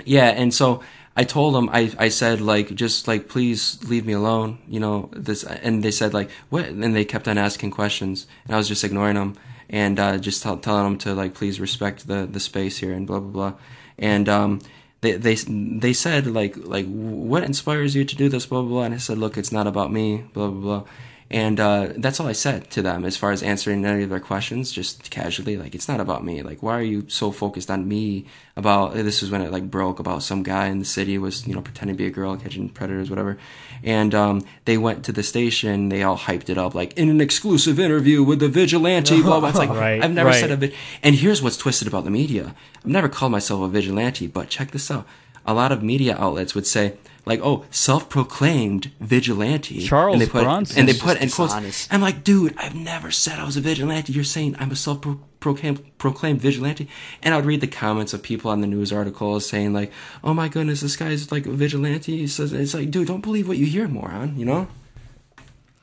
[0.06, 0.82] yeah, and so
[1.18, 5.10] I told them I I said like just like please leave me alone, you know
[5.14, 8.68] this, and they said like what, and they kept on asking questions, and I was
[8.70, 9.36] just ignoring them
[9.70, 13.06] and uh, just tell, telling them to like please respect the the space here and
[13.06, 13.54] blah blah blah,
[13.98, 14.62] and um
[15.02, 18.84] they they they said like like what inspires you to do this blah blah blah,
[18.84, 20.84] and I said look it's not about me blah blah blah.
[21.32, 24.20] And uh, that's all I said to them as far as answering any of their
[24.20, 25.58] questions, just casually.
[25.58, 26.42] Like, it's not about me.
[26.42, 28.26] Like, why are you so focused on me?
[28.56, 31.56] About this is when it like broke about some guy in the city was you
[31.56, 33.38] know pretending to be a girl catching predators, whatever.
[33.84, 35.88] And um, they went to the station.
[35.88, 39.22] They all hyped it up like in an exclusive interview with the vigilante.
[39.22, 39.50] Blah blah.
[39.50, 40.40] It's like Right, I've never right.
[40.42, 40.74] said a bit.
[41.02, 42.54] And here's what's twisted about the media.
[42.80, 45.08] I've never called myself a vigilante, but check this out.
[45.46, 46.98] A lot of media outlets would say,
[47.30, 50.80] like oh self-proclaimed vigilante Charles and they put Bronson.
[50.80, 51.94] and they It's put just in quotes dishonest.
[51.94, 55.98] i'm like dude i've never said i was a vigilante you're saying i'm a self-proclaimed
[55.98, 56.88] proclaimed vigilante
[57.24, 59.92] and i would read the comments of people on the news articles saying like
[60.24, 63.48] oh my goodness this guy's like a vigilante he says it's like dude don't believe
[63.48, 64.68] what you hear moron you know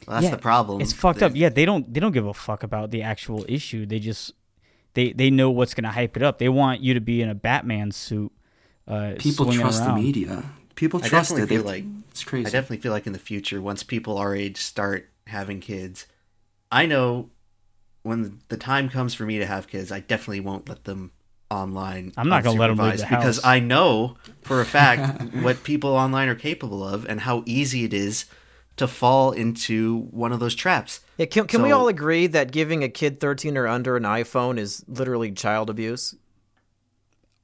[0.06, 0.81] Well, that's Yeah, the problem.
[0.81, 1.32] It's fucked They- up.
[1.35, 3.86] Yeah, they don't they don't give a fuck about the actual issue.
[3.86, 4.32] They just
[4.94, 6.39] they they know what's gonna hype it up.
[6.39, 8.31] They want you to be in a Batman suit.
[8.86, 9.97] Uh, people trust around.
[9.98, 10.44] the media
[10.77, 13.12] people I trust definitely it feel They- like it's crazy I definitely feel like in
[13.12, 16.07] the future, once people our age start having kids,
[16.70, 17.31] I know
[18.03, 21.11] when the time comes for me to have kids, I definitely won't let them
[21.51, 22.12] online.
[22.16, 23.44] I'm not gonna let 'em leave unsupervised the because house.
[23.44, 27.93] I know for a fact what people online are capable of and how easy it
[27.93, 28.24] is
[28.77, 31.01] to fall into one of those traps.
[31.16, 34.59] Yeah, can, can we all agree that giving a kid 13 or under an iPhone
[34.59, 36.15] is literally child abuse?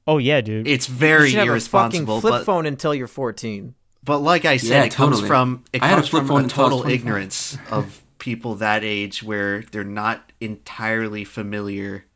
[0.06, 0.66] Oh yeah, dude.
[0.66, 3.74] It's very should have a irresponsible, fucking flip but, phone until you're 14.
[4.04, 6.28] but like I said, Yeah, it comes from it I had a comes flip from
[6.28, 11.24] phone a until I was total ignorance of people that age where they're not entirely
[11.24, 12.06] familiar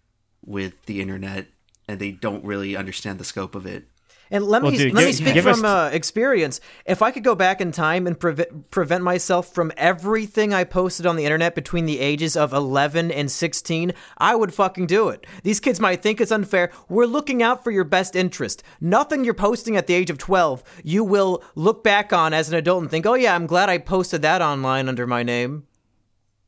[0.44, 1.46] with the internet
[1.88, 3.84] and they don't really understand the scope of it.
[4.30, 6.60] And let Well, me dude, let me speak from uh, experience.
[6.84, 11.06] If I could go back in time and prevent prevent myself from everything I posted
[11.06, 15.26] on the internet between the ages of 11 and 16, I would fucking do it.
[15.42, 16.70] These kids might think it's unfair.
[16.88, 18.62] We're looking out for your best interest.
[18.80, 22.54] Nothing you're posting at the age of 12, you will look back on as an
[22.56, 25.66] adult and think, "Oh yeah, I'm glad I posted that online under my name."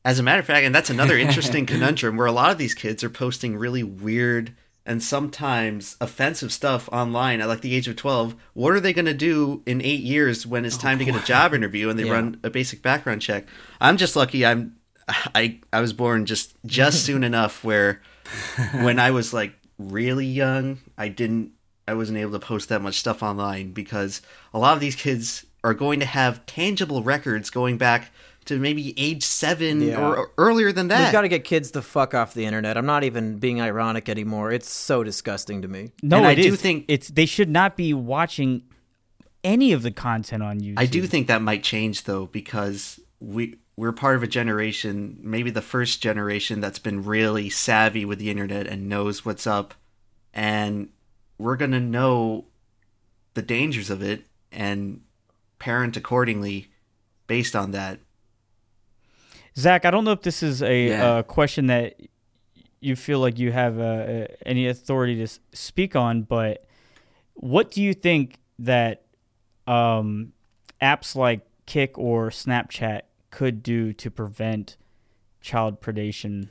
[0.05, 2.73] As a matter of fact, and that's another interesting conundrum where a lot of these
[2.73, 4.55] kids are posting really weird
[4.89, 8.35] and sometimes offensive stuff online at like the age of 12.
[8.53, 11.15] What are they going to do in eight years when it's oh, time to get
[11.15, 12.13] a job interview and they Yeah.
[12.13, 13.45] run a basic background check?
[13.79, 14.75] I'm just lucky I'm
[15.07, 18.01] I I was born just just soon enough where
[18.81, 21.51] when I was like really young, I didn't
[21.87, 24.21] I wasn't able to post that much stuff online because
[24.53, 28.11] a lot of these kids are going to have tangible records going back
[28.45, 29.99] to maybe age seven Yeah.
[29.99, 31.03] or earlier than that.
[31.05, 32.77] We've got to get kids the fuck off the internet.
[32.77, 34.51] I'm not even being ironic anymore.
[34.51, 35.91] It's so disgusting to me.
[36.01, 36.61] no, and I do is.
[36.61, 38.63] think- it's they should not be watching
[39.43, 40.75] any of the content on YouTube.
[40.79, 45.49] I do think that might change though because we we're part of a generation, maybe
[45.51, 49.73] the first generation that's been really savvy with the internet and knows what's up
[50.33, 50.89] and
[51.37, 52.45] we're going to know
[53.35, 54.99] the dangers of it and
[55.59, 56.67] parent accordingly
[57.27, 57.99] based on that.
[59.57, 61.05] Zach, I don't know if this is a Yeah.
[61.05, 61.99] uh, question that
[62.81, 66.65] you feel like you have uh, any authority to speak on, but
[67.33, 69.03] what do you think that
[69.67, 70.33] um,
[70.81, 73.01] apps like Kik or Snapchat
[73.31, 74.77] could do to prevent
[75.41, 76.49] child predation?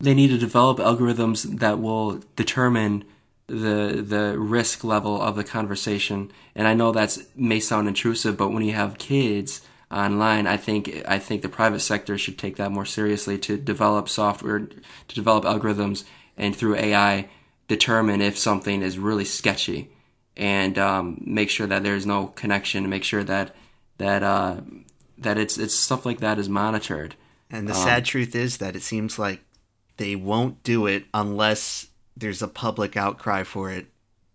[0.00, 3.04] they need to develop algorithms that will determine
[3.46, 6.30] the the risk level of the conversation.
[6.54, 9.62] And I know that may sound intrusive, but when you have kids
[9.94, 14.08] online, I think I think the private sector should take that more seriously to develop
[14.08, 16.04] software, to develop algorithms,
[16.36, 17.28] and through AI
[17.68, 19.90] determine if something is really sketchy,
[20.36, 23.54] and um, make sure that there's no connection, and make sure that
[23.98, 24.60] that uh,
[25.18, 27.14] that it's it's stuff like that is monitored.
[27.50, 29.40] And the sad truth is that it seems like
[29.96, 33.86] they won't do it unless there's a public outcry for it.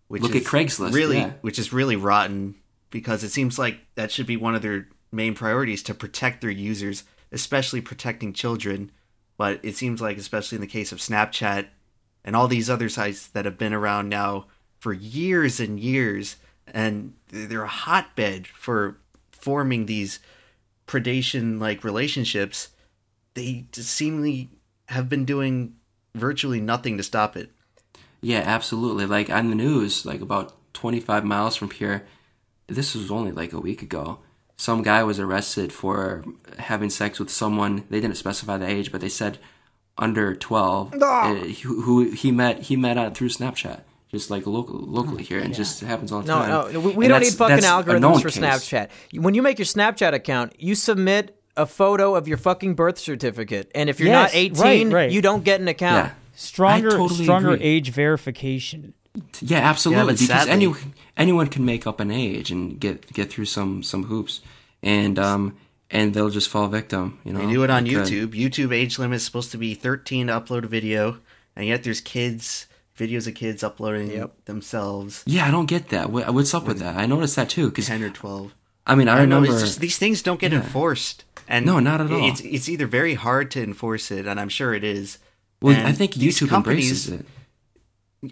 [0.08, 1.32] Which Look is at Craigslist, really, yeah.
[1.42, 2.54] which is really rotten
[2.90, 6.50] because it seems like that should be one of their main priorities to protect their
[6.50, 8.90] users, especially protecting children.
[9.36, 11.66] But it seems like, especially in the case of Snapchat
[12.24, 14.46] and all these other sites that have been around now
[14.78, 18.98] for years and years, and they're a hotbed for
[19.30, 20.20] forming these
[20.86, 22.68] predation-like relationships
[23.34, 24.50] they seemingly
[24.88, 25.74] have been doing
[26.14, 27.50] virtually nothing to stop it.
[28.20, 29.06] Yeah, absolutely.
[29.06, 32.06] Like on the news, like about 25 miles from here,
[32.66, 34.18] this was only like a week ago.
[34.60, 36.22] Some guy was arrested for
[36.58, 37.84] having sex with someone.
[37.88, 39.38] They didn't specify the age, but they said
[39.96, 40.94] under 12.
[41.02, 43.80] uh, who, who he met he met out through Snapchat,
[44.10, 46.72] just like local locally here, and just happens all the No, time.
[46.74, 48.36] no, we, we don't need fucking algorithms for case.
[48.38, 48.90] Snapchat.
[49.14, 53.70] When you make your Snapchat account, you submit a photo of your fucking birth certificate,
[53.74, 55.10] and if you're Yes, not 18, right, right.
[55.10, 56.08] you don't get an account.
[56.08, 56.14] Yeah.
[56.34, 57.64] Stronger, totally stronger agree.
[57.66, 58.92] age verification.
[59.40, 60.04] Yeah, absolutely.
[60.14, 60.72] but because sadly- any,
[61.16, 64.40] anyone can make up an age and get get through some some hoops,
[64.82, 65.56] and um
[65.90, 67.18] and they'll just fall victim.
[67.24, 68.28] You know, They do it on Like, uh, YouTube.
[68.28, 71.18] YouTube age limit is supposed to be 13 to upload a video,
[71.56, 72.66] and yet there's kids,
[72.96, 74.44] videos of kids uploading Yep.
[74.44, 76.10] themselves, Yeah, I don't get that.
[76.10, 76.96] What- What's up with that?
[76.96, 77.70] I noticed that too.
[77.70, 78.54] Because 10 or 12.
[78.86, 79.36] I mean, I, I don't know.
[79.40, 79.56] remember.
[79.58, 80.58] It's just, these things don't get Yeah.
[80.62, 81.24] enforced.
[81.48, 82.28] And No, not at all.
[82.28, 85.18] It's it's either very hard to enforce it, and I'm sure it is.
[85.60, 87.26] well, and I think YouTube companies- embraces it.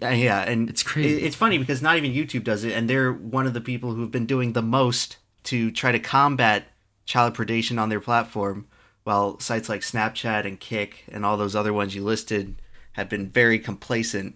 [0.01, 1.23] Uh, yeah, and It's crazy.
[1.23, 4.11] It's funny because not even YouTube does it, and they're one of the people who've
[4.11, 6.65] been doing the most to try to combat
[7.05, 8.67] child predation on their platform,
[9.03, 12.61] while sites like Snapchat and Kik and all those other ones you listed
[12.93, 14.35] have been very complacent.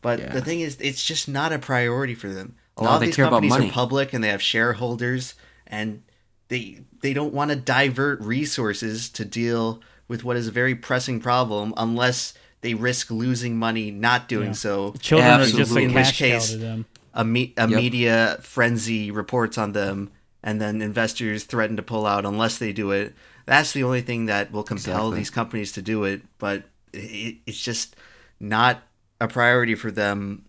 [0.00, 0.32] But Yeah.
[0.32, 2.56] the thing is, it's just not a priority for them.
[2.78, 5.34] A No, lot of these companies are public and they have shareholders,
[5.66, 6.02] and
[6.48, 11.20] they they don't want to divert resources to deal with what is a very pressing
[11.20, 12.32] problem unless
[12.64, 14.64] they risk losing money not doing Yeah.
[14.66, 14.94] so.
[14.98, 15.84] Children are just Absolutely.
[15.84, 16.86] a In which cash cow case- to them.
[17.12, 17.78] A, me- a Yep.
[17.80, 20.10] media frenzy reports on them,
[20.42, 23.14] and then investors threaten to pull out unless they do it.
[23.46, 25.18] That's the only thing that will compel Exactly.
[25.18, 26.22] these companies to do it.
[26.38, 27.94] But it, it's just
[28.40, 28.82] not
[29.20, 30.46] a priority for them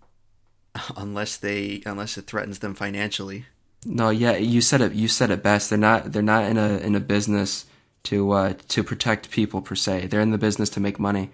[0.98, 3.46] unless they unless it threatens them financially.
[3.86, 4.94] No, yeah, you said it.
[4.94, 5.70] You said it best.
[5.70, 6.12] They're not.
[6.14, 7.66] They're not in a in a business
[8.04, 10.08] to uh, to protect people per se.
[10.08, 11.30] They're in the business to make money,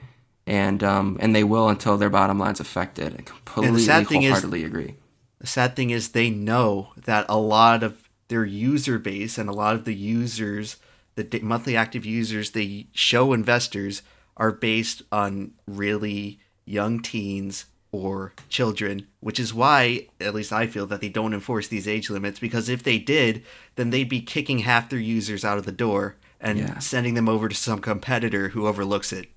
[0.51, 3.13] and um and they will until their bottom line's affected.
[3.17, 4.95] I completely, sad thing is- wholeheartedly agree.
[5.39, 9.53] The sad thing is they know that a lot of their user base and a
[9.53, 10.75] lot of the users,
[11.15, 14.01] the monthly active users they show investors
[14.37, 20.85] are based on really young teens or children, which is why, at least I feel,
[20.87, 23.43] that they don't enforce these age limits because if they did,
[23.75, 26.79] then they'd be kicking half their users out of the door and Yeah.
[26.79, 29.27] sending them over to some competitor who overlooks it.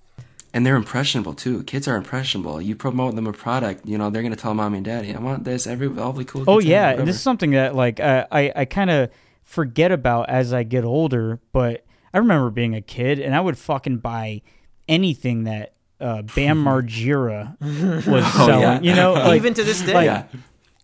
[0.54, 1.64] And they're impressionable too.
[1.64, 2.62] Kids are impressionable.
[2.62, 5.42] You promote them a product, you know, they're gonna tell mommy and daddy, "I want
[5.44, 6.44] this." Every all the cool.
[6.46, 9.10] Oh kids have yeah, and this is something that like uh, I I kind of
[9.42, 11.40] forget about as I get older.
[11.52, 14.42] But I remember being a kid, and I would fucking buy
[14.88, 17.56] anything that uh, Bam Margera
[18.06, 18.60] was Oh, selling.
[18.62, 18.80] yeah.
[18.80, 19.92] You know, like, Even to this day.
[19.92, 20.24] like- yeah.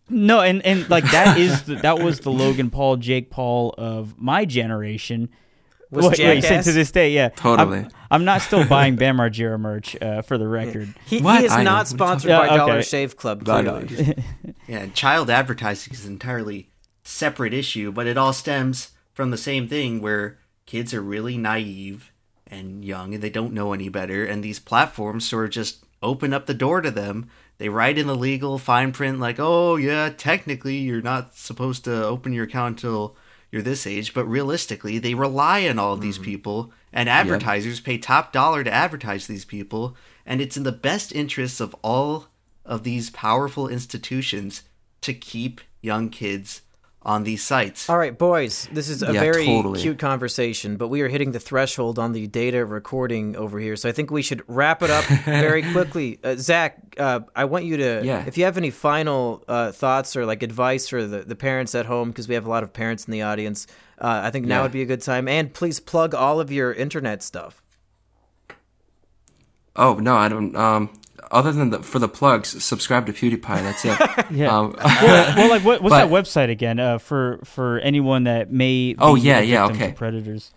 [0.09, 4.19] no, and and like that is the, that was the Logan Paul, Jake Paul of
[4.19, 5.29] my generation.
[5.91, 7.79] Was Wait, wait, you said to this day, yeah, Totally.
[7.79, 10.95] I'm, I'm not still buying Bam Margera merch uh, for the record.
[11.07, 11.43] He, he What?
[11.43, 12.47] is I not What are you sponsored by?
[12.57, 12.83] Dollar Okay.
[12.83, 13.49] Shave Club.
[13.49, 14.17] I Clearly.
[14.69, 16.71] Yeah, child advertising is an entirely
[17.03, 22.12] separate issue, but it all stems from the same thing where kids are really naive
[22.47, 26.33] and young and they don't know any better, and these platforms sort of just open
[26.33, 27.29] up the door to them.
[27.59, 32.05] They write in the legal fine print like, "Oh yeah, technically you're not supposed to
[32.05, 33.17] open your account until
[33.51, 36.25] you're this age," but realistically, they rely on all of these mm.
[36.25, 41.13] people, and advertisers pay top dollar to advertise these people, and it's in the best
[41.13, 42.29] interests of all
[42.65, 44.63] of these powerful institutions
[45.01, 46.63] to keep young kids
[47.03, 47.89] on these sites.
[47.89, 49.81] All right, boys, this is a Yeah, very totally.
[49.81, 53.75] cute conversation, but we are hitting the threshold on the data recording over here.
[53.77, 56.19] So I think we should wrap it up very quickly.
[56.23, 58.25] Uh, Zach, uh, I want you to, Yeah.
[58.27, 61.87] if you have any final uh, thoughts or like advice for the, the parents at
[61.87, 63.67] home, because we have a lot of parents in the audience,
[63.99, 64.63] uh, I think now Yeah.
[64.65, 65.27] would be a good time.
[65.27, 67.63] And please plug all of your internet stuff.
[69.77, 70.55] Oh no, I don't.
[70.57, 70.91] Um,
[71.31, 73.43] other than the, for the plugs, subscribe to PewDiePie.
[73.63, 74.27] That's it.
[74.31, 74.57] Yeah.
[74.57, 76.79] Um, well, well, like what, what's But- that website again?
[76.79, 78.93] Uh, for for anyone that may.
[78.95, 79.93] Be Oh, yeah, yeah, okay.
[79.93, 80.53] Predators.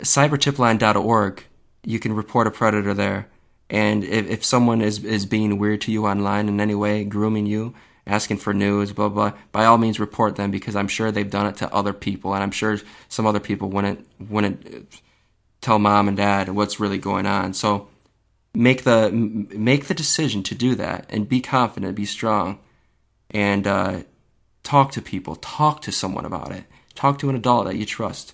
[0.00, 1.44] cybertipline.org.
[1.84, 3.28] You can report a predator there,
[3.68, 7.44] and if, if someone is is being weird to you online in any way, grooming
[7.44, 7.74] you,
[8.06, 11.46] asking for news, blah blah, by all means report them because I'm sure they've done
[11.46, 12.78] it to other people, and I'm sure
[13.10, 14.98] some other people wouldn't wouldn't
[15.60, 17.52] tell mom and dad what's really going on.
[17.52, 17.88] So
[18.54, 22.60] make the make the decision to do that and be confident, be strong,
[23.30, 24.02] and uh,
[24.62, 26.64] talk to people, talk to someone about it,
[26.94, 28.32] talk to an adult that you trust.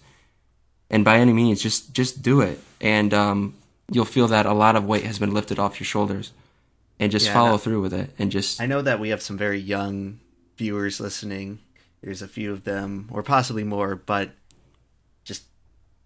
[0.90, 2.60] And by any means just just do it.
[2.80, 3.54] And um,
[3.90, 6.32] you'll feel that a lot of weight has been lifted off your shoulders.
[6.98, 9.38] And just Yeah, follow through with it and just I know that we have some
[9.38, 10.20] very young
[10.58, 11.60] viewers listening.
[12.02, 14.32] There's a few of them, or possibly more, but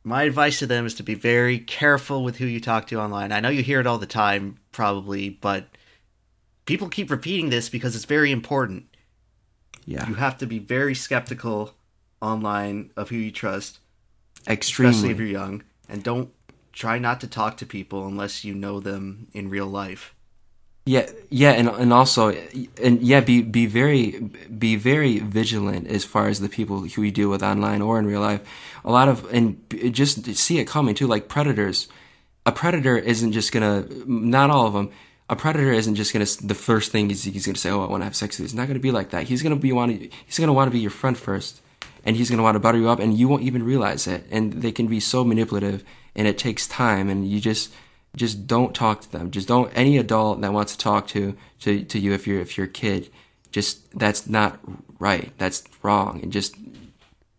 [0.04, 3.32] my advice to them is to be very careful with who you talk to online.
[3.32, 5.68] I know you hear it all the time, probably, but
[6.66, 8.84] people keep repeating this because it's very important.
[9.86, 11.74] yeah You have to be very skeptical
[12.20, 13.78] online of who you trust,
[14.46, 16.30] especially if you're young, and don't
[16.72, 20.13] try not to talk to people unless you know them in real life.
[20.86, 22.28] Yeah yeah and and also
[22.82, 24.20] and yeah be be very
[24.58, 28.06] be very vigilant as far as the people who you deal with online or in
[28.06, 28.40] real life.
[28.84, 29.58] A lot of and
[29.90, 31.88] just see it coming too like predators.
[32.46, 34.90] A predator isn't just gonna not all of them
[35.28, 38.02] a predator isn't just gonna the first thing is he's gonna say oh i want
[38.02, 38.44] to have sex with you.
[38.44, 39.24] It's not gonna be like that.
[39.24, 39.92] He's gonna be want
[40.26, 41.62] he's gonna want to be your friend first
[42.04, 44.26] and he's gonna want to butter you up and you won't even realize it.
[44.30, 45.82] And they can be so manipulative
[46.14, 47.72] and it takes time and you just
[48.16, 49.30] just don't talk to them.
[49.30, 52.56] Just don't any adult that wants to talk to to, to you if you're if
[52.56, 53.10] you're a kid
[53.54, 54.58] just that's not
[54.98, 55.32] right.
[55.38, 56.18] That's wrong.
[56.24, 56.56] And just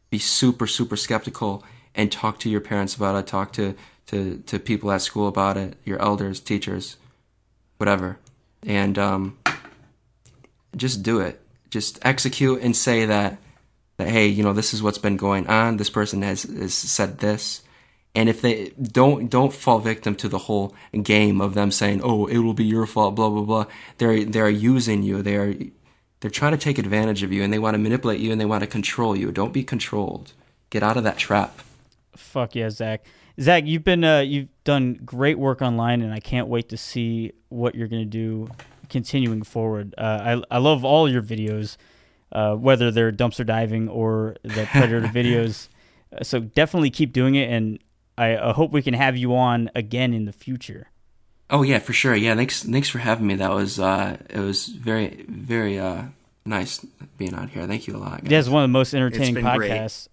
[0.09, 1.61] be super super skeptical
[1.93, 3.27] and talk to your parents about it.
[3.27, 3.75] Talk to
[4.07, 6.95] to to people at school about it your elders teachers
[7.77, 8.17] whatever.
[8.65, 9.37] And um
[10.75, 11.41] just do it.
[11.69, 13.37] Just execute and say that
[13.97, 15.75] that hey, you know, this is what's been going on.
[15.75, 17.61] This person has, has said this.
[18.15, 20.73] And if they don't don't fall victim to the whole
[21.03, 23.65] game of them saying, "Oh, it will be your fault," blah blah blah.
[23.97, 25.21] They're they're using you.
[25.21, 25.53] They are
[26.21, 28.45] they're trying to take advantage of you, and they want to manipulate you, and they
[28.45, 29.31] want to control you.
[29.31, 30.33] Don't be controlled.
[30.69, 31.61] Get out of that trap.
[32.15, 33.05] Fuck yeah, Zach.
[33.39, 37.33] Zach, you've been uh, you've done great work online, and I can't wait to see
[37.49, 38.49] what you're gonna do
[38.89, 39.93] continuing forward.
[39.97, 41.75] Uh, I I love all your videos,
[42.31, 45.67] uh, whether they're dumpster diving or the predator videos.
[46.15, 47.77] Uh, so definitely keep doing it, and
[48.17, 50.87] I, I hope we can have you on again in the future.
[51.49, 52.15] Oh yeah, for sure.
[52.15, 53.35] Yeah, thanks thanks for having me.
[53.35, 56.03] That was uh, it was very very uh,
[56.45, 56.85] nice
[57.17, 57.67] being on here.
[57.67, 58.21] Thank you a lot.
[58.23, 58.31] Guys.
[58.31, 59.71] Yeah, it's one of the most entertaining been great.
[59.71, 60.07] podcasts.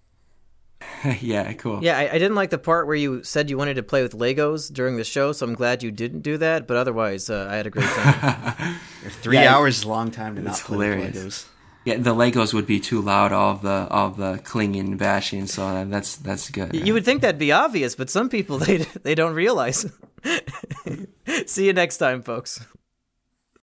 [1.21, 1.83] yeah, cool.
[1.83, 4.13] Yeah, I, I didn't like the part where you said you wanted to play with
[4.13, 6.67] Legos during the show, so I'm glad you didn't do that.
[6.67, 8.75] But otherwise, uh, I had a great time.
[9.21, 11.15] Three Yeah, hours is a long time to not it's play with hilarious.
[11.17, 11.45] Legos.
[11.85, 13.31] Yeah, the Legos would be too loud.
[13.33, 15.47] All of the all of the clinging bashing.
[15.47, 16.73] So that's that's good.
[16.73, 19.85] you would think that'd be obvious, but some people they they don't realize.
[21.45, 22.65] See you next time, folks.